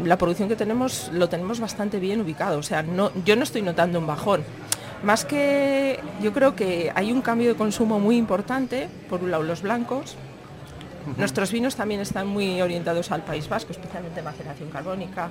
la 0.06 0.18
producción 0.18 0.48
que 0.48 0.56
tenemos 0.56 1.10
lo 1.14 1.30
tenemos 1.30 1.60
bastante 1.60 2.00
bien 2.00 2.22
ubicado. 2.22 2.60
O 2.60 2.64
sea, 2.64 2.86
yo 3.26 3.36
no 3.36 3.44
estoy 3.44 3.62
notando 3.62 4.00
un 4.00 4.08
bajón. 4.08 4.44
Más 5.04 5.26
que 5.26 6.00
yo 6.22 6.34
creo 6.34 6.56
que 6.56 6.92
hay 6.94 7.12
un 7.12 7.22
cambio 7.22 7.50
de 7.50 7.56
consumo 7.56 8.00
muy 8.00 8.18
importante, 8.18 8.90
por 9.10 9.24
un 9.24 9.32
lado 9.32 9.44
los 9.44 9.62
blancos. 9.62 10.16
Nuestros 11.18 11.52
vinos 11.52 11.76
también 11.76 12.02
están 12.02 12.28
muy 12.28 12.62
orientados 12.62 13.12
al 13.12 13.24
País 13.24 13.48
Vasco, 13.50 13.72
especialmente 13.72 14.22
maceración 14.22 14.70
carbónica. 14.70 15.30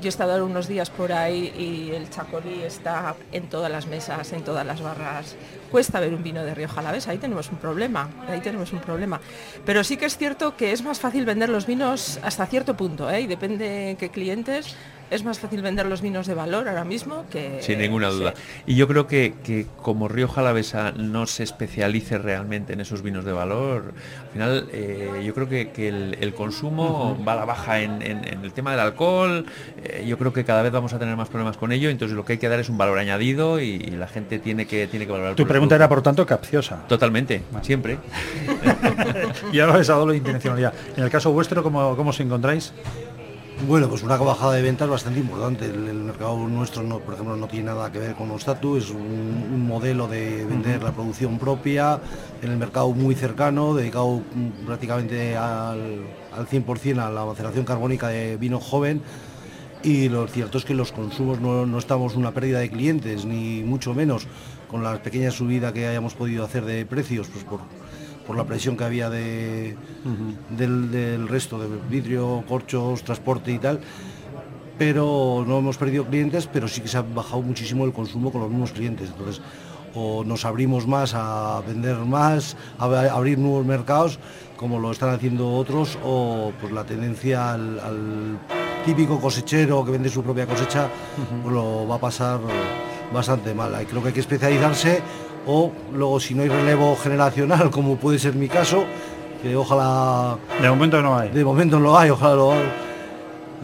Yo 0.00 0.06
he 0.06 0.08
estado 0.08 0.44
unos 0.44 0.68
días 0.68 0.90
por 0.90 1.12
ahí 1.12 1.52
y 1.56 1.94
el 1.94 2.10
chacolí 2.10 2.62
está 2.62 3.14
en 3.32 3.48
todas 3.48 3.70
las 3.70 3.86
mesas, 3.86 4.32
en 4.32 4.42
todas 4.42 4.66
las 4.66 4.80
barras. 4.80 5.36
Cuesta 5.70 6.00
ver 6.00 6.14
un 6.14 6.22
vino 6.22 6.44
de 6.44 6.54
Rioja 6.54 6.80
a 6.80 6.84
la 6.84 6.92
vez, 6.92 7.08
ahí 7.08 7.18
tenemos 7.18 7.50
un 7.50 7.58
problema, 7.58 8.08
ahí 8.28 8.40
tenemos 8.40 8.72
un 8.72 8.80
problema. 8.80 9.20
Pero 9.64 9.82
sí 9.84 9.96
que 9.96 10.06
es 10.06 10.16
cierto 10.16 10.56
que 10.56 10.72
es 10.72 10.82
más 10.82 11.00
fácil 11.00 11.24
vender 11.24 11.48
los 11.48 11.66
vinos 11.66 12.20
hasta 12.22 12.46
cierto 12.46 12.76
punto, 12.76 13.10
¿eh? 13.10 13.22
y 13.22 13.26
depende 13.26 13.96
qué 13.98 14.10
clientes, 14.10 14.76
es 15.14 15.24
más 15.24 15.38
fácil 15.38 15.62
vender 15.62 15.86
los 15.86 16.00
vinos 16.02 16.26
de 16.26 16.34
valor 16.34 16.68
ahora 16.68 16.84
mismo 16.84 17.24
que... 17.30 17.58
Sin 17.62 17.78
ninguna 17.78 18.10
sí. 18.10 18.16
duda. 18.18 18.34
Y 18.66 18.74
yo 18.76 18.88
creo 18.88 19.06
que, 19.06 19.34
que 19.44 19.66
como 19.80 20.08
Río 20.08 20.28
Jalavesa 20.28 20.92
no 20.92 21.26
se 21.26 21.42
especialice 21.44 22.18
realmente 22.18 22.72
en 22.72 22.80
esos 22.80 23.02
vinos 23.02 23.24
de 23.24 23.32
valor, 23.32 23.92
al 24.24 24.30
final 24.32 24.68
eh, 24.72 25.22
yo 25.24 25.32
creo 25.34 25.48
que, 25.48 25.70
que 25.70 25.88
el, 25.88 26.16
el 26.20 26.34
consumo 26.34 27.16
va 27.26 27.34
a 27.34 27.36
la 27.36 27.44
baja 27.44 27.80
en, 27.80 28.02
en- 28.02 28.26
en 28.26 28.44
el 28.44 28.52
tema 28.52 28.72
del 28.72 28.80
alcohol. 28.80 29.46
eh, 29.82 30.04
yo 30.06 30.18
creo 30.18 30.32
que 30.32 30.44
cada 30.44 30.62
vez 30.62 30.72
vamos 30.72 30.92
a 30.92 30.98
tener 30.98 31.16
más 31.16 31.28
problemas 31.28 31.56
con 31.56 31.70
ello, 31.72 31.90
entonces 31.90 32.16
lo 32.16 32.24
que 32.24 32.34
hay 32.34 32.38
que 32.38 32.48
dar 32.48 32.58
es 32.60 32.68
un 32.68 32.76
valor 32.78 32.98
añadido 32.98 33.60
y, 33.60 33.66
y 33.76 33.90
la 33.92 34.08
gente 34.08 34.38
tiene 34.38 34.66
que, 34.66 34.86
tiene 34.88 35.06
que 35.06 35.12
valorar. 35.12 35.34
Tu 35.36 35.46
pregunta 35.46 35.74
era, 35.76 35.88
por 35.88 36.02
tanto, 36.02 36.26
capciosa. 36.26 36.86
Totalmente, 36.88 37.42
siempre. 37.62 37.98
y 39.52 39.60
ahora 39.60 39.74
habéis 39.74 39.88
dado 39.88 40.06
la 40.06 40.16
intencionalidad. 40.16 40.72
En 40.96 41.04
el 41.04 41.10
caso 41.10 41.32
vuestro, 41.32 41.62
¿cómo, 41.62 41.96
cómo 41.96 42.10
os 42.10 42.20
encontráis? 42.20 42.72
Bueno, 43.66 43.88
pues 43.88 44.02
una 44.02 44.16
bajada 44.16 44.54
de 44.54 44.62
ventas 44.62 44.88
bastante 44.88 45.20
importante. 45.20 45.64
El, 45.66 45.88
el 45.88 45.96
mercado 45.96 46.36
nuestro, 46.48 46.82
no, 46.82 46.98
por 46.98 47.14
ejemplo, 47.14 47.34
no 47.36 47.46
tiene 47.46 47.66
nada 47.66 47.90
que 47.90 47.98
ver 47.98 48.14
con 48.14 48.30
Ostatu, 48.30 48.76
es 48.76 48.90
un, 48.90 49.00
un 49.00 49.66
modelo 49.66 50.06
de 50.06 50.44
vender 50.44 50.82
la 50.82 50.92
producción 50.92 51.38
propia 51.38 51.98
en 52.42 52.50
el 52.50 52.58
mercado 52.58 52.90
muy 52.90 53.14
cercano, 53.14 53.74
dedicado 53.74 54.20
prácticamente 54.66 55.36
al, 55.36 56.02
al 56.36 56.46
100% 56.46 56.98
a 56.98 57.10
la 57.10 57.24
maceración 57.24 57.64
carbónica 57.64 58.08
de 58.08 58.36
vino 58.36 58.60
joven. 58.60 59.00
Y 59.82 60.08
lo 60.08 60.26
cierto 60.26 60.58
es 60.58 60.64
que 60.64 60.74
los 60.74 60.92
consumos 60.92 61.40
no, 61.40 61.64
no 61.64 61.78
estamos 61.78 62.16
una 62.16 62.32
pérdida 62.32 62.58
de 62.58 62.70
clientes, 62.70 63.24
ni 63.24 63.62
mucho 63.62 63.94
menos 63.94 64.26
con 64.68 64.82
la 64.82 65.02
pequeña 65.02 65.30
subida 65.30 65.72
que 65.72 65.86
hayamos 65.86 66.14
podido 66.14 66.44
hacer 66.44 66.64
de 66.64 66.84
precios, 66.84 67.28
pues 67.28 67.44
por, 67.44 67.60
por 68.26 68.36
la 68.36 68.44
presión 68.44 68.76
que 68.76 68.84
había 68.84 69.10
de, 69.10 69.76
del, 70.50 70.90
del 70.90 71.28
resto 71.28 71.58
de 71.58 71.68
vidrio, 71.90 72.42
corchos, 72.48 73.02
transporte 73.02 73.52
y 73.52 73.58
tal. 73.58 73.80
Pero 74.78 75.44
no 75.46 75.58
hemos 75.58 75.76
perdido 75.76 76.04
clientes, 76.04 76.48
pero 76.52 76.66
sí 76.66 76.80
que 76.80 76.88
se 76.88 76.96
ha 76.98 77.02
bajado 77.02 77.42
muchísimo 77.42 77.84
el 77.84 77.92
consumo 77.92 78.32
con 78.32 78.40
los 78.40 78.50
mismos 78.50 78.72
clientes. 78.72 79.08
Entonces, 79.10 79.40
o 79.94 80.24
nos 80.24 80.44
abrimos 80.44 80.86
más 80.88 81.12
a 81.14 81.60
vender 81.66 81.96
más, 81.98 82.56
a 82.78 82.88
ab- 82.88 83.10
abrir 83.10 83.38
nuevos 83.38 83.64
mercados, 83.64 84.18
como 84.56 84.80
lo 84.80 84.90
están 84.90 85.10
haciendo 85.10 85.52
otros, 85.52 85.96
o 86.04 86.50
pues 86.60 86.72
la 86.72 86.84
tendencia 86.84 87.52
al, 87.52 87.78
al 87.78 88.38
típico 88.84 89.20
cosechero 89.20 89.84
que 89.84 89.92
vende 89.92 90.08
su 90.08 90.22
propia 90.24 90.46
cosecha, 90.46 90.88
pues 91.42 91.54
lo 91.54 91.86
va 91.86 91.94
a 91.94 92.00
pasar 92.00 92.40
bastante 93.12 93.54
mal. 93.54 93.72
Creo 93.88 94.02
que 94.02 94.08
hay 94.08 94.14
que 94.14 94.20
especializarse 94.20 95.00
o 95.46 95.72
luego 95.92 96.20
si 96.20 96.34
no 96.34 96.42
hay 96.42 96.48
relevo 96.48 96.96
generacional, 96.96 97.70
como 97.70 97.96
puede 97.96 98.18
ser 98.18 98.34
mi 98.34 98.48
caso, 98.48 98.84
que 99.42 99.54
ojalá 99.56 100.38
De 100.60 100.68
momento 100.70 101.00
no 101.02 101.18
hay. 101.18 101.28
de 101.30 101.44
momento 101.44 101.78
no 101.78 101.84
lo 101.84 101.98
hay, 101.98 102.10
ojalá 102.10 102.34
lo 102.34 102.52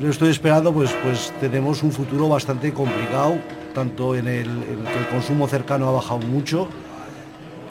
lo 0.00 0.08
estoy 0.08 0.30
esperando, 0.30 0.72
pues, 0.72 0.90
pues 1.02 1.30
tenemos 1.40 1.82
un 1.82 1.92
futuro 1.92 2.26
bastante 2.26 2.72
complicado, 2.72 3.34
tanto 3.74 4.14
en 4.16 4.28
el, 4.28 4.46
en 4.48 4.84
que 4.84 4.98
el 4.98 5.06
consumo 5.10 5.46
cercano 5.46 5.88
ha 5.88 5.92
bajado 5.92 6.20
mucho 6.20 6.68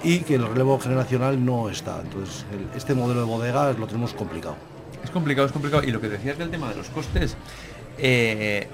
y 0.04 0.20
que 0.20 0.36
el 0.36 0.48
relevo 0.48 0.80
generacional 0.80 1.44
no 1.44 1.70
está. 1.70 2.00
Entonces, 2.04 2.46
el- 2.54 2.78
este 2.78 2.94
modelo 2.94 3.22
de 3.22 3.26
bodega 3.26 3.74
lo 3.74 3.88
tenemos 3.88 4.14
complicado. 4.14 4.56
Es 5.04 5.10
complicado, 5.10 5.48
es 5.48 5.52
complicado. 5.54 5.82
Y 5.84 5.92
lo 5.92 6.00
que 6.00 6.08
decías 6.08 6.38
del 6.38 6.52
tema 6.52 6.70
de 6.70 6.76
los 6.76 6.90
costes, 6.90 7.36
eh, 8.02 8.68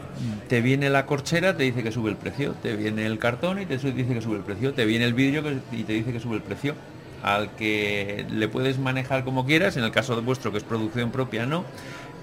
te 0.48 0.62
viene 0.62 0.90
la 0.90 1.06
corchera, 1.06 1.58
te 1.58 1.64
dice 1.64 1.84
que 1.84 1.92
sube 1.92 2.10
el 2.10 2.16
precio, 2.18 2.54
te 2.62 2.76
viene 2.76 3.06
el 3.06 3.20
cartón 3.20 3.62
y 3.62 3.66
te 3.66 3.78
dice 3.78 4.14
que 4.14 4.22
sube 4.22 4.38
el 4.38 4.44
precio, 4.44 4.74
te 4.74 4.86
viene 4.86 5.06
el 5.06 5.14
vidrio 5.14 5.44
y 5.72 5.84
te 5.84 5.94
dice 5.94 6.12
que 6.12 6.20
sube 6.20 6.36
el 6.36 6.42
precio. 6.42 6.76
Al 7.24 7.56
que 7.56 8.26
le 8.30 8.48
puedes 8.48 8.78
manejar 8.78 9.24
como 9.24 9.46
quieras, 9.46 9.78
en 9.78 9.84
el 9.84 9.92
caso 9.92 10.16
de 10.16 10.22
vuestro 10.22 10.52
que 10.52 10.60
es 10.60 10.64
producción 10.64 11.12
propia 11.12 11.48
no, 11.48 11.66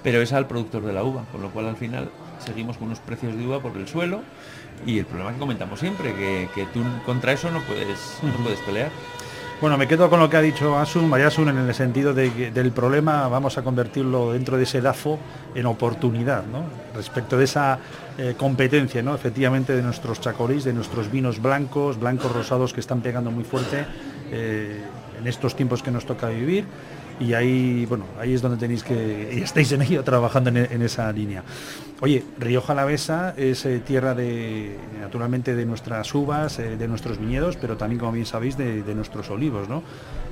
pero 0.01 0.21
es 0.21 0.31
al 0.31 0.47
productor 0.47 0.85
de 0.85 0.93
la 0.93 1.03
uva, 1.03 1.25
con 1.31 1.41
lo 1.41 1.49
cual 1.49 1.67
al 1.67 1.75
final 1.75 2.09
seguimos 2.39 2.77
con 2.77 2.87
unos 2.87 2.99
precios 2.99 3.35
de 3.35 3.45
uva 3.45 3.61
por 3.61 3.75
el 3.75 3.87
suelo 3.87 4.21
y 4.85 4.99
el 4.99 5.05
problema 5.05 5.33
que 5.33 5.39
comentamos 5.39 5.79
siempre, 5.79 6.13
que, 6.13 6.49
que 6.55 6.65
tú 6.67 6.83
contra 7.05 7.33
eso 7.33 7.51
no 7.51 7.61
puedes, 7.61 8.17
no 8.21 8.31
puedes 8.43 8.59
pelear. 8.59 8.91
Bueno, 9.63 9.77
me 9.77 9.87
quedo 9.87 10.09
con 10.09 10.19
lo 10.19 10.29
que 10.29 10.35
ha 10.35 10.41
dicho 10.41 10.77
Asun, 10.77 11.07
Mayasun, 11.07 11.47
en 11.47 11.57
el 11.57 11.73
sentido 11.73 12.13
del 12.13 12.71
problema 12.73 13.29
vamos 13.29 13.57
a 13.57 13.61
convertirlo 13.61 14.33
dentro 14.33 14.57
de 14.57 14.63
ese 14.63 14.81
DAFO 14.81 15.17
en 15.55 15.65
oportunidad, 15.67 16.43
¿no? 16.45 16.65
Respecto 16.93 17.37
de 17.37 17.45
esa 17.45 17.79
eh, 18.17 18.35
competencia, 18.37 19.01
¿no? 19.01 19.15
Efectivamente, 19.15 19.73
de 19.73 19.81
nuestros 19.81 20.19
chacolís, 20.19 20.65
de 20.65 20.73
nuestros 20.73 21.09
vinos 21.09 21.41
blancos, 21.41 21.97
blancos 21.97 22.33
rosados 22.33 22.73
que 22.73 22.81
están 22.81 22.99
pegando 22.99 23.31
muy 23.31 23.45
fuerte 23.45 23.85
eh, 24.33 24.83
en 25.17 25.27
estos 25.27 25.55
tiempos 25.55 25.81
que 25.81 25.91
nos 25.91 26.05
toca 26.05 26.27
vivir 26.27 26.65
y 27.19 27.33
ahí, 27.33 27.85
bueno, 27.85 28.05
ahí 28.19 28.33
es 28.33 28.41
donde 28.41 28.57
tenéis 28.57 28.83
que, 28.83 29.31
y 29.33 29.41
estáis 29.41 29.71
en 29.71 29.81
ello 29.81 30.03
trabajando 30.03 30.49
en, 30.49 30.81
esa 30.81 31.11
línea. 31.11 31.43
Oye, 32.01 32.23
Rioja 32.37 32.73
Alavesa 32.73 33.33
es 33.37 33.65
eh, 33.65 33.79
tierra 33.79 34.13
de, 34.13 34.77
naturalmente, 34.99 35.55
de 35.55 35.65
nuestras 35.65 36.13
uvas, 36.13 36.59
eh, 36.59 36.75
de 36.75 36.87
nuestros 36.87 37.17
viñedos, 37.19 37.55
pero 37.57 37.77
también, 37.77 37.99
como 37.99 38.11
bien 38.11 38.25
sabéis, 38.25 38.57
de, 38.57 38.93
nuestros 38.93 39.29
olivos, 39.29 39.69
¿no? 39.69 39.83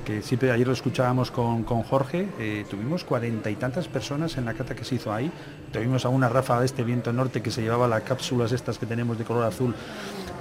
Que 0.04 0.22
siempre 0.22 0.50
ayer 0.50 0.66
lo 0.66 0.72
escuchábamos 0.72 1.30
con, 1.30 1.64
Jorge, 1.64 2.28
eh, 2.38 2.64
tuvimos 2.68 3.04
cuarenta 3.04 3.50
y 3.50 3.56
tantas 3.56 3.88
personas 3.88 4.36
en 4.36 4.44
la 4.44 4.54
cata 4.54 4.74
que 4.74 4.84
se 4.84 4.96
hizo 4.96 5.12
ahí, 5.12 5.30
tuvimos 5.72 6.04
a 6.04 6.08
una 6.08 6.28
ráfaga 6.28 6.60
de 6.60 6.66
este 6.66 6.84
viento 6.84 7.12
norte 7.12 7.40
que 7.40 7.50
se 7.50 7.62
llevaba 7.62 7.88
las 7.88 8.02
cápsulas 8.02 8.52
estas 8.52 8.78
que 8.78 8.86
tenemos 8.86 9.18
de 9.18 9.24
color 9.24 9.44
azul 9.44 9.74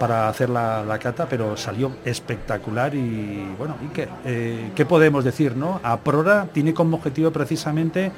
para 0.02 0.28
hacer 0.30 0.50
la, 0.50 0.98
cata, 1.00 1.28
pero 1.30 1.56
salió 1.56 1.92
espectacular 2.04 2.96
y 2.96 3.46
bueno, 3.56 3.76
¿y 3.86 3.94
qué, 3.94 4.08
eh, 4.26 4.72
qué 4.74 4.84
podemos 4.84 5.24
decir? 5.24 5.56
¿no? 5.56 5.80
A 5.84 5.98
Prora 5.98 6.48
tiene 6.52 6.74
como 6.74 6.98
objetivo 6.98 7.30
precisamente 7.30 8.12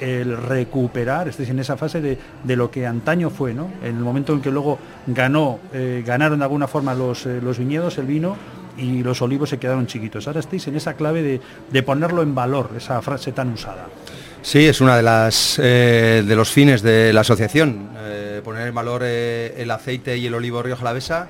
el 0.00 0.36
recuperar, 0.36 1.28
es 1.28 1.38
decir, 1.38 1.54
en 1.54 1.60
esa 1.60 1.78
fase 1.78 2.02
de, 2.02 2.56
lo 2.56 2.70
que 2.70 2.86
antaño 2.86 3.30
fue, 3.30 3.54
¿no? 3.54 3.70
En 3.82 3.96
el 3.96 4.02
momento 4.02 4.34
en 4.34 4.42
que 4.42 4.50
luego 4.50 4.78
ganó, 5.06 5.60
eh, 5.72 6.04
ganaron 6.06 6.40
de 6.40 6.44
alguna 6.44 6.68
forma 6.68 6.92
los, 6.92 7.24
eh, 7.24 7.40
los 7.40 7.58
viñedos, 7.58 7.96
el 7.96 8.04
vino, 8.04 8.36
y 8.76 9.02
los 9.02 9.22
olivos 9.22 9.48
se 9.48 9.58
quedaron 9.58 9.86
chiquitos. 9.86 10.26
Ahora 10.26 10.40
estáis 10.40 10.68
en 10.68 10.76
esa 10.76 10.92
clave 10.92 11.40
de 11.70 11.82
ponerlo 11.82 12.20
en 12.20 12.34
valor, 12.34 12.72
esa 12.76 13.00
frase 13.00 13.32
tan 13.32 13.50
usada. 13.54 13.86
Sí, 14.42 14.66
es 14.66 14.80
una 14.80 14.96
de 14.96 15.02
las 15.02 15.56
de 15.58 16.34
los 16.36 16.50
fines 16.50 16.82
de 16.82 17.12
la 17.12 17.20
asociación 17.20 17.90
poner 18.40 18.68
en 18.68 18.74
valor 18.74 19.02
eh, 19.04 19.54
el 19.58 19.70
aceite 19.70 20.16
y 20.16 20.26
el 20.26 20.34
olivo 20.34 20.62
Río 20.62 20.76
Jalavesa 20.76 21.28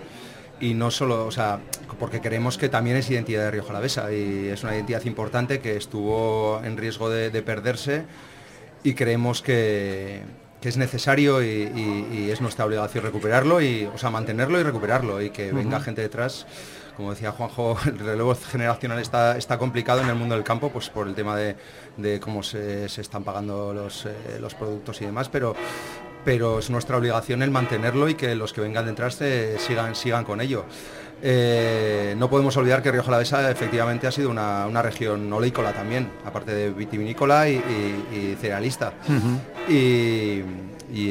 y 0.60 0.74
no 0.74 0.90
solo, 0.90 1.26
o 1.26 1.30
sea, 1.30 1.60
porque 1.98 2.20
creemos 2.20 2.58
que 2.58 2.68
también 2.68 2.96
es 2.96 3.10
identidad 3.10 3.44
de 3.44 3.50
Río 3.50 3.64
Jalavesa 3.64 4.12
y 4.12 4.48
es 4.48 4.62
una 4.62 4.74
identidad 4.74 5.04
importante 5.04 5.60
que 5.60 5.76
estuvo 5.76 6.60
en 6.64 6.76
riesgo 6.76 7.08
de, 7.10 7.30
perderse 7.42 8.04
y 8.82 8.94
creemos 8.94 9.42
que, 9.42 10.22
es 10.62 10.76
necesario 10.76 11.42
y, 11.42 12.30
es 12.30 12.40
nuestra 12.40 12.66
obligación 12.66 13.04
recuperarlo 13.04 13.60
y, 13.62 13.84
o 13.92 13.96
sea, 13.96 14.10
mantenerlo 14.10 14.60
y 14.60 14.62
recuperarlo 14.62 15.22
y 15.22 15.30
que 15.30 15.52
venga 15.52 15.80
gente 15.80 16.02
detrás. 16.02 16.46
Como 17.00 17.12
decía 17.12 17.32
Juanjo, 17.32 17.78
el 17.86 17.98
relevo 17.98 18.34
generacional 18.34 18.98
está, 18.98 19.38
está 19.38 19.56
complicado 19.56 20.02
en 20.02 20.10
el 20.10 20.16
mundo 20.16 20.34
del 20.34 20.44
campo, 20.44 20.68
pues 20.68 20.90
por 20.90 21.08
el 21.08 21.14
tema 21.14 21.34
de, 21.34 22.20
cómo 22.20 22.42
se, 22.42 22.84
están 22.84 23.24
pagando 23.24 23.72
los, 23.72 24.04
eh, 24.04 24.38
los 24.38 24.54
productos 24.54 25.00
y 25.00 25.06
demás, 25.06 25.30
pero, 25.30 25.56
pero 26.26 26.58
es 26.58 26.68
nuestra 26.68 26.98
obligación 26.98 27.40
el 27.40 27.50
mantenerlo 27.50 28.06
y 28.10 28.16
que 28.16 28.34
los 28.34 28.52
que 28.52 28.60
vengan 28.60 28.84
detrás 28.84 29.18
sigan, 29.56 29.94
sigan 29.94 30.24
con 30.26 30.42
ello. 30.42 30.66
Eh, 31.22 32.14
no 32.16 32.30
podemos 32.30 32.56
olvidar 32.56 32.82
que 32.82 32.90
Río 32.90 33.02
Jalavesa 33.02 33.50
efectivamente 33.50 34.06
ha 34.06 34.12
sido 34.12 34.30
una, 34.30 34.82
región 34.82 35.30
oleícola 35.32 35.72
también, 35.72 36.08
aparte 36.24 36.52
de 36.52 36.70
vitivinícola 36.70 37.48
y, 37.48 38.36
cerealista. 38.40 38.92
y, 39.68 40.42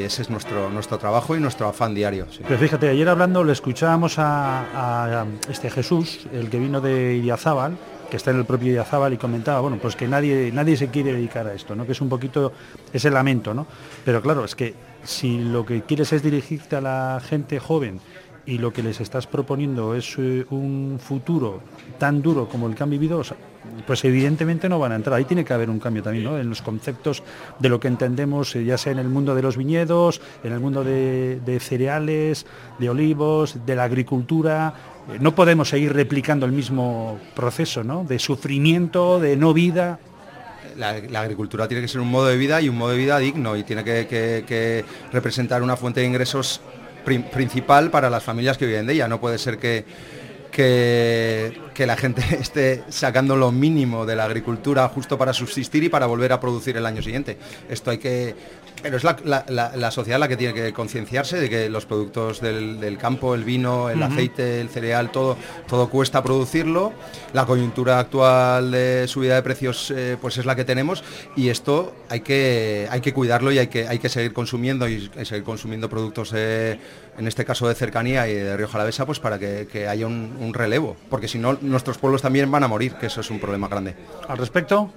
ese 0.02 0.24
es 0.24 0.30
nuestro, 0.30 0.70
nuestro 0.70 0.98
trabajo 0.98 1.36
y 1.36 1.40
nuestro 1.40 1.68
afán 1.68 1.94
diario. 1.94 2.28
Pero 2.46 2.60
fíjate, 2.60 2.90
ayer 2.90 3.08
hablando 3.08 3.44
le 3.44 3.54
escuchábamos 3.54 4.16
a, 4.18 5.26
este 5.50 5.70
Jesús, 5.70 6.28
el 6.34 6.50
que 6.50 6.60
vino 6.60 6.82
de 6.82 7.16
Idiazábal, 7.16 7.78
que 8.10 8.18
está 8.18 8.32
en 8.32 8.38
el 8.40 8.46
propio 8.46 8.70
Idiazábal 8.70 9.14
y 9.14 9.18
comentaba, 9.18 9.62
bueno, 9.62 9.78
pues 9.80 9.96
que 9.96 10.08
nadie, 10.08 10.52
nadie 10.52 10.76
se 10.76 10.88
quiere 10.88 11.14
dedicar 11.14 11.48
a 11.48 11.54
esto, 11.54 11.76
¿no? 11.76 11.86
Que 11.86 11.92
es 11.92 12.02
un 12.02 12.10
poquito 12.10 12.52
ese 12.92 13.12
lamento, 13.12 13.54
¿no? 13.54 13.68
Pero 14.04 14.22
claro, 14.22 14.44
es 14.44 14.56
que 14.56 14.74
si 15.04 15.40
lo 15.40 15.66
que 15.66 15.84
quieres 15.84 16.12
es 16.12 16.24
dirigirte 16.24 16.76
a 16.76 16.82
la 16.82 17.22
gente 17.24 17.60
joven 17.60 18.02
y 18.50 18.58
lo 18.58 18.74
que 18.74 18.82
les 18.82 19.00
estás 19.00 19.28
proponiendo 19.28 19.94
es 19.94 20.16
eh, 20.18 20.44
un 20.50 21.00
futuro 21.00 21.62
tan 22.00 22.20
duro 22.22 22.50
como 22.50 22.68
el 22.68 22.74
que 22.74 22.82
han 22.82 22.90
vivido, 22.90 23.22
pues 23.86 24.04
evidentemente 24.06 24.68
no 24.68 24.80
van 24.80 24.92
a 24.92 24.96
entrar. 24.96 25.18
Ahí 25.18 25.26
tiene 25.26 25.46
que 25.46 25.54
haber 25.54 25.70
un 25.70 25.80
cambio 25.80 26.02
también, 26.02 26.24
¿no? 26.24 26.40
En 26.40 26.50
los 26.50 26.64
conceptos 26.64 27.22
de 27.60 27.70
lo 27.70 27.80
que 27.80 27.88
entendemos, 27.88 28.56
eh, 28.56 28.66
ya 28.66 28.80
sea 28.80 28.92
en 28.92 29.00
el 29.00 29.08
mundo 29.08 29.36
de 29.36 29.44
los 29.44 29.56
viñedos, 29.56 30.20
en 30.44 30.52
el 30.52 30.60
mundo 30.60 30.84
de, 30.84 31.60
cereales, 31.62 32.48
de 32.80 32.90
olivos, 32.90 33.66
de 33.68 33.76
la 33.76 33.84
agricultura. 33.84 34.74
Eh, 35.14 35.18
no 35.22 35.36
podemos 35.36 35.70
seguir 35.70 35.94
replicando 35.94 36.48
el 36.48 36.52
mismo 36.52 37.20
proceso, 37.36 37.84
¿no? 37.84 38.04
De 38.04 38.18
sufrimiento, 38.18 39.20
de 39.20 39.38
no 39.38 39.54
vida 39.54 40.00
la, 40.80 41.22
agricultura 41.22 41.68
tiene 41.68 41.82
que 41.82 41.88
ser 41.88 42.02
un 42.02 42.10
modo 42.10 42.28
de 42.28 42.38
vida 42.38 42.62
y 42.62 42.70
un 42.70 42.78
modo 42.78 42.92
de 42.92 42.98
vida 42.98 43.20
digno 43.20 43.56
y 43.56 43.64
tiene 43.64 43.84
que, 43.84 44.86
representar 45.12 45.62
una 45.62 45.76
fuente 45.76 46.00
de 46.00 46.08
ingresos 46.08 46.62
principal 47.04 47.92
para 47.92 48.10
las 48.10 48.24
familias 48.24 48.58
que 48.58 48.66
viven 48.66 48.86
de 48.86 48.94
ella. 48.94 49.08
No 49.08 49.20
puede 49.20 49.38
ser 49.38 49.58
que, 49.58 49.86
que, 50.52 51.86
la 51.86 51.96
gente 51.96 52.22
esté 52.40 52.84
sacando 52.90 53.36
lo 53.36 53.52
mínimo 53.52 54.06
de 54.06 54.16
la 54.16 54.26
agricultura 54.26 54.88
justo 54.90 55.18
para 55.18 55.34
subsistir 55.34 55.84
y 55.84 55.90
para 55.90 56.06
volver 56.06 56.34
a 56.34 56.40
producir 56.40 56.76
el 56.78 56.86
año 56.86 57.02
siguiente. 57.02 57.38
Esto 57.70 57.92
hay 57.92 57.98
que, 57.98 58.36
pero 58.82 58.98
es 58.98 59.04
la, 59.04 59.92
sociedad 59.92 60.20
la 60.20 60.28
que 60.28 60.38
tiene 60.38 60.54
que 60.54 60.74
concienciarse 60.74 61.40
de 61.40 61.50
que 61.50 61.70
los 61.70 61.86
productos 61.86 62.42
del, 62.42 62.98
campo, 63.00 63.36
el 63.36 63.44
vino, 63.44 63.90
el 63.90 64.02
aceite, 64.02 64.62
el 64.62 64.70
cereal, 64.70 65.12
todo, 65.12 65.38
todo 65.68 65.90
cuesta 65.90 66.24
producirlo. 66.24 66.94
La 67.34 67.46
coyuntura 67.46 68.00
actual 68.00 68.72
de 68.72 69.08
subida 69.08 69.36
de 69.36 69.44
precios 69.44 69.92
eh, 69.96 70.18
pues 70.20 70.38
es 70.38 70.46
la 70.46 70.56
que 70.56 70.66
tenemos 70.66 71.04
y 71.36 71.50
esto 71.50 71.94
hay 72.10 72.22
que, 72.22 72.88
hay 72.90 73.02
que 73.02 73.14
cuidarlo 73.14 73.52
y 73.52 73.60
hay 73.60 73.68
que, 73.68 73.88
hay 73.88 74.00
que 74.00 74.10
seguir 74.10 74.34
consumiendo 74.34 74.88
y 74.88 75.10
seguir 75.24 75.44
consumiendo 75.44 75.90
productos, 75.90 76.34
en 76.34 77.28
este 77.28 77.46
caso 77.46 77.68
de 77.68 77.76
cercanía 77.76 78.28
y 78.28 78.34
de 78.34 78.58
Río 78.58 78.68
Jalavesa, 78.68 79.06
pues 79.06 79.20
para 79.20 79.40
que, 79.40 79.88
haya 79.88 80.08
un, 80.08 80.54
relevo, 80.54 80.96
porque 81.10 81.28
si 81.28 81.38
no 81.38 81.58
nuestros 81.62 81.98
pueblos 81.98 82.22
también 82.22 82.50
van 82.52 82.64
a 82.64 82.68
morir, 82.68 82.96
que 82.96 83.08
eso 83.08 83.22
es 83.22 83.30
un 83.30 83.40
problema 83.40 83.68
grande. 83.68 83.96
Al 84.28 84.38
respecto. 84.38 84.92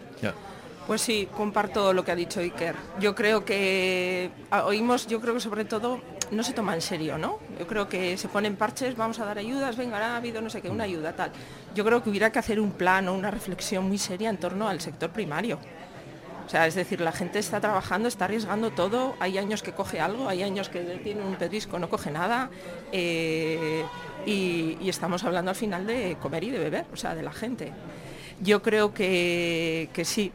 Pues 0.87 1.01
sí, 1.01 1.29
comparto 1.37 1.93
lo 1.93 2.05
que 2.05 2.11
ha 2.11 2.17
dicho 2.17 2.41
Iker. 2.41 2.75
Yo 2.99 3.15
creo 3.15 3.45
que 3.45 4.31
ah, 4.51 4.65
oímos, 4.65 5.07
yo 5.07 5.21
creo 5.21 5.35
que 5.35 5.41
sobre 5.41 5.65
todo 5.65 6.01
no 6.33 6.43
se 6.43 6.53
toma 6.53 6.75
en 6.75 6.81
serio, 6.81 7.19
¿no? 7.19 7.39
Yo 7.59 7.67
creo 7.67 7.89
que 7.89 8.17
se 8.17 8.29
ponen 8.29 8.57
parches, 8.57 8.97
vamos 8.97 9.21
a 9.21 9.25
dar 9.25 9.39
ayudas, 9.39 9.77
venga, 9.77 9.99
ha 9.99 10.17
habido 10.17 10.41
no 10.41 10.51
sé 10.51 10.61
qué, 10.61 10.71
una 10.71 10.85
ayuda, 10.85 11.15
tal. 11.15 11.31
Yo 11.75 11.85
creo 11.85 12.03
que 12.03 12.11
hubiera 12.11 12.33
que 12.33 12.39
hacer 12.41 12.59
un 12.59 12.73
plan 12.73 13.07
o 13.09 13.15
una 13.15 13.31
reflexión 13.31 13.87
muy 13.87 13.99
seria 13.99 14.29
en 14.29 14.39
torno 14.39 14.69
al 14.69 14.81
sector 14.81 15.11
primario. 15.11 15.59
O 16.45 16.49
sea, 16.49 16.67
es 16.67 16.75
decir, 16.75 17.01
la 17.01 17.13
gente 17.13 17.39
está 17.39 17.61
trabajando, 17.61 18.09
está 18.09 18.25
arriesgando 18.25 18.73
todo, 18.73 19.15
hay 19.21 19.39
años 19.39 19.63
que 19.63 19.73
coge 19.73 20.01
algo, 20.01 20.29
hay 20.29 20.43
años 20.43 20.69
que 20.69 20.81
tiene 21.03 21.23
un 21.23 21.37
pedrisco, 21.37 21.79
no 21.79 21.89
coge 21.89 22.11
nada, 22.11 22.51
eh, 22.91 23.85
y, 24.27 24.89
estamos 24.89 25.23
hablando 25.23 25.51
al 25.51 25.57
final 25.57 25.87
de 25.87 26.17
comer 26.21 26.45
y 26.45 26.51
de 26.51 26.59
beber, 26.59 26.87
o 26.93 26.97
sea, 26.97 27.15
de 27.15 27.23
la 27.23 27.33
gente. 27.33 27.73
Yo 28.41 28.61
creo 28.61 28.93
que 28.93 29.89
sí, 30.05 30.33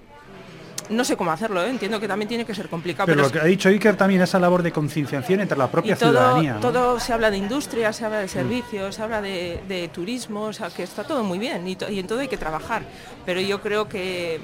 no 0.90 1.04
sé 1.04 1.18
cómo 1.18 1.32
hacerlo, 1.32 1.62
¿eh? 1.62 1.70
entiendo 1.70 2.00
que 2.00 2.08
también 2.08 2.30
tiene 2.30 2.46
que 2.46 2.56
ser 2.56 2.70
complicado. 2.70 3.08
Pero, 3.08 3.22
lo 3.22 3.32
que 3.32 3.40
ha 3.40 3.44
dicho 3.44 3.70
Iker 3.70 3.96
también 3.96 4.22
esa 4.22 4.40
labor 4.40 4.64
de 4.64 4.72
concienciación 4.72 5.42
entre 5.42 5.58
la 5.58 5.70
propia 5.70 5.96
ciudadanía. 5.96 6.58
Todo 6.62 7.00
se 7.00 7.14
habla 7.14 7.32
de 7.32 7.38
industria, 7.38 7.94
se 7.94 8.06
habla 8.06 8.20
de 8.20 8.28
servicios, 8.28 8.96
se 8.96 9.02
habla 9.02 9.22
de, 9.22 9.90
turismo, 9.94 10.44
o 10.44 10.54
sea, 10.54 10.70
que 10.70 10.84
está 10.84 11.04
todo 11.04 11.24
muy 11.24 11.40
bien 11.40 11.68
y, 11.68 11.78
en 12.00 12.08
todo 12.08 12.20
hay 12.20 12.28
que 12.28 12.38
trabajar. 12.38 12.84
Pero 13.26 13.42
yo 13.42 13.62
creo 13.62 13.88
que, 13.88 14.40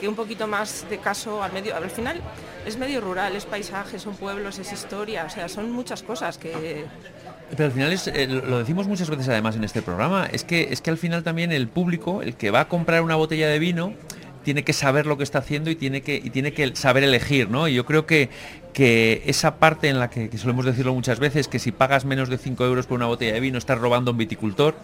que 0.00 0.08
un 0.08 0.14
poquito 0.14 0.46
más 0.46 0.86
de 0.88 0.98
caso 0.98 1.42
al 1.42 1.52
medio, 1.52 1.76
al 1.76 1.90
final 1.90 2.20
es 2.66 2.76
medio 2.76 3.00
rural, 3.00 3.36
es 3.36 3.44
paisaje, 3.44 3.98
son 3.98 4.14
pueblos, 4.16 4.58
es 4.58 4.72
historia, 4.72 5.24
o 5.26 5.30
sea, 5.30 5.48
son 5.48 5.70
muchas 5.70 6.02
cosas 6.02 6.38
que 6.38 6.86
pero 7.50 7.64
al 7.64 7.72
final 7.72 7.92
es, 7.92 8.06
eh, 8.06 8.26
lo 8.28 8.58
decimos 8.58 8.86
muchas 8.86 9.10
veces 9.10 9.28
además 9.28 9.56
en 9.56 9.64
este 9.64 9.82
programa, 9.82 10.26
es 10.30 10.44
que 10.44 10.68
es 10.70 10.80
que 10.80 10.90
al 10.90 10.98
final 10.98 11.24
también 11.24 11.50
el 11.50 11.66
público, 11.66 12.22
el 12.22 12.36
que 12.36 12.50
va 12.50 12.60
a 12.60 12.68
comprar 12.68 13.02
una 13.02 13.16
botella 13.16 13.48
de 13.48 13.58
vino, 13.58 13.94
tiene 14.42 14.64
que 14.64 14.72
saber 14.72 15.06
lo 15.06 15.16
que 15.16 15.22
está 15.22 15.38
haciendo 15.38 15.70
y 15.70 15.76
tiene 15.76 16.02
que, 16.02 16.72
saber 16.74 17.04
elegir, 17.04 17.50
¿no? 17.50 17.68
Y 17.68 17.74
yo 17.74 17.84
creo 17.84 18.06
que, 18.06 18.30
que 18.72 19.22
esa 19.26 19.56
parte 19.56 19.88
en 19.88 19.98
la 19.98 20.10
que, 20.10 20.30
solemos 20.38 20.64
decirlo 20.64 20.94
muchas 20.94 21.18
veces, 21.18 21.48
que 21.48 21.58
si 21.58 21.72
pagas 21.72 22.04
menos 22.04 22.28
de 22.28 22.38
5 22.38 22.64
euros 22.64 22.86
por 22.86 22.96
una 22.96 23.06
botella 23.06 23.34
de 23.34 23.40
vino 23.40 23.58
estás 23.58 23.78
robando 23.78 24.10
a 24.10 24.12
un 24.12 24.18
viticultor, 24.18 24.74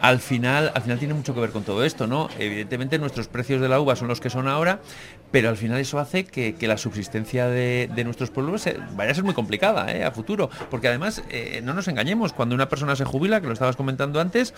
al 0.00 0.20
final, 0.20 0.72
al 0.74 0.82
final 0.82 0.98
tiene 0.98 1.14
mucho 1.14 1.34
que 1.34 1.40
ver 1.40 1.50
con 1.50 1.64
todo 1.64 1.84
esto, 1.84 2.06
¿no? 2.06 2.28
Evidentemente 2.38 2.98
nuestros 2.98 3.28
precios 3.28 3.60
de 3.60 3.68
la 3.68 3.80
uva 3.80 3.96
son 3.96 4.08
los 4.08 4.20
que 4.20 4.30
son 4.30 4.48
ahora, 4.48 4.80
pero 5.30 5.48
al 5.48 5.56
final 5.56 5.78
eso 5.78 5.98
hace 5.98 6.24
que, 6.24 6.54
la 6.68 6.76
subsistencia 6.76 7.46
de, 7.48 7.88
nuestros 8.04 8.30
pueblos 8.30 8.64
vaya 8.94 9.10
a 9.10 9.14
ser 9.14 9.24
muy 9.24 9.34
complicada 9.34 9.92
¿eh? 9.94 10.04
a 10.04 10.10
futuro, 10.10 10.50
porque 10.70 10.88
además, 10.88 11.22
eh, 11.30 11.60
no 11.64 11.74
nos 11.74 11.88
engañemos, 11.88 12.32
cuando 12.32 12.54
una 12.54 12.68
persona 12.68 12.96
se 12.96 13.04
jubila, 13.04 13.40
que 13.40 13.46
lo 13.46 13.52
estabas 13.52 13.76
comentando 13.76 14.20
antes, 14.20 14.54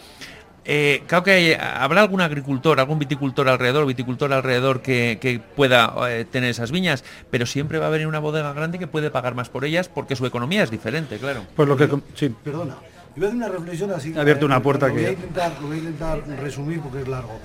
eh, 0.64 1.02
creo 1.06 1.22
que 1.22 1.56
habrá 1.56 2.02
algún 2.02 2.20
agricultor, 2.20 2.78
algún 2.80 2.98
viticultor 2.98 3.48
alrededor, 3.48 3.86
viticultor 3.86 4.32
alrededor 4.32 4.82
que, 4.82 5.40
pueda 5.56 5.94
eh, 6.10 6.24
tener 6.24 6.50
esas 6.50 6.70
viñas, 6.70 7.04
pero 7.30 7.46
siempre 7.46 7.78
va 7.78 7.86
a 7.86 7.88
haber 7.88 8.06
una 8.06 8.18
bodega 8.18 8.52
grande 8.52 8.78
que 8.78 8.86
puede 8.86 9.10
pagar 9.10 9.34
más 9.34 9.48
por 9.48 9.64
ellas 9.64 9.88
porque 9.88 10.16
su 10.16 10.26
economía 10.26 10.62
es 10.62 10.70
diferente, 10.70 11.18
claro. 11.18 11.44
Pues 11.56 11.68
lo 11.68 11.76
que 11.76 11.88
sí. 12.14 12.34
Perdona. 12.44 12.76
voy 13.16 13.24
a 13.24 13.26
hacer 13.28 13.36
una 13.36 13.48
reflexión 13.48 13.90
así. 13.92 14.16
Abierto 14.16 14.46
una 14.46 14.62
puerta 14.62 14.88
lo 14.88 14.94
voy 14.94 15.02
a 15.04 15.06
que- 15.06 15.12
intentar, 15.14 15.52
lo 15.60 15.66
voy 15.68 15.76
a 15.76 15.80
intentar 15.80 16.22
resumir 16.40 16.80
porque 16.80 17.02
es 17.02 17.08
largo. 17.08 17.38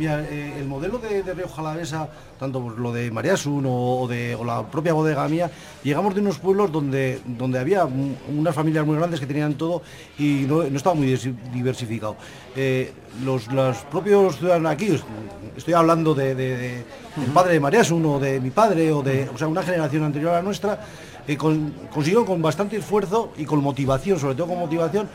Mira, 0.00 0.24
eh, 0.30 0.54
el 0.58 0.64
modelo 0.66 0.96
de, 0.96 1.22
de 1.22 1.34
Río 1.34 1.46
Jalavesa, 1.46 2.08
tanto 2.38 2.58
por 2.62 2.78
lo 2.78 2.90
de 2.90 3.10
Mariasun 3.10 3.66
o, 3.66 4.00
o 4.00 4.08
de, 4.08 4.34
o 4.34 4.42
la 4.46 4.62
propia 4.66 4.94
bodega 4.94 5.28
mía, 5.28 5.50
llegamos 5.84 6.14
de 6.14 6.22
unos 6.22 6.38
pueblos 6.38 6.72
donde, 6.72 7.20
donde 7.26 7.58
había 7.58 7.84
un- 7.84 8.16
unas 8.34 8.54
familias 8.54 8.86
muy 8.86 8.96
grandes 8.96 9.20
que 9.20 9.26
tenían 9.26 9.52
todo 9.58 9.82
y 10.18 10.46
no, 10.48 10.62
no 10.62 10.74
estaba 10.74 10.94
muy 10.94 11.06
diversificado. 11.52 12.16
Eh, 12.56 12.94
los, 13.26 13.52
los 13.52 13.76
propios 13.92 14.38
ciudadanos 14.38 14.72
aquí, 14.72 14.98
estoy 15.54 15.74
hablando 15.74 16.14
de, 16.14 16.34
de- 16.34 16.56
de- 16.56 16.84
del 17.16 17.30
padre 17.34 17.52
de 17.52 17.60
Mariasun 17.60 18.06
o 18.06 18.18
de 18.18 18.40
mi 18.40 18.48
padre 18.48 18.90
o 18.92 19.02
de 19.02 19.28
o 19.28 19.36
sea, 19.36 19.48
una 19.48 19.62
generación 19.62 20.02
anterior 20.04 20.30
a 20.32 20.36
la 20.36 20.42
nuestra, 20.42 20.80
eh, 21.28 21.36
con- 21.36 21.74
consiguió 21.92 22.24
con 22.24 22.40
bastante 22.40 22.78
esfuerzo 22.78 23.32
y 23.36 23.44
con 23.44 23.62
motivación, 23.62 24.18
sobre 24.18 24.34
todo 24.34 24.46
con 24.46 24.60
motivación, 24.60 25.10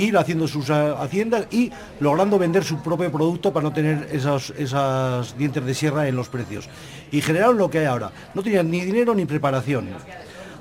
ir 0.00 0.16
haciendo 0.16 0.48
sus 0.48 0.70
ah, 0.70 1.02
haciendas 1.02 1.46
y 1.50 1.70
logrando 2.00 2.38
vender 2.38 2.64
su 2.64 2.82
propio 2.82 3.10
producto 3.10 3.52
para 3.52 3.64
no 3.64 3.72
tener 3.72 4.08
esos, 4.12 4.50
esas 4.56 5.36
dientes 5.36 5.64
de 5.64 5.74
sierra 5.74 6.08
en 6.08 6.16
los 6.16 6.28
precios. 6.28 6.68
Y 7.10 7.20
generaron 7.20 7.58
lo 7.58 7.70
que 7.70 7.80
hay 7.80 7.86
ahora. 7.86 8.10
No 8.34 8.42
tenían 8.42 8.70
ni 8.70 8.80
dinero 8.80 9.14
ni 9.14 9.24
preparación. 9.26 9.88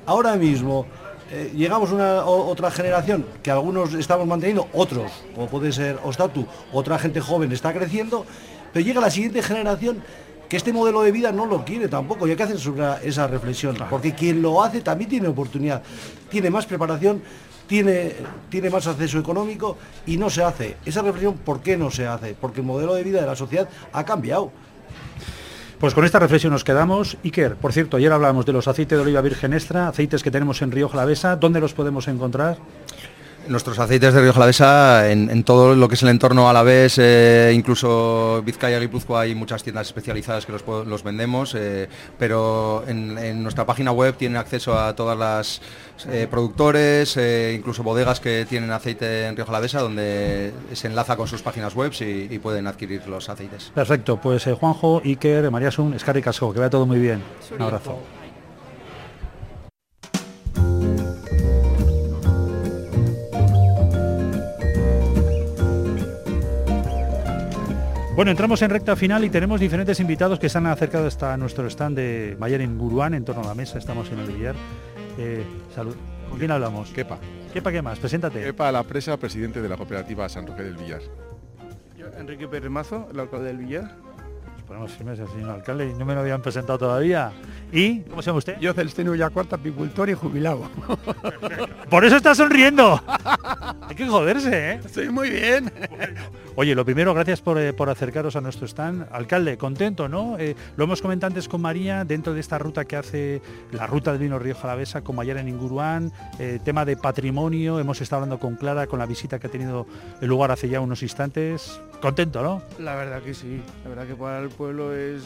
Ahora 0.05 0.35
mismo 0.35 0.85
eh, 1.31 1.51
llegamos 1.55 1.91
a 1.91 1.93
una 1.93 2.25
otra 2.25 2.71
generación 2.71 3.25
que 3.43 3.51
algunos 3.51 3.93
estamos 3.93 4.25
manteniendo, 4.25 4.67
otros, 4.73 5.11
como 5.35 5.47
puede 5.47 5.71
ser 5.71 5.99
Ostatu, 6.03 6.47
otra 6.73 6.97
gente 6.97 7.21
joven 7.21 7.51
está 7.51 7.71
creciendo, 7.71 8.25
pero 8.73 8.83
llega 8.83 8.99
la 8.99 9.11
siguiente 9.11 9.43
generación 9.43 10.01
que 10.49 10.57
este 10.57 10.73
modelo 10.73 11.03
de 11.03 11.11
vida 11.11 11.31
no 11.31 11.45
lo 11.45 11.63
quiere 11.63 11.87
tampoco 11.87 12.27
y 12.27 12.31
hay 12.31 12.35
que 12.35 12.41
hacer 12.41 12.59
sobre 12.59 12.83
esa 13.07 13.27
reflexión, 13.27 13.77
porque 13.91 14.15
quien 14.15 14.41
lo 14.41 14.63
hace 14.63 14.81
también 14.81 15.11
tiene 15.11 15.27
oportunidad, 15.27 15.83
tiene 16.29 16.49
más 16.49 16.65
preparación, 16.65 17.21
tiene, 17.69 18.15
tiene 18.49 18.71
más 18.71 18.87
acceso 18.87 19.19
económico 19.19 19.77
y 20.07 20.17
no 20.17 20.29
se 20.31 20.43
hace. 20.43 20.77
Esa 20.85 21.03
reflexión, 21.03 21.35
¿por 21.35 21.61
qué 21.61 21.77
no 21.77 21.91
se 21.91 22.07
hace? 22.07 22.33
Porque 22.33 22.61
el 22.61 22.65
modelo 22.65 22.95
de 22.95 23.03
vida 23.03 23.21
de 23.21 23.27
la 23.27 23.35
sociedad 23.35 23.69
ha 23.93 24.03
cambiado. 24.03 24.51
Pues 25.79 25.93
con 25.93 26.03
esta 26.03 26.17
reflexión 26.17 26.51
nos 26.51 26.63
quedamos. 26.63 27.15
Iker, 27.23 27.55
por 27.55 27.71
cierto, 27.71 27.97
ayer 27.97 28.11
hablábamos 28.11 28.47
de 28.47 28.53
los 28.53 28.67
aceites 28.67 28.97
de 28.97 29.03
oliva 29.03 29.21
virgen 29.21 29.53
extra, 29.53 29.87
aceites 29.87 30.23
que 30.23 30.31
tenemos 30.31 30.63
en 30.63 30.71
Río 30.71 30.89
Jalavesa. 30.89 31.35
¿Dónde 31.35 31.61
los 31.61 31.73
podemos 31.73 32.07
encontrar? 32.07 32.57
Nuestros 33.49 33.79
aceites 33.79 34.13
de 34.13 34.21
Río 34.21 34.31
Jalavesa 34.31 35.11
en, 35.11 35.29
en 35.31 35.43
todo 35.43 35.75
lo 35.75 35.87
que 35.89 35.95
es 35.95 36.03
el 36.03 36.09
entorno 36.09 36.49
a 36.49 36.53
la 36.53 36.61
vez, 36.61 36.99
incluso 37.51 38.43
Vizcaya, 38.45 38.79
Guipúzcoa, 38.79 39.21
hay 39.21 39.33
muchas 39.33 39.63
tiendas 39.63 39.87
especializadas 39.87 40.45
que 40.45 40.51
los, 40.51 41.03
vendemos, 41.03 41.55
eh, 41.55 41.89
pero 42.19 42.83
en, 42.87 43.17
en 43.17 43.41
nuestra 43.41 43.65
página 43.65 43.91
web 43.91 44.15
tienen 44.15 44.37
acceso 44.37 44.77
a 44.77 44.95
todas 44.95 45.17
las 45.17 45.61
eh, 46.07 46.27
productores, 46.29 47.17
eh, 47.17 47.55
incluso 47.57 47.81
bodegas 47.81 48.19
que 48.19 48.45
tienen 48.47 48.71
aceite 48.71 49.25
en 49.25 49.35
Río 49.35 49.45
Jalavesa, 49.45 49.81
donde 49.81 50.53
se 50.73 50.87
enlaza 50.87 51.15
con 51.15 51.27
sus 51.27 51.41
páginas 51.41 51.73
web 51.73 51.91
y, 51.99 52.33
y 52.33 52.39
pueden 52.39 52.67
adquirir 52.67 53.07
los 53.07 53.29
aceites. 53.29 53.71
Perfecto, 53.73 54.17
pues 54.21 54.45
eh, 54.45 54.53
Juanjo, 54.53 55.01
Iker, 55.03 55.49
María 55.49 55.71
Sun, 55.71 55.95
Escarri 55.95 56.21
Casco, 56.21 56.53
que 56.53 56.59
vaya 56.59 56.69
todo 56.69 56.85
muy 56.85 56.99
bien. 56.99 57.23
Un 57.55 57.61
abrazo. 57.63 57.97
Bueno, 68.19 68.31
entramos 68.31 68.61
en 68.63 68.69
recta 68.69 68.97
final 68.97 69.23
y 69.23 69.29
tenemos 69.29 69.61
diferentes 69.61 69.97
invitados 70.01 70.39
que 70.39 70.49
se 70.49 70.57
han 70.57 70.67
acercado 70.67 71.07
hasta 71.07 71.37
nuestro 71.37 71.65
stand 71.67 71.95
de 71.95 72.35
Mayer 72.37 72.59
en 72.59 72.77
Guruán, 72.77 73.13
en 73.13 73.23
torno 73.23 73.43
a 73.43 73.45
la 73.45 73.55
mesa, 73.55 73.77
estamos 73.77 74.11
en 74.11 74.19
el 74.19 74.27
billar. 74.29 74.55
Eh, 75.17 75.45
salud. 75.73 75.95
¿Con 76.27 76.37
quién 76.37 76.51
hablamos? 76.51 76.89
Kepa. 76.89 77.17
Kepa, 77.53 77.71
¿qué 77.71 77.81
más? 77.81 77.97
Preséntate. 77.97 78.43
Kepa 78.43 78.73
La 78.73 78.83
Presa, 78.83 79.15
presidente 79.15 79.61
de 79.61 79.69
la 79.69 79.77
cooperativa 79.77 80.27
San 80.27 80.45
Roque 80.45 80.63
del 80.63 80.75
Villar. 80.75 80.99
Yo, 81.97 82.07
Enrique 82.19 82.45
Pérez 82.49 82.69
Mazo, 82.69 83.07
el 83.09 83.21
alcalde 83.21 83.45
del 83.45 83.59
Villar. 83.59 83.95
Nos 84.51 84.63
ponemos 84.63 84.91
firmes, 84.91 85.17
señor 85.17 85.51
alcalde, 85.51 85.93
no 85.97 86.03
me 86.03 86.13
lo 86.13 86.19
habían 86.19 86.41
presentado 86.41 86.77
todavía. 86.77 87.31
¿Y 87.71 88.01
cómo 88.01 88.21
se 88.21 88.31
llama 88.31 88.39
usted? 88.39 88.59
Yo, 88.59 88.73
Celestino 88.73 89.13
Villacuarta, 89.13 89.55
apicultor 89.55 90.09
y 90.09 90.13
jubilado. 90.13 90.69
Por 91.89 92.03
eso 92.03 92.17
está 92.17 92.35
sonriendo. 92.35 93.01
Hay 93.87 93.95
que 93.95 94.07
joderse, 94.07 94.71
¿eh? 94.71 94.79
Estoy 94.83 95.09
muy 95.09 95.29
bien. 95.29 95.71
Oye, 96.59 96.75
lo 96.75 96.83
primero, 96.83 97.13
gracias 97.13 97.39
por, 97.39 97.57
eh, 97.57 97.71
por 97.71 97.89
acercaros 97.89 98.35
a 98.35 98.41
nuestro 98.41 98.67
stand. 98.67 99.07
Alcalde, 99.13 99.57
contento, 99.57 100.09
¿no? 100.09 100.37
Eh, 100.37 100.57
lo 100.75 100.83
hemos 100.83 101.01
comentado 101.01 101.29
antes 101.29 101.47
con 101.47 101.61
María, 101.61 102.03
dentro 102.03 102.33
de 102.33 102.41
esta 102.41 102.57
ruta 102.57 102.83
que 102.83 102.97
hace 102.97 103.41
la 103.71 103.87
ruta 103.87 104.11
del 104.11 104.19
vino 104.19 104.37
Río 104.37 104.55
Jalavesa, 104.55 105.01
como 105.01 105.21
ayer 105.21 105.37
en 105.37 105.47
Inguruán, 105.47 106.11
eh, 106.37 106.59
tema 106.61 106.83
de 106.83 106.97
patrimonio, 106.97 107.79
hemos 107.79 108.01
estado 108.01 108.23
hablando 108.23 108.41
con 108.41 108.57
Clara, 108.57 108.87
con 108.87 108.99
la 108.99 109.05
visita 109.05 109.39
que 109.39 109.47
ha 109.47 109.49
tenido 109.49 109.87
el 110.19 110.27
lugar 110.27 110.51
hace 110.51 110.67
ya 110.67 110.81
unos 110.81 111.01
instantes. 111.01 111.79
Contento, 112.01 112.43
¿no? 112.43 112.61
La 112.77 112.95
verdad 112.95 113.21
que 113.21 113.33
sí. 113.33 113.61
La 113.85 113.91
verdad 113.91 114.07
que 114.07 114.15
para 114.15 114.39
el 114.39 114.49
pueblo 114.49 114.93
es, 114.93 115.23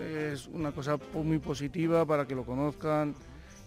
es 0.00 0.48
una 0.48 0.72
cosa 0.72 0.98
muy 1.14 1.38
positiva 1.38 2.04
para 2.04 2.26
que 2.26 2.34
lo 2.34 2.42
conozcan 2.42 3.14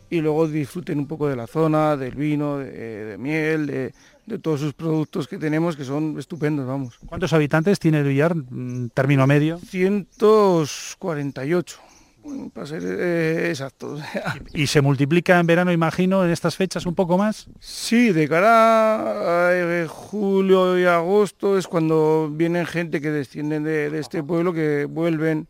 y 0.09 0.19
luego 0.19 0.45
disfruten 0.45 0.99
un 0.99 1.07
poco 1.07 1.29
de 1.29 1.37
la 1.37 1.47
zona, 1.47 1.95
del 1.95 2.15
vino, 2.15 2.57
de, 2.57 3.05
de 3.05 3.17
miel, 3.17 3.67
de, 3.67 3.93
de 4.27 4.37
todos 4.37 4.59
sus 4.59 4.73
productos 4.73 5.27
que 5.27 5.37
tenemos 5.39 5.75
que 5.75 5.83
son 5.85 6.19
estupendos, 6.19 6.67
vamos. 6.67 6.99
¿Cuántos 7.05 7.33
habitantes 7.33 7.79
tiene 7.79 7.99
el 8.01 8.07
Villar, 8.07 8.35
mm, 8.35 8.89
término 8.93 9.25
medio? 9.25 9.57
148, 9.59 11.77
mm, 12.23 12.47
para 12.49 12.67
ser 12.67 12.83
eh, 12.85 13.49
exactos. 13.49 14.01
¿Y 14.53 14.67
se 14.67 14.81
multiplica 14.81 15.39
en 15.39 15.47
verano, 15.47 15.71
imagino, 15.71 16.23
en 16.25 16.31
estas 16.31 16.55
fechas 16.57 16.85
un 16.85 16.93
poco 16.95 17.17
más? 17.17 17.47
Sí, 17.59 18.11
de 18.11 18.27
cara 18.27 19.47
a 19.47 19.49
eh, 19.53 19.87
julio 19.87 20.77
y 20.77 20.83
agosto 20.85 21.57
es 21.57 21.65
cuando 21.67 22.29
vienen 22.31 22.65
gente 22.65 22.99
que 23.01 23.11
descienden 23.11 23.63
de, 23.63 23.89
de 23.89 23.99
este 23.99 24.21
pueblo, 24.23 24.51
que 24.53 24.83
vuelven 24.85 25.47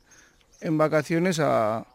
en 0.62 0.78
vacaciones 0.78 1.40
a, 1.40 1.86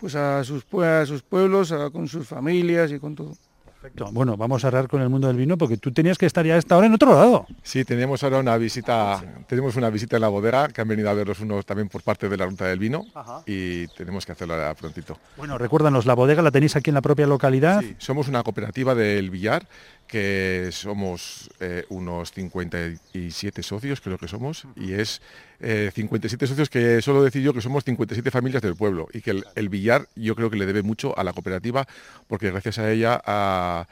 pues 0.00 0.14
a, 0.14 0.44
sus, 0.44 0.64
a 0.82 1.04
sus 1.06 1.22
pueblos, 1.22 1.72
a- 1.72 1.90
con 1.90 2.06
sus 2.08 2.26
familias 2.28 2.92
y 2.92 2.98
con 3.00 3.14
todo. 3.16 3.34
Perfecto. 3.80 4.10
Bueno, 4.10 4.36
vamos 4.36 4.64
a 4.64 4.68
hablar 4.68 4.88
con 4.88 5.02
el 5.02 5.08
mundo 5.08 5.28
del 5.28 5.36
vino 5.36 5.56
porque 5.56 5.76
tú 5.76 5.92
tenías 5.92 6.18
que 6.18 6.26
estar 6.26 6.44
ya 6.44 6.54
a 6.54 6.58
esta 6.58 6.76
hora 6.76 6.88
en 6.88 6.94
otro 6.94 7.14
lado. 7.14 7.46
Sí, 7.62 7.84
tenemos 7.84 8.24
ahora 8.24 8.38
una 8.38 8.56
visita, 8.56 9.22
tenemos 9.46 9.76
una 9.76 9.88
visita 9.88 10.16
en 10.16 10.22
la 10.22 10.28
bodega 10.28 10.66
que 10.68 10.80
han 10.80 10.88
venido 10.88 11.08
a 11.08 11.14
verlos 11.14 11.38
unos 11.38 11.64
también 11.64 11.88
por 11.88 12.02
parte 12.02 12.28
de 12.28 12.36
la 12.36 12.46
ruta 12.46 12.64
del 12.64 12.80
vino 12.80 13.04
y 13.46 13.86
tenemos 13.88 14.26
que 14.26 14.32
hacerlo 14.32 14.54
ahora 14.54 14.74
prontito. 14.74 15.16
Bueno, 15.36 15.58
recuérdanos, 15.58 16.06
la 16.06 16.14
bodega 16.14 16.42
la 16.42 16.50
tenéis 16.50 16.74
aquí 16.74 16.90
en 16.90 16.94
la 16.94 17.02
propia 17.02 17.28
localidad. 17.28 17.80
Sí, 17.80 17.94
somos 17.98 18.26
una 18.26 18.42
cooperativa 18.42 18.96
del 18.96 19.30
Villar 19.30 19.64
que 20.08 20.70
somos 20.72 21.50
eh, 21.60 21.84
unos 21.90 22.32
57 22.32 23.62
socios, 23.62 24.00
creo 24.00 24.18
que 24.18 24.26
somos, 24.26 24.66
y 24.74 24.94
es 24.94 25.22
eh, 25.60 25.90
57 25.94 26.46
socios 26.46 26.70
que 26.70 27.00
solo 27.02 27.22
decir 27.22 27.42
yo 27.42 27.52
que 27.52 27.60
somos 27.60 27.84
57 27.84 28.30
familias 28.30 28.62
del 28.62 28.74
pueblo 28.74 29.08
y 29.12 29.20
que 29.20 29.30
el, 29.30 29.44
el 29.54 29.68
Villar 29.68 30.08
yo 30.16 30.34
creo 30.34 30.50
que 30.50 30.56
le 30.56 30.66
debe 30.66 30.82
mucho 30.82 31.16
a 31.18 31.24
la 31.24 31.32
cooperativa 31.32 31.86
porque 32.26 32.50
gracias 32.50 32.78
a 32.78 32.90
ella 32.90 33.20
ha, 33.24 33.86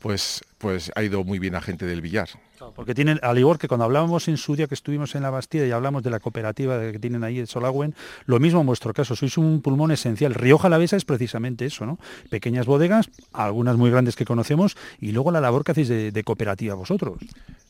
pues, 0.00 0.44
pues 0.58 0.92
ha 0.94 1.02
ido 1.02 1.24
muy 1.24 1.38
bien 1.38 1.54
a 1.54 1.62
gente 1.62 1.86
del 1.86 2.02
Villar. 2.02 2.28
Porque 2.74 2.94
tienen, 2.94 3.18
al 3.22 3.38
igual 3.38 3.58
que 3.58 3.68
cuando 3.68 3.84
hablábamos 3.84 4.28
en 4.28 4.36
su 4.36 4.56
día 4.56 4.66
que 4.66 4.74
estuvimos 4.74 5.14
en 5.14 5.22
la 5.22 5.30
Bastida 5.30 5.66
y 5.66 5.70
hablamos 5.70 6.02
de 6.02 6.10
la 6.10 6.20
cooperativa 6.20 6.78
que 6.92 6.98
tienen 6.98 7.24
ahí 7.24 7.38
en 7.38 7.46
Solagüen, 7.46 7.94
lo 8.26 8.38
mismo 8.40 8.60
en 8.60 8.66
vuestro 8.66 8.92
caso, 8.92 9.16
sois 9.16 9.36
un 9.38 9.60
pulmón 9.62 9.90
esencial. 9.90 10.34
Río 10.34 10.58
Jalavesa 10.58 10.96
es 10.96 11.04
precisamente 11.04 11.66
eso, 11.66 11.86
¿no? 11.86 11.98
Pequeñas 12.30 12.66
bodegas, 12.66 13.10
algunas 13.32 13.76
muy 13.76 13.90
grandes 13.90 14.16
que 14.16 14.24
conocemos, 14.24 14.76
y 15.00 15.12
luego 15.12 15.30
la 15.30 15.40
labor 15.40 15.64
que 15.64 15.72
hacéis 15.72 15.88
de, 15.88 16.12
de 16.12 16.24
cooperativa 16.24 16.74
vosotros. 16.74 17.18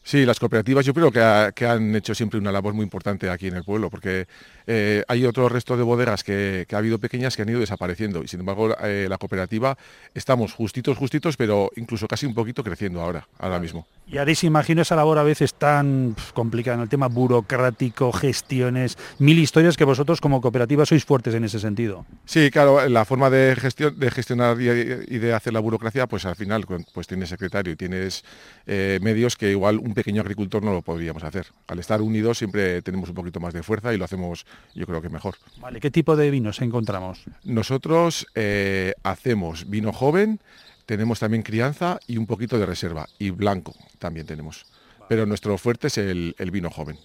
Sí, 0.06 0.26
las 0.26 0.38
cooperativas 0.38 0.84
yo 0.84 0.92
creo 0.92 1.10
que, 1.10 1.20
ha- 1.20 1.50
que 1.52 1.66
han 1.66 1.96
hecho 1.96 2.14
siempre 2.14 2.38
una 2.38 2.52
labor 2.52 2.74
muy 2.74 2.84
importante 2.84 3.30
aquí 3.30 3.46
en 3.46 3.56
el 3.56 3.64
pueblo, 3.64 3.88
porque 3.88 4.26
eh, 4.66 5.02
hay 5.08 5.24
otro 5.24 5.48
resto 5.48 5.78
de 5.78 5.82
bodegas 5.82 6.22
que, 6.22 6.66
que 6.68 6.74
ha 6.74 6.78
habido 6.78 6.98
pequeñas 6.98 7.34
que 7.36 7.42
han 7.42 7.48
ido 7.48 7.58
desapareciendo 7.60 8.22
y 8.22 8.28
sin 8.28 8.40
embargo 8.40 8.76
eh, 8.82 9.06
la 9.08 9.16
cooperativa 9.16 9.78
estamos 10.14 10.52
justitos, 10.52 10.98
justitos, 10.98 11.38
pero 11.38 11.70
incluso 11.76 12.06
casi 12.06 12.26
un 12.26 12.34
poquito 12.34 12.62
creciendo 12.62 13.00
ahora, 13.00 13.26
ahora 13.38 13.58
mismo. 13.58 13.86
Y 14.06 14.18
haréis, 14.18 14.44
imagino, 14.44 14.82
esa 14.82 14.94
labor 14.94 15.16
a 15.18 15.22
veces 15.22 15.54
tan 15.54 16.14
complicada 16.34 16.76
en 16.76 16.82
el 16.82 16.88
tema 16.90 17.08
burocrático, 17.08 18.12
gestiones, 18.12 18.98
mil 19.18 19.38
historias 19.38 19.78
que 19.78 19.84
vosotros 19.84 20.20
como 20.20 20.42
cooperativa 20.42 20.84
sois 20.84 21.06
fuertes 21.06 21.32
en 21.34 21.44
ese 21.44 21.58
sentido. 21.58 22.04
Sí, 22.26 22.50
claro, 22.50 22.86
la 22.90 23.06
forma 23.06 23.30
de, 23.30 23.54
de 23.54 24.10
gestionar 24.10 24.60
y, 24.60 24.68
y 24.68 25.18
de 25.18 25.32
hacer 25.32 25.54
la 25.54 25.60
burocracia, 25.60 26.06
pues 26.06 26.26
al 26.26 26.36
final 26.36 26.66
pues 26.92 27.06
tienes 27.06 27.30
secretario 27.30 27.72
y 27.72 27.76
tienes 27.76 28.22
eh, 28.66 28.98
medios 29.00 29.36
que 29.36 29.50
igual 29.50 29.78
un 29.78 29.93
pequeño 29.94 30.20
agricultor 30.22 30.62
no 30.62 30.72
lo 30.72 30.82
podríamos 30.82 31.22
hacer. 31.24 31.46
Al 31.68 31.78
estar 31.78 32.00
unidos 32.02 32.38
siempre 32.38 32.82
tenemos 32.82 33.08
un 33.08 33.14
poquito 33.14 33.40
más 33.40 33.54
de 33.54 33.62
fuerza 33.62 33.92
y 33.94 33.96
lo 33.96 34.04
hacemos 34.04 34.44
yo 34.74 34.86
creo 34.86 35.00
que 35.00 35.08
mejor. 35.08 35.36
Vale, 35.60 35.80
¿qué 35.80 35.90
tipo 35.90 36.16
de 36.16 36.30
vinos 36.30 36.60
encontramos? 36.60 37.24
Nosotros 37.44 38.26
eh, 38.34 38.94
hacemos 39.02 39.68
vino 39.70 39.92
joven, 39.92 40.40
tenemos 40.86 41.18
también 41.20 41.42
crianza 41.42 41.98
y 42.06 42.16
un 42.18 42.26
poquito 42.26 42.58
de 42.58 42.66
reserva 42.66 43.08
y 43.18 43.30
blanco 43.30 43.74
también 43.98 44.26
tenemos. 44.26 44.66
Pero 45.08 45.26
nuestro 45.26 45.58
fuerte 45.58 45.88
es 45.88 45.98
el, 45.98 46.34
el 46.38 46.50
vino 46.50 46.70
joven. 46.70 46.96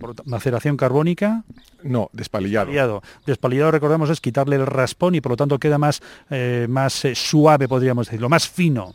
Lo 0.00 0.14
ta- 0.14 0.22
maceración 0.24 0.76
carbónica. 0.78 1.44
No, 1.82 2.08
despalillado. 2.14 2.66
Despalillado. 2.66 3.02
Despalillado, 3.26 3.70
recordamos, 3.72 4.08
es 4.10 4.20
quitarle 4.22 4.56
el 4.56 4.66
raspón 4.66 5.14
y 5.14 5.20
por 5.20 5.32
lo 5.32 5.36
tanto 5.36 5.58
queda 5.58 5.76
más, 5.76 6.00
eh, 6.30 6.66
más 6.68 7.04
eh, 7.04 7.14
suave, 7.14 7.68
podríamos 7.68 8.06
decirlo, 8.06 8.28
más 8.30 8.48
fino. 8.48 8.94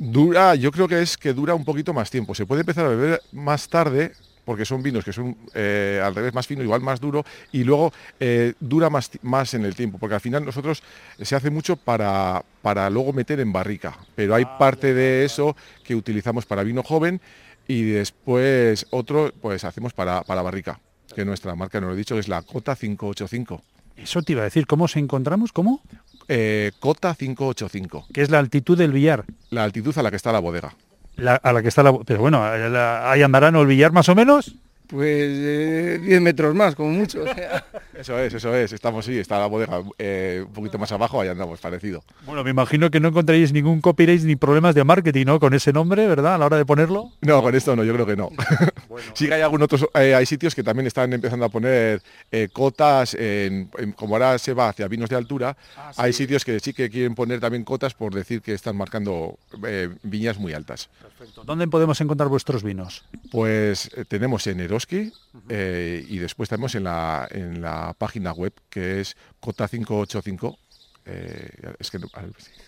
Dura, 0.00 0.54
yo 0.54 0.70
creo 0.70 0.86
que 0.86 1.02
es 1.02 1.16
que 1.16 1.32
dura 1.32 1.56
un 1.56 1.64
poquito 1.64 1.92
más 1.92 2.08
tiempo. 2.08 2.32
Se 2.32 2.46
puede 2.46 2.60
empezar 2.60 2.86
a 2.86 2.90
beber 2.90 3.20
más 3.32 3.68
tarde, 3.68 4.12
porque 4.44 4.64
son 4.64 4.80
vinos 4.80 5.04
que 5.04 5.12
son 5.12 5.36
eh, 5.54 6.00
al 6.02 6.14
revés 6.14 6.32
más 6.32 6.46
fino, 6.46 6.62
igual 6.62 6.80
más 6.80 7.00
duro, 7.00 7.24
y 7.50 7.64
luego 7.64 7.92
eh, 8.20 8.54
dura 8.60 8.90
más, 8.90 9.10
más 9.22 9.54
en 9.54 9.64
el 9.64 9.74
tiempo, 9.74 9.98
porque 9.98 10.14
al 10.14 10.20
final 10.20 10.44
nosotros 10.44 10.84
se 11.20 11.34
hace 11.34 11.50
mucho 11.50 11.74
para, 11.74 12.44
para 12.62 12.88
luego 12.90 13.12
meter 13.12 13.40
en 13.40 13.52
barrica, 13.52 13.98
pero 14.14 14.36
hay 14.36 14.44
parte 14.56 14.94
de 14.94 15.24
eso 15.24 15.56
que 15.82 15.96
utilizamos 15.96 16.46
para 16.46 16.62
vino 16.62 16.84
joven 16.84 17.20
y 17.66 17.82
después 17.82 18.86
otro 18.90 19.32
pues 19.42 19.64
hacemos 19.64 19.92
para, 19.92 20.22
para 20.22 20.42
barrica, 20.42 20.78
que 21.12 21.24
nuestra 21.24 21.56
marca, 21.56 21.80
no 21.80 21.88
lo 21.88 21.94
he 21.94 21.96
dicho, 21.96 22.16
es 22.16 22.28
la 22.28 22.42
Cota 22.42 22.76
585. 22.76 23.62
Eso 23.96 24.22
te 24.22 24.32
iba 24.32 24.42
a 24.42 24.44
decir, 24.44 24.68
¿cómo 24.68 24.86
se 24.86 25.00
encontramos? 25.00 25.52
¿Cómo? 25.52 25.82
Eh, 26.28 26.72
Cota 26.78 27.14
585. 27.14 28.06
Que 28.12 28.22
es 28.22 28.30
la 28.30 28.38
altitud 28.38 28.76
del 28.76 28.92
billar. 28.92 29.24
La 29.50 29.64
altitud 29.64 29.96
a 29.96 30.02
la 30.02 30.10
que 30.10 30.16
está 30.16 30.30
la 30.32 30.38
bodega. 30.40 30.74
La- 31.16 31.36
a 31.36 31.52
la 31.52 31.62
que 31.62 31.68
está 31.68 31.82
la... 31.82 31.92
Pero 32.04 32.20
bueno, 32.20 32.40
la- 32.68 33.10
ahí 33.10 33.22
andarán 33.22 33.56
el 33.56 33.66
billar 33.66 33.92
más 33.92 34.08
o 34.08 34.14
menos. 34.14 34.54
Pues 34.88 35.10
eh, 35.12 36.00
10 36.02 36.20
metros 36.22 36.54
más, 36.54 36.74
como 36.74 36.90
mucho. 36.90 37.22
o 37.22 37.26
sea. 37.34 37.64
Eso 37.98 38.16
es, 38.16 38.32
eso 38.32 38.54
es, 38.54 38.72
estamos 38.72 39.04
sí, 39.04 39.18
está 39.18 39.40
la 39.40 39.46
bodega 39.46 39.82
eh, 39.98 40.44
un 40.46 40.52
poquito 40.52 40.78
más 40.78 40.92
abajo, 40.92 41.20
ahí 41.20 41.26
andamos, 41.28 41.58
parecido. 41.58 42.04
Bueno, 42.24 42.44
me 42.44 42.50
imagino 42.50 42.92
que 42.92 43.00
no 43.00 43.08
encontraréis 43.08 43.52
ningún 43.52 43.80
copyright 43.80 44.22
ni 44.22 44.36
problemas 44.36 44.76
de 44.76 44.84
marketing, 44.84 45.26
¿no? 45.26 45.40
Con 45.40 45.52
ese 45.52 45.72
nombre, 45.72 46.06
¿verdad? 46.06 46.34
A 46.36 46.38
la 46.38 46.46
hora 46.46 46.56
de 46.58 46.64
ponerlo. 46.64 47.10
No, 47.22 47.42
con 47.42 47.56
esto 47.56 47.74
no, 47.74 47.82
yo 47.82 47.92
creo 47.94 48.06
que 48.06 48.16
no. 48.16 48.30
sí 49.14 49.26
que 49.26 49.34
hay 49.34 49.42
algún 49.42 49.62
otros, 49.62 49.84
eh, 49.94 50.14
hay 50.14 50.26
sitios 50.26 50.54
que 50.54 50.62
también 50.62 50.86
están 50.86 51.12
empezando 51.12 51.44
a 51.44 51.48
poner 51.48 52.00
eh, 52.30 52.48
cotas, 52.52 53.14
en- 53.14 53.68
en- 53.78 53.90
como 53.92 54.14
ahora 54.14 54.38
se 54.38 54.52
va 54.54 54.68
hacia 54.68 54.86
vinos 54.86 55.10
de 55.10 55.16
altura, 55.16 55.56
hay 55.96 56.12
sitios 56.12 56.44
que 56.44 56.60
sí 56.60 56.72
que 56.72 56.88
quieren 56.90 57.16
poner 57.16 57.40
también 57.40 57.64
cotas 57.64 57.94
por 57.94 58.14
decir 58.14 58.42
que 58.42 58.52
están 58.54 58.76
marcando 58.76 59.40
eh, 59.66 59.88
viñas 60.04 60.38
muy 60.38 60.52
altas. 60.52 60.88
¿Dónde 61.44 61.66
podemos 61.66 62.00
encontrar 62.00 62.28
vuestros 62.28 62.62
vinos? 62.62 63.04
Pues 63.32 63.90
eh, 63.96 64.04
tenemos 64.06 64.46
en 64.46 64.60
Eh, 65.48 66.04
y 66.08 66.18
después 66.18 66.48
tenemos 66.48 66.74
en 66.74 66.84
la, 66.84 67.26
en 67.30 67.60
la 67.60 67.94
página 67.96 68.32
web 68.32 68.52
que 68.70 69.00
es 69.00 69.16
Cota 69.40 69.68
585. 69.68 70.58
eh, 71.06 71.50
es 71.78 71.90
que. 71.90 71.98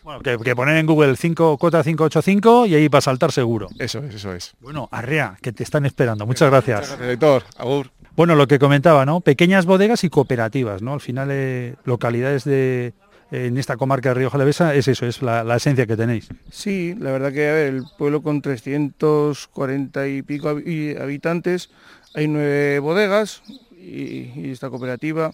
Bueno, 0.03 0.21
que, 0.21 0.39
que 0.39 0.57
poner 0.57 0.77
en 0.79 0.87
Google 0.87 1.17
5 1.17 1.59
cota 1.59 1.83
585 1.83 2.67
y 2.67 2.75
ahí 2.75 2.89
va 2.89 2.99
a 2.99 3.03
saltar 3.03 3.33
seguro. 3.33 3.69
Eso 3.79 4.03
es, 4.05 4.15
eso 4.15 4.33
es. 4.33 4.55
Bueno, 4.61 4.89
Arrea, 4.91 5.37
que 5.43 5.53
te 5.53 5.63
están 5.63 5.85
esperando. 5.85 6.27
Muchas 6.27 6.51
gracias. 6.51 6.89
Gracias, 6.89 7.11
Héctor. 7.11 7.45
Agur. 7.59 7.91
Bueno, 8.17 8.35
lo 8.35 8.49
que 8.49 8.59
comentaba, 8.59 9.07
¿no? 9.07 9.21
Pequeñas 9.21 9.67
bodegas 9.67 10.05
y 10.05 10.11
cooperativas, 10.11 10.83
¿no? 10.83 10.95
Al 10.95 11.01
final, 11.01 11.29
eh, 11.31 11.77
localidades 11.85 12.45
de 12.45 12.95
en 13.33 13.57
esta 13.59 13.77
comarca 13.77 14.09
de 14.09 14.15
Río 14.17 14.29
Jalavesa 14.31 14.75
es 14.75 14.89
eso, 14.89 15.07
es 15.07 15.23
la, 15.23 15.45
la 15.45 15.55
esencia 15.57 15.87
que 15.87 15.97
tenéis. 15.97 16.29
Sí, 16.51 16.97
la 16.99 17.13
verdad 17.13 17.33
que 17.33 17.49
a 17.49 17.53
ver, 17.53 17.75
el 17.75 17.85
pueblo 17.97 18.23
con 18.23 18.43
340 18.43 20.09
y 20.09 20.23
pico 20.23 20.49
habitantes, 20.49 21.71
hay 22.15 22.29
nueve 22.29 22.79
bodegas 22.79 23.43
y, 23.77 24.33
y 24.35 24.51
esta 24.51 24.71
cooperativa, 24.71 25.33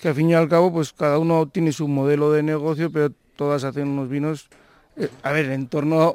que 0.00 0.08
al 0.08 0.14
fin 0.14 0.30
y 0.30 0.34
al 0.34 0.48
cabo 0.48 0.72
pues 0.72 0.92
cada 0.92 1.18
uno 1.18 1.46
tiene 1.46 1.72
su 1.72 1.88
modelo 1.88 2.32
de 2.32 2.42
negocio, 2.42 2.90
pero 2.90 3.12
todas 3.36 3.64
hacen 3.64 3.88
unos 3.88 4.08
vinos, 4.08 4.48
eh, 4.96 5.08
a 5.22 5.32
ver, 5.32 5.46
en 5.46 5.66
torno, 5.66 6.14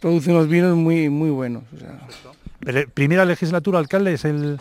producen 0.00 0.34
unos 0.34 0.48
vinos 0.48 0.76
muy, 0.76 1.08
muy 1.08 1.30
buenos. 1.30 1.64
o 1.74 1.78
sea. 1.78 1.98
Pero, 2.60 2.88
primera 2.90 3.24
legislatura, 3.24 3.78
alcalde, 3.78 4.14
es 4.14 4.24
el... 4.24 4.58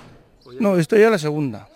No, 0.59 0.77
esto 0.77 0.97
ya 0.97 1.09
la 1.09 1.17
segunda, 1.17 1.67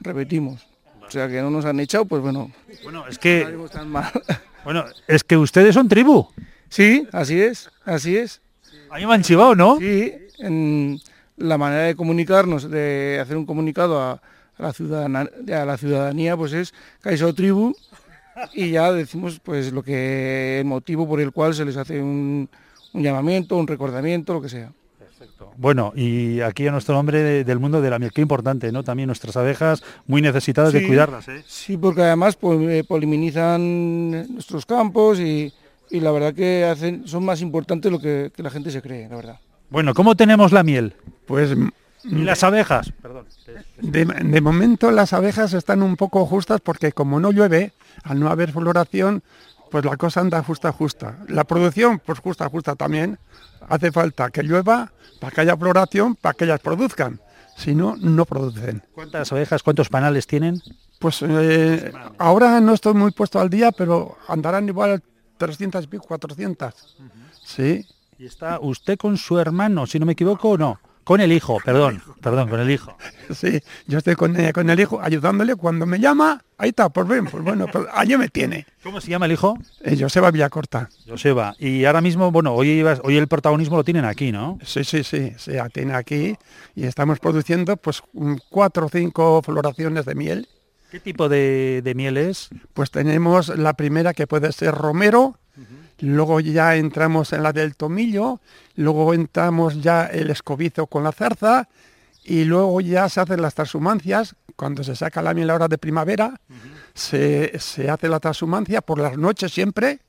repetimos. 0.00 0.66
O 1.06 1.10
sea 1.10 1.28
que 1.28 1.40
no 1.40 1.50
nos 1.50 1.64
han 1.64 1.78
echado, 1.80 2.04
pues 2.04 2.22
bueno. 2.22 2.50
Bueno, 2.82 3.06
es 3.08 3.18
que... 3.18 3.42
salimos 3.42 3.70
tan 3.70 3.88
mal. 3.88 4.10
Bueno, 4.64 4.84
es 5.06 5.22
que 5.22 5.36
ustedes 5.36 5.74
son 5.74 5.86
tribu. 5.86 6.26
Sí, 6.68 7.06
así 7.12 7.40
es, 7.40 7.70
así 7.84 8.16
es. 8.16 8.40
A 8.90 8.96
mí 8.96 9.06
me 9.06 9.14
han 9.14 9.22
chivado, 9.22 9.54
¿no? 9.54 9.78
Sí, 9.78 10.12
en 10.38 11.00
la 11.36 11.58
manera 11.58 11.82
de 11.82 11.94
comunicarnos, 11.96 12.70
de 12.70 13.18
hacer 13.20 13.36
un 13.36 13.46
comunicado 13.46 14.00
a, 14.00 14.12
a 14.12 14.62
la, 14.62 14.72
ciudadana- 14.72 15.30
a 15.52 15.64
la 15.64 15.76
ciudadanía, 15.76 16.36
pues 16.36 16.52
es 16.52 16.72
Caiso 17.00 17.34
Tribu 17.34 17.74
y 18.54 18.70
ya 18.70 18.92
decimos 18.92 19.40
pues 19.42 19.72
lo 19.72 19.82
que 19.82 20.60
el 20.60 20.64
motivo 20.66 21.06
por 21.08 21.20
el 21.20 21.32
cual 21.32 21.54
se 21.54 21.64
les 21.64 21.76
hace 21.76 22.00
un, 22.02 22.48
un 22.92 23.02
llamamiento, 23.02 23.56
un 23.56 23.66
recordamiento, 23.66 24.32
lo 24.34 24.42
que 24.42 24.48
sea. 24.48 24.70
Bueno, 25.58 25.92
y 25.96 26.40
aquí 26.42 26.66
a 26.66 26.70
nuestro 26.72 26.94
nombre 26.94 27.22
de- 27.22 27.44
del 27.44 27.58
mundo 27.58 27.80
de 27.80 27.88
la 27.88 27.98
miel, 27.98 28.12
qué 28.12 28.20
importante, 28.20 28.70
¿no? 28.72 28.82
También 28.82 29.06
nuestras 29.06 29.36
abejas 29.38 29.82
muy 30.06 30.20
necesitadas 30.20 30.72
de 30.72 30.80
cuidarlas, 30.86 31.28
¿eh? 31.28 31.42
Sí, 31.46 31.76
porque 31.78 32.02
además 32.02 32.36
eh, 32.42 32.84
polinizan 32.86 34.10
nuestros 34.34 34.66
campos 34.66 35.18
y, 35.18 35.52
y 35.90 36.00
la 36.00 36.10
verdad 36.12 36.34
que 36.34 36.64
hacen, 36.64 37.06
son 37.08 37.24
más 37.24 37.40
importantes 37.40 37.90
lo 37.90 37.98
que, 37.98 38.30
que 38.34 38.42
la 38.42 38.50
gente 38.50 38.70
se 38.70 38.82
cree, 38.82 39.08
la 39.08 39.16
verdad. 39.16 39.40
Bueno, 39.70 39.94
¿cómo 39.94 40.14
tenemos 40.14 40.52
la 40.52 40.62
miel? 40.62 40.94
Pues 41.26 41.56
¿Y 42.04 42.22
las 42.22 42.44
abejas? 42.44 42.92
de, 43.78 44.04
de 44.04 44.40
momento 44.40 44.90
las 44.90 45.12
abejas 45.12 45.52
están 45.54 45.82
un 45.82 45.96
poco 45.96 46.24
justas 46.26 46.60
porque 46.60 46.92
como 46.92 47.18
no 47.18 47.32
llueve, 47.32 47.72
al 48.04 48.20
no 48.20 48.28
haber 48.30 48.52
floración, 48.52 49.22
pues 49.70 49.84
la 49.84 49.96
cosa 49.96 50.20
anda 50.20 50.42
justa, 50.42 50.72
justa. 50.72 51.18
La 51.28 51.44
producción, 51.44 52.00
pues 52.04 52.18
justa, 52.20 52.48
justa 52.48 52.76
también. 52.76 53.18
Hace 53.68 53.90
falta 53.90 54.30
que 54.30 54.42
llueva 54.42 54.92
para 55.20 55.32
que 55.32 55.40
haya 55.40 55.56
floración, 55.56 56.14
para 56.14 56.34
que 56.34 56.44
ellas 56.44 56.60
produzcan. 56.60 57.20
Si 57.56 57.74
no, 57.74 57.96
no 57.96 58.26
producen. 58.26 58.82
¿Cuántas 58.94 59.32
abejas, 59.32 59.62
cuántos 59.62 59.88
panales 59.88 60.26
tienen? 60.26 60.60
Pues 60.98 61.22
eh, 61.22 61.92
ahora 62.18 62.60
no 62.60 62.74
estoy 62.74 62.94
muy 62.94 63.12
puesto 63.12 63.40
al 63.40 63.48
día, 63.50 63.72
pero 63.72 64.16
andarán 64.28 64.68
igual 64.68 65.02
300 65.38 65.84
y 65.84 65.86
pico, 65.88 66.04
400. 66.06 66.96
Sí. 67.44 67.86
Y 68.18 68.26
está 68.26 68.58
usted 68.60 68.96
con 68.96 69.16
su 69.16 69.38
hermano, 69.38 69.86
si 69.86 69.98
no 69.98 70.06
me 70.06 70.12
equivoco, 70.12 70.50
o 70.50 70.58
no. 70.58 70.80
Con 71.04 71.20
el 71.20 71.30
hijo, 71.30 71.58
perdón, 71.64 72.02
perdón, 72.20 72.48
con 72.48 72.58
el 72.58 72.68
hijo. 72.68 72.96
Sí, 73.34 73.60
yo 73.86 73.98
estoy 73.98 74.14
con, 74.16 74.38
eh, 74.38 74.52
con 74.52 74.68
el 74.70 74.78
hijo 74.80 75.00
ayudándole. 75.00 75.54
Cuando 75.54 75.86
me 75.86 76.00
llama, 76.00 76.42
ahí 76.58 76.70
está, 76.70 76.88
pues 76.88 77.06
bien, 77.06 77.26
pues 77.26 77.44
bueno, 77.44 77.66
pues 77.70 77.86
allí 77.92 78.16
me 78.16 78.28
tiene. 78.28 78.66
¿Cómo 78.82 79.00
se 79.00 79.10
llama 79.10 79.26
el 79.26 79.32
hijo? 79.32 79.56
Eh, 79.82 79.96
Joseba 79.98 80.30
Villacorta. 80.32 80.88
Joseba. 81.06 81.54
Y 81.58 81.84
ahora 81.84 82.00
mismo, 82.00 82.32
bueno, 82.32 82.54
hoy, 82.54 82.84
hoy 83.02 83.16
el 83.16 83.28
protagonismo 83.28 83.76
lo 83.76 83.84
tienen 83.84 84.04
aquí, 84.04 84.32
¿no? 84.32 84.58
Sí, 84.64 84.82
sí, 84.82 85.04
sí, 85.04 85.32
se 85.36 85.54
ya 85.54 85.68
tiene 85.68 85.94
aquí 85.94 86.36
y 86.74 86.86
estamos 86.86 87.18
produciendo 87.20 87.76
pues 87.76 88.02
cuatro 88.48 88.86
o 88.86 88.88
cinco 88.88 89.42
floraciones 89.42 90.06
de 90.06 90.14
miel. 90.14 90.48
¿Qué 90.90 90.98
tipo 91.00 91.28
de, 91.28 91.82
de 91.84 91.94
miel 91.94 92.16
es? 92.16 92.48
Pues 92.74 92.90
tenemos 92.90 93.48
la 93.48 93.74
primera 93.74 94.14
que 94.14 94.26
puede 94.26 94.50
ser 94.52 94.74
romero, 94.74 95.38
luego 96.00 96.40
ya 96.40 96.76
entramos 96.76 97.32
en 97.32 97.42
la 97.42 97.52
del 97.52 97.76
tomillo, 97.76 98.40
luego 98.74 99.14
entramos 99.14 99.80
ya 99.80 100.06
el 100.06 100.30
escobizo 100.30 100.86
con 100.86 101.04
la 101.04 101.12
zarza 101.12 101.68
y 102.24 102.44
luego 102.44 102.80
ya 102.80 103.08
se 103.08 103.20
hacen 103.20 103.40
las 103.40 103.54
transhumancias, 103.54 104.34
cuando 104.56 104.82
se 104.82 104.96
saca 104.96 105.22
la 105.22 105.34
miel 105.34 105.50
ahora 105.50 105.68
de 105.68 105.78
primavera, 105.78 106.40
se, 106.94 107.58
se 107.58 107.90
hace 107.90 108.08
la 108.08 108.20
transhumancia 108.20 108.80
por 108.80 108.98
las 108.98 109.16
noches 109.16 109.52
siempre, 109.52 110.00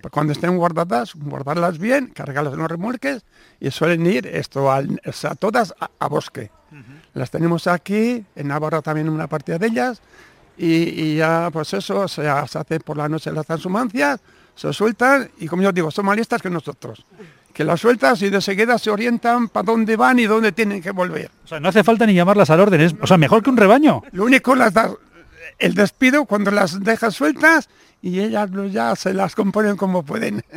pues 0.00 0.12
cuando 0.12 0.34
estén 0.34 0.56
guardadas, 0.56 1.14
guardarlas 1.14 1.78
bien, 1.78 2.08
cargarlas 2.08 2.52
en 2.52 2.60
los 2.60 2.70
remolques 2.70 3.24
y 3.58 3.70
suelen 3.70 4.06
ir 4.06 4.26
esto 4.26 4.70
sea, 5.12 5.34
todas 5.34 5.74
a, 5.80 5.90
a 5.98 6.08
bosque. 6.08 6.50
Las 7.14 7.30
tenemos 7.30 7.66
aquí, 7.66 8.24
en 8.36 8.48
Navarra 8.48 8.82
también 8.82 9.08
una 9.08 9.26
partida 9.26 9.58
de 9.58 9.66
ellas, 9.66 10.02
y, 10.56 10.66
y 10.66 11.16
ya 11.16 11.48
pues 11.52 11.72
eso, 11.72 12.06
se, 12.06 12.22
se 12.22 12.58
hace 12.58 12.80
por 12.80 12.96
la 12.96 13.08
noche 13.08 13.32
las 13.32 13.46
transhumancias, 13.46 14.20
se 14.54 14.72
sueltan 14.72 15.30
y 15.38 15.46
como 15.48 15.62
yo 15.62 15.72
digo, 15.72 15.90
son 15.90 16.06
más 16.06 16.16
listas 16.16 16.40
que 16.42 16.50
nosotros. 16.50 17.04
Que 17.52 17.62
las 17.64 17.80
sueltas 17.80 18.20
y 18.22 18.30
de 18.30 18.40
seguida 18.40 18.78
se 18.78 18.90
orientan 18.90 19.48
para 19.48 19.64
dónde 19.64 19.96
van 19.96 20.18
y 20.18 20.24
dónde 20.24 20.50
tienen 20.52 20.82
que 20.82 20.90
volver. 20.90 21.30
O 21.44 21.46
sea, 21.48 21.60
no 21.60 21.68
hace 21.68 21.84
falta 21.84 22.04
ni 22.06 22.14
llamarlas 22.14 22.50
al 22.50 22.60
orden, 22.60 22.80
es, 22.80 22.94
o 23.00 23.06
sea, 23.06 23.16
mejor 23.16 23.42
que 23.42 23.50
un 23.50 23.56
rebaño. 23.56 24.02
Lo 24.12 24.24
único 24.24 24.54
las 24.56 24.74
das 24.74 24.90
el 25.60 25.74
despido 25.74 26.24
cuando 26.24 26.50
las 26.50 26.82
dejas 26.82 27.14
sueltas 27.14 27.68
y 28.02 28.18
ellas 28.20 28.50
ya 28.72 28.96
se 28.96 29.14
las 29.14 29.34
componen 29.36 29.76
como 29.76 30.02
pueden. 30.02 30.42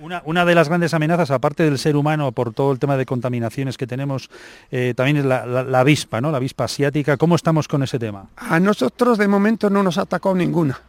Una, 0.00 0.22
una 0.24 0.44
de 0.44 0.54
las 0.56 0.68
grandes 0.68 0.92
amenazas, 0.94 1.30
aparte 1.30 1.62
del 1.62 1.78
ser 1.78 1.94
humano, 1.96 2.32
por 2.32 2.52
todo 2.52 2.72
el 2.72 2.80
tema 2.80 2.96
de 2.96 3.06
contaminaciones 3.06 3.76
que 3.76 3.86
tenemos, 3.86 4.28
eh, 4.72 4.92
también 4.96 5.18
es 5.18 5.24
la, 5.24 5.46
la- 5.46 5.62
la 5.62 5.80
avispa, 5.80 6.20
¿no? 6.20 6.30
La 6.32 6.38
avispa 6.38 6.64
asiática. 6.64 7.16
¿Cómo 7.16 7.36
estamos 7.36 7.68
con 7.68 7.82
ese 7.84 7.96
tema? 7.98 8.26
A 8.36 8.58
nosotros 8.58 9.18
de 9.18 9.28
momento 9.28 9.70
no 9.70 9.82
nos 9.84 9.96
ha 9.98 10.02
atacado 10.02 10.34
ninguna. 10.34 10.80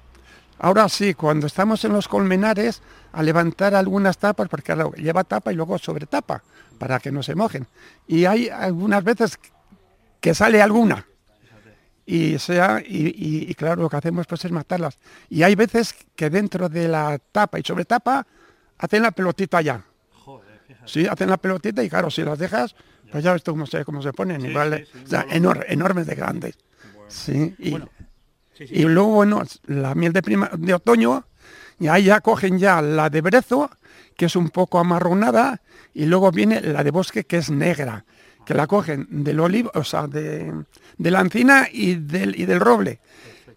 Ahora 0.59 0.87
sí, 0.89 1.13
cuando 1.13 1.47
estamos 1.47 1.83
en 1.85 1.93
los 1.93 2.07
colmenares, 2.07 2.81
a 3.13 3.23
levantar 3.23 3.73
algunas 3.75 4.17
tapas, 4.17 4.47
porque 4.49 4.73
claro, 4.73 4.91
lleva 4.93 5.23
tapa 5.23 5.51
y 5.51 5.55
luego 5.55 5.77
sobre 5.77 6.05
tapa, 6.05 6.43
para 6.77 6.99
que 6.99 7.11
no 7.11 7.23
se 7.23 7.33
mojen. 7.35 7.65
Y 8.07 8.25
hay 8.25 8.49
algunas 8.49 9.03
veces 9.03 9.39
que 10.19 10.33
sale 10.33 10.61
alguna. 10.61 11.05
Y, 12.05 12.39
sea, 12.39 12.81
y, 12.85 13.07
y- 13.07 13.49
y 13.49 13.53
claro, 13.55 13.83
lo 13.83 13.89
que 13.89 13.97
hacemos 13.97 14.25
pues 14.27 14.43
es 14.43 14.51
matarlas. 14.51 14.97
Y 15.29 15.43
hay 15.43 15.55
veces 15.55 15.95
que 16.15 16.29
dentro 16.29 16.67
de 16.67 16.87
la 16.87 17.19
tapa 17.31 17.59
y 17.59 17.63
sobre 17.63 17.85
tapa 17.85 18.25
hacen 18.79 19.03
la 19.03 19.11
pelotita 19.11 19.61
ya. 19.61 19.83
Sí, 20.85 21.07
hacen 21.07 21.29
la 21.29 21.37
pelotita 21.37 21.83
y 21.83 21.89
claro, 21.89 22.09
si 22.11 22.23
las 22.23 22.37
dejas, 22.39 22.75
pues 23.11 23.23
ya 23.23 23.31
ves 23.33 23.43
tú 23.43 23.51
cómo 23.51 23.65
se, 23.65 23.85
cómo 23.85 24.01
se 24.01 24.11
ponen, 24.11 24.43
igual, 24.45 24.85
o 25.05 25.07
sea, 25.07 25.25
enor- 25.27 25.65
enormes 25.67 26.07
de 26.07 26.15
grandes. 26.15 26.57
Sí, 27.07 27.55
y, 27.59 27.71
y 28.59 28.83
luego, 28.83 29.09
bueno, 29.09 29.43
la 29.65 29.95
miel 29.95 30.13
de, 30.13 30.21
prima, 30.21 30.49
de 30.57 30.73
otoño, 30.73 31.25
y 31.79 31.87
ahí 31.87 32.05
ya 32.05 32.21
cogen 32.21 32.59
ya 32.59 32.81
la 32.81 33.09
de 33.09 33.21
brezo, 33.21 33.69
que 34.17 34.25
es 34.25 34.35
un 34.35 34.49
poco 34.49 34.79
amarronada, 34.79 35.61
y 35.93 36.05
luego 36.05 36.31
viene 36.31 36.61
la 36.61 36.83
de 36.83 36.91
bosque, 36.91 37.23
que 37.23 37.37
es 37.37 37.49
negra, 37.49 38.05
que 38.45 38.53
la 38.53 38.67
cogen 38.67 39.07
del 39.09 39.39
olivo, 39.39 39.71
o 39.73 39.83
sea, 39.83 40.07
de, 40.07 40.53
de 40.97 41.11
la 41.11 41.21
encina 41.21 41.67
y 41.71 41.95
del, 41.95 42.39
y 42.39 42.45
del 42.45 42.59
roble. 42.59 42.99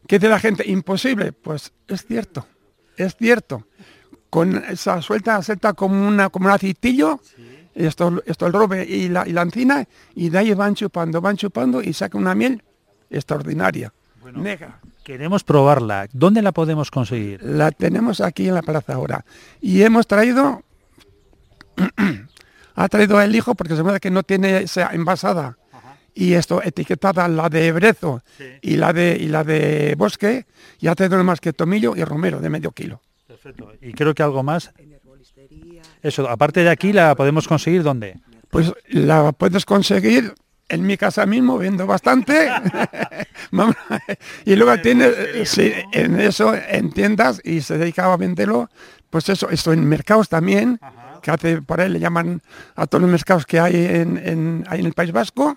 ¿Qué 0.07 0.18
dice 0.18 0.28
la 0.28 0.38
gente? 0.38 0.68
Imposible. 0.68 1.32
Pues 1.32 1.72
es 1.88 2.05
cierto, 2.07 2.46
es 2.96 3.16
cierto. 3.16 3.66
Con 4.30 4.57
esa 4.57 5.03
suelta, 5.03 5.42
suelta 5.42 5.74
como, 5.74 6.07
una, 6.07 6.30
como 6.30 6.46
un 6.46 6.53
aceitillo, 6.53 7.20
esto, 7.74 8.22
esto 8.26 8.46
el 8.46 8.53
roble 8.53 8.84
y 8.84 9.09
la, 9.09 9.26
y 9.26 9.32
la 9.32 9.42
encina, 9.42 9.86
y 10.14 10.30
de 10.30 10.38
ahí 10.38 10.55
van 10.55 10.74
chupando, 10.74 11.20
van 11.20 11.36
chupando 11.36 11.82
y 11.82 11.92
sacan 11.92 12.22
una 12.22 12.34
miel 12.34 12.62
extraordinaria, 13.11 13.92
negra. 14.34 14.80
Queremos 15.05 15.42
probarla. 15.42 16.09
¿Dónde 16.12 16.42
la 16.42 16.53
podemos 16.53 16.90
conseguir? 16.90 17.42
La 17.42 17.72
tenemos 17.72 18.20
aquí 18.20 18.48
en 18.48 18.55
la 18.55 18.62
plaza 18.62 18.94
ahora. 18.94 19.24
Y 19.61 19.82
hemos 19.82 20.07
traído, 20.07 20.62
ha 22.74 22.88
traído 22.88 23.20
el 23.20 23.34
hijo 23.34 23.55
porque 23.55 23.74
se 23.74 23.82
ve 23.82 23.98
que 23.98 24.11
no 24.11 24.22
tiene 24.22 24.59
esa 24.59 24.90
envasada. 24.92 25.59
Y 26.14 26.34
esto 26.34 26.62
etiquetada 26.62 27.26
la 27.26 27.48
de 27.48 27.72
brezo 27.72 28.22
y 28.61 28.76
la 28.76 28.92
de 28.92 29.16
y 29.18 29.28
la 29.28 29.44
de 29.44 29.94
bosque, 29.96 30.44
y 30.78 30.88
ha 30.88 30.94
traído 30.94 31.22
más 31.24 31.40
que 31.40 31.55
tomillo 31.55 31.96
y 31.96 32.05
romero 32.05 32.38
de 32.38 32.50
medio 32.50 32.70
kilo. 32.72 33.00
Perfecto. 33.26 33.72
Y 33.80 33.92
creo 33.94 34.14
que 34.14 34.22
algo 34.22 34.42
más. 34.42 34.72
Eso, 36.03 36.28
aparte 36.28 36.62
de 36.62 36.70
aquí, 36.70 36.92
¿la 36.92 37.14
podemos 37.14 37.48
conseguir 37.48 37.82
dónde? 37.82 38.18
Pues 38.50 38.72
la 38.88 39.32
puedes 39.32 39.64
conseguir 39.64 40.34
en 40.69 40.87
mi 40.87 40.97
casa 40.97 41.27
mismo, 41.27 41.59
viendo 41.59 41.87
bastante. 41.87 42.51
Y 44.45 44.57
luego 44.57 44.81
tiene, 44.81 45.07
eh, 45.09 45.45
sí, 45.45 45.73
en 45.93 46.19
eso, 46.19 46.55
en 46.55 46.91
tiendas, 46.91 47.41
y 47.45 47.61
se 47.61 47.77
dedicaba 47.77 48.15
a 48.15 48.17
venderlo, 48.17 48.71
pues 49.11 49.29
eso, 49.29 49.51
esto 49.51 49.73
en 49.73 49.87
mercados 49.87 50.29
también, 50.29 50.81
que 51.21 51.31
hace 51.31 51.61
por 51.61 51.81
ahí, 51.81 51.91
le 51.91 52.01
llaman 52.01 52.41
a 52.75 52.87
todos 52.87 53.03
los 53.03 53.11
mercados 53.11 53.45
que 53.45 53.61
hay 53.61 53.75
en, 53.75 54.17
en, 54.17 54.65
hay 54.69 54.81
en 54.81 54.87
el 54.87 54.95
País 54.95 55.13
Vasco, 55.13 55.57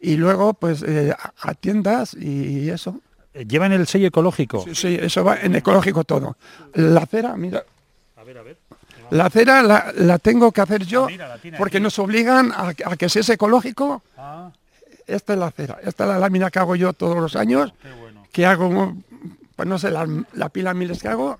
y 0.00 0.16
luego 0.16 0.54
pues 0.54 0.82
eh, 0.86 1.12
a, 1.18 1.32
a 1.50 1.54
tiendas 1.54 2.14
y 2.14 2.70
eso. 2.70 3.00
¿Llevan 3.34 3.72
el 3.72 3.86
sello 3.86 4.06
ecológico? 4.06 4.64
Sí, 4.64 4.74
sí, 4.74 4.98
eso 5.00 5.22
va 5.24 5.36
en 5.40 5.56
ecológico 5.56 6.04
todo. 6.04 6.36
La 6.74 7.04
cera, 7.06 7.36
mira. 7.36 7.64
La 9.10 9.30
cera 9.30 9.62
la, 9.62 9.92
la 9.96 10.18
tengo 10.18 10.52
que 10.52 10.60
hacer 10.60 10.84
yo 10.84 11.06
porque 11.58 11.80
nos 11.80 11.98
obligan 11.98 12.52
a, 12.52 12.68
a 12.84 12.96
que 12.96 13.08
sea 13.08 13.34
ecológico. 13.34 14.02
Esta 15.06 15.34
es 15.34 15.38
la 15.38 15.50
cera, 15.52 15.78
esta 15.84 16.04
es 16.04 16.10
la 16.10 16.18
lámina 16.18 16.50
que 16.50 16.58
hago 16.58 16.74
yo 16.74 16.92
todos 16.92 17.16
los 17.16 17.36
años, 17.36 17.72
que 18.32 18.44
hago, 18.44 18.96
pues 19.54 19.68
no 19.68 19.78
sé, 19.78 19.90
la, 19.90 20.06
la 20.32 20.48
pila 20.48 20.74
miles 20.74 21.00
que 21.00 21.08
hago, 21.08 21.38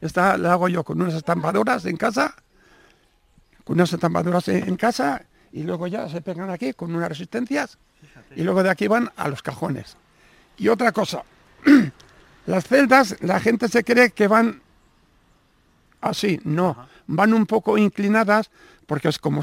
esta 0.00 0.38
la 0.38 0.52
hago 0.52 0.68
yo 0.68 0.84
con 0.84 1.02
unas 1.02 1.14
estampadoras 1.14 1.84
en 1.86 1.96
casa, 1.96 2.34
con 3.64 3.74
unas 3.74 3.92
estampadoras 3.92 4.46
en, 4.48 4.68
en 4.68 4.76
casa 4.76 5.22
y 5.52 5.64
luego 5.64 5.88
ya 5.88 6.08
se 6.08 6.20
pegan 6.20 6.50
aquí 6.50 6.72
con 6.74 6.94
unas 6.94 7.08
resistencias 7.08 7.78
y 8.36 8.42
luego 8.42 8.62
de 8.62 8.70
aquí 8.70 8.86
van 8.86 9.10
a 9.16 9.28
los 9.28 9.42
cajones. 9.42 9.96
Y 10.56 10.68
otra 10.68 10.92
cosa, 10.92 11.24
las 12.46 12.64
celdas, 12.68 13.16
la 13.20 13.40
gente 13.40 13.68
se 13.68 13.82
cree 13.82 14.10
que 14.10 14.28
van 14.28 14.62
así, 16.00 16.40
no, 16.44 16.86
van 17.08 17.34
un 17.34 17.46
poco 17.46 17.76
inclinadas 17.76 18.50
porque 18.86 19.08
es 19.08 19.18
como... 19.18 19.42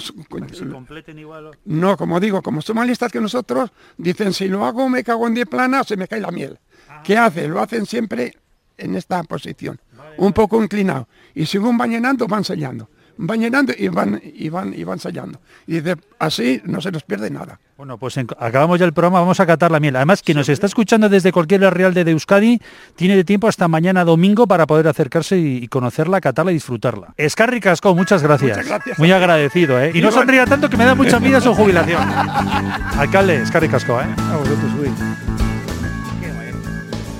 completen 0.71 1.19
igual. 1.19 1.51
No, 1.65 1.97
como 1.97 2.19
digo, 2.19 2.41
como 2.41 2.61
son 2.61 2.77
más 2.77 2.87
listas 2.87 3.11
que 3.11 3.21
nosotros, 3.21 3.71
dicen, 3.97 4.33
si 4.33 4.47
lo 4.47 4.65
hago 4.65 4.89
me 4.89 5.03
cago 5.03 5.27
en 5.27 5.35
10 5.35 5.47
planas, 5.47 5.87
se 5.87 5.97
me 5.97 6.07
cae 6.07 6.19
la 6.19 6.31
miel. 6.31 6.57
¿Qué 7.03 7.17
hace? 7.17 7.47
Lo 7.47 7.59
hacen 7.59 7.85
siempre 7.85 8.35
en 8.77 8.95
esta 8.95 9.21
posición, 9.23 9.79
un 10.17 10.33
poco 10.33 10.61
inclinado. 10.63 11.07
Y 11.33 11.45
según 11.45 11.77
van 11.77 11.91
llenando, 11.91 12.27
van 12.27 12.43
sellando. 12.43 12.89
Van 13.17 13.39
llenando 13.39 13.73
y 13.77 13.87
van, 13.87 14.21
y 14.23 14.49
van, 14.49 14.73
y 14.73 14.83
van 14.83 14.99
sellando. 14.99 15.39
Y 15.67 15.79
dice, 15.79 15.95
así 16.19 16.61
no 16.65 16.81
se 16.81 16.91
nos 16.91 17.03
pierde 17.03 17.29
nada. 17.29 17.59
Bueno, 17.77 17.97
pues 17.97 18.17
en- 18.17 18.27
acabamos 18.39 18.77
ya 18.79 18.85
el 18.85 18.93
programa, 18.93 19.19
vamos 19.19 19.39
a 19.39 19.45
catar 19.45 19.71
la 19.71 19.79
miel. 19.79 19.95
Además, 19.95 20.21
quien 20.21 20.37
nos 20.37 20.49
está 20.49 20.65
escuchando 20.65 21.07
desde 21.09 21.31
cualquier 21.31 21.61
real 21.73 21.93
de 21.93 22.01
Euskadi 22.11 22.59
tiene 22.95 23.15
de 23.15 23.23
tiempo 23.23 23.47
hasta 23.47 23.67
mañana 23.67 24.03
domingo 24.03 24.47
para 24.47 24.65
poder 24.67 24.87
acercarse 24.87 25.37
y, 25.37 25.57
y 25.63 25.67
conocerla, 25.67 26.19
catarla 26.21 26.51
y 26.51 26.55
disfrutarla. 26.55 27.13
Escarri 27.17 27.59
Casco, 27.61 27.95
muchas 27.95 28.21
gracias. 28.21 28.57
Muchas 28.57 28.67
gracias. 28.69 28.99
Muy 28.99 29.11
agradecido, 29.11 29.81
¿eh? 29.81 29.91
Y 29.93 30.01
no 30.01 30.11
sonría 30.11 30.45
tanto 30.45 30.69
que 30.69 30.77
me 30.77 30.85
da 30.85 30.95
mucha 30.95 31.17
envidia 31.17 31.39
su 31.41 31.53
jubilación. 31.53 32.01
Alcalde, 32.97 33.41
Escarri 33.43 33.69
Casco, 33.69 33.99
¿eh? 33.99 34.05
A 34.31 34.37
vosotros, 34.37 34.71
uy. 34.81 35.44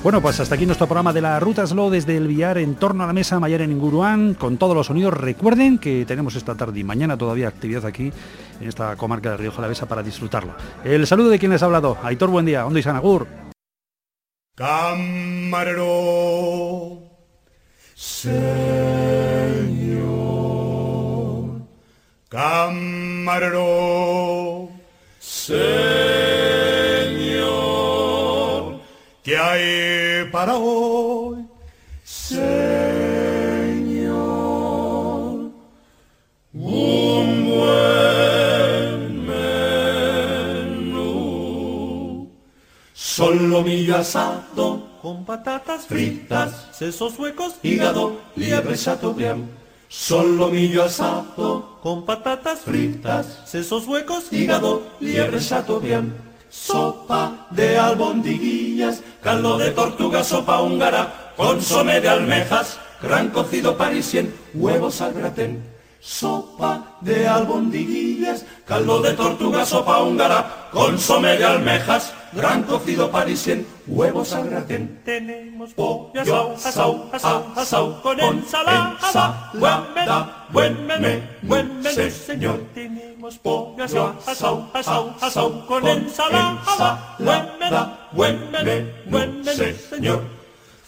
Bueno, 0.06 0.22
pues 0.22 0.40
hasta 0.40 0.54
aquí 0.54 0.68
nuestro 0.68 0.86
programa 0.86 1.12
de 1.14 1.22
la 1.22 1.40
Ruta 1.40 1.66
Slow 1.66 1.90
desde 1.90 2.16
el 2.16 2.28
Villar 2.28 2.60
en 2.60 2.76
torno 2.76 3.04
a 3.04 3.08
la 3.08 3.14
mesa 3.14 3.40
Mayor 3.40 3.62
en 3.62 3.72
Inguruán, 3.72 4.36
con 4.36 4.58
todos 4.58 4.76
los 4.76 4.86
sonidos. 4.86 5.16
Recuerden 5.16 5.80
que 5.80 6.06
tenemos 6.06 6.36
esta 6.36 6.54
tarde 6.54 6.80
y 6.80 6.84
mañana 6.84 7.18
todavía 7.18 7.48
actividad 7.48 7.88
aquí 7.88 8.14
en 8.62 8.68
esta 8.68 8.96
comarca 8.98 9.32
de 9.32 9.38
Río 9.38 9.52
Jalavesa 9.52 9.88
para 9.88 10.04
disfrutarla. 10.04 10.58
El 10.84 11.08
saludo 11.08 11.30
de 11.30 11.40
quien 11.40 11.52
les 11.52 11.64
ha 11.64 11.66
hablado. 11.66 11.98
Aitor, 12.04 12.30
buen 12.30 12.46
día. 12.46 12.68
Ondo 12.68 12.78
y 12.78 12.84
Sanagur. 12.84 13.26
Camarero, 14.54 15.80
Señor. 17.96 18.76
Camarero, 22.30 23.66
para 30.46 30.58
hoy, 30.60 31.44
Señor? 32.04 32.44
Un 36.54 37.46
buen 37.50 39.26
menú. 40.86 41.10
Solomillo 42.94 43.98
asado 43.98 44.88
con 45.02 45.26
patatas 45.26 45.88
fritas, 45.88 46.68
sesos 46.74 47.18
huecos, 47.18 47.56
hígado, 47.64 48.22
liebre 48.36 48.78
chateaubriand. 48.78 49.50
Solomillo 49.88 50.84
asado 50.84 51.80
con 51.82 52.06
patatas 52.06 52.60
fritas, 52.60 53.42
sesos 53.46 53.88
huecos, 53.88 54.32
hígado, 54.32 54.84
liebre 55.00 55.40
chateaubriand. 55.40 56.25
Sopa 56.56 57.48
de 57.52 57.78
albondiguillas, 57.78 59.04
caldo 59.22 59.58
de 59.58 59.72
tortuga, 59.72 60.24
sopa 60.24 60.62
húngara, 60.62 61.34
consomé 61.36 62.00
de 62.00 62.10
almejas, 62.10 62.80
gran 63.02 63.30
cocido 63.30 63.78
parisien, 63.78 64.34
huevos 64.54 65.02
al 65.02 65.14
gratén. 65.14 65.75
Sopa 66.06 66.98
de 67.02 67.28
albondiguillas, 67.28 68.46
caldo 68.64 69.02
de 69.02 69.14
tortuga, 69.14 69.66
sopa 69.66 70.04
húngara, 70.04 70.70
consomé 70.72 71.36
de 71.36 71.46
almejas, 71.46 72.14
gran 72.32 72.62
cocido 72.62 73.10
parisien, 73.10 73.66
huevos 73.88 74.32
al 74.34 74.48
gratén. 74.48 75.02
Tenemos 75.04 75.74
pollo 75.74 76.22
asau, 76.22 76.54
asau, 76.54 77.10
asau, 77.12 77.54
asau, 77.56 78.02
con 78.04 78.20
ensalada, 78.20 79.52
buen 80.52 80.86
menú, 80.86 81.24
buen 81.42 81.82
menú, 81.82 82.12
señor. 82.12 82.60
Tenemos 82.76 83.40
pollo 83.40 83.84
asau, 83.84 84.14
asau, 84.28 84.70
asau, 84.76 85.16
asau, 85.20 85.66
con 85.66 85.88
ensalada, 85.88 87.16
buen 87.18 87.50
menú, 87.60 87.82
buen 88.12 88.52
menú, 88.52 88.92
buen 89.10 89.42
menú, 89.42 89.74
señor. 89.90 90.45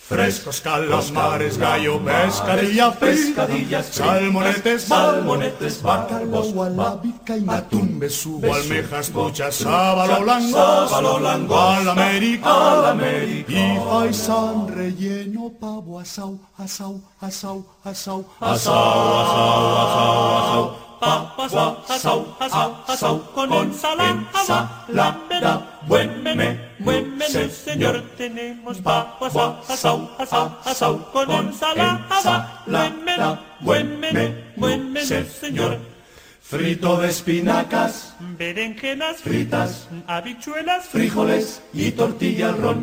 Frescos 0.08 0.62
calamares, 0.62 1.58
gallo, 1.58 2.00
pescadilla, 2.00 2.92
pescadillas, 2.92 3.88
salmonetes, 3.88 4.84
salmonetes, 4.84 5.82
bacalbos, 5.82 6.54
gualabica 6.54 7.36
y 7.36 7.46
atún, 7.50 8.00
besugo, 8.00 8.54
almejas, 8.56 9.12
truchas, 9.12 9.56
sábalo 9.56 10.22
blanco, 10.22 10.88
sábalo 10.88 11.18
blanco, 11.20 11.60
al 11.60 11.90
América, 11.90 12.72
al 12.72 12.86
América, 12.86 13.52
y 13.52 13.78
faisán 13.86 14.70
relleno, 14.70 15.52
pavo, 15.60 16.00
asau, 16.00 16.40
asau, 16.58 17.02
asau, 17.20 17.66
asau, 17.84 18.26
asau, 18.40 18.76
asau, 19.20 19.76
asau, 19.84 20.38
asau. 20.40 20.88
Pavo, 21.02 21.84
asau, 21.90 22.36
asau, 22.40 22.76
asau, 22.88 23.22
con 23.36 23.52
ensalada, 23.52 24.72
buen 25.86 26.24
menú, 26.24 26.67
buen 26.88 27.18
menú, 27.18 27.50
señor. 27.52 27.96
Tenemos 28.18 28.78
pavo, 28.80 29.26
asau, 29.68 30.10
asau, 30.18 30.48
asau, 30.64 30.94
con 31.12 31.28
ensalada, 31.32 32.64
buen 32.66 33.04
menú, 33.04 33.32
buen 33.60 34.00
menú, 34.00 34.26
buen 34.56 34.82
menú, 34.94 35.20
señor. 35.42 35.80
Frito 36.42 36.96
de 37.02 37.10
espinacas, 37.10 38.16
berenjenas 38.38 39.18
fritas, 39.18 39.90
habichuelas, 40.08 40.86
frijoles 40.88 41.62
y 41.74 41.92
tortilla 41.92 42.50
al 42.50 42.58
ron. 42.62 42.80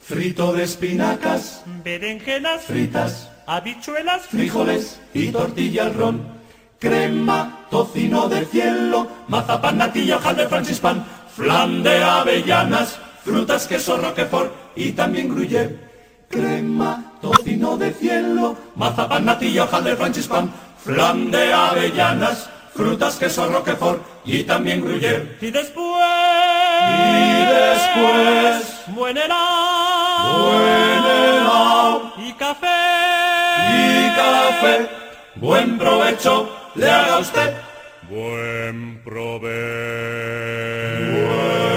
Frito 0.00 0.52
de 0.52 0.64
espinacas, 0.64 1.62
berenjenas 1.84 2.64
fritas, 2.64 3.30
habichuelas, 3.46 4.22
frijoles 4.26 5.00
y 5.14 5.30
tortilla 5.30 5.84
al 5.86 5.94
ron. 5.94 6.36
Crema, 6.80 7.66
tocino 7.70 8.28
de 8.28 8.44
cielo, 8.46 9.08
mazapán, 9.28 9.78
natilla, 9.78 10.16
hojaldre, 10.16 10.48
francispan, 10.48 11.06
flan 11.34 11.82
de 11.82 12.02
avellanas, 12.02 12.98
frutas, 13.26 13.66
queso, 13.66 13.96
roquefort 13.96 14.52
y 14.76 14.92
también 14.92 15.28
gruyère. 15.28 15.76
Crema, 16.30 17.12
tocino 17.20 17.76
de 17.76 17.92
cielo, 17.92 18.56
mazapán, 18.76 19.24
natilla, 19.24 19.64
hojaldre, 19.64 19.96
francispan, 19.96 20.52
flan 20.84 21.30
de 21.32 21.52
avellanas, 21.52 22.48
frutas, 22.72 23.16
queso, 23.16 23.48
roquefort 23.48 24.00
y 24.24 24.44
también 24.44 24.80
gruyère. 24.80 25.36
Y 25.40 25.50
después, 25.50 26.04
Y 26.88 27.44
después, 27.58 28.94
buen 28.94 29.16
helado, 29.16 30.44
buen 30.44 31.04
helado 31.04 32.12
y 32.18 32.32
café, 32.34 32.78
y 33.72 34.14
café. 34.14 34.88
Buen 35.36 35.78
provecho 35.78 36.48
le 36.76 36.90
haga 36.90 37.18
usted. 37.18 37.54
buen 38.08 39.02
provecho. 39.02 39.46
Buen 41.28 41.75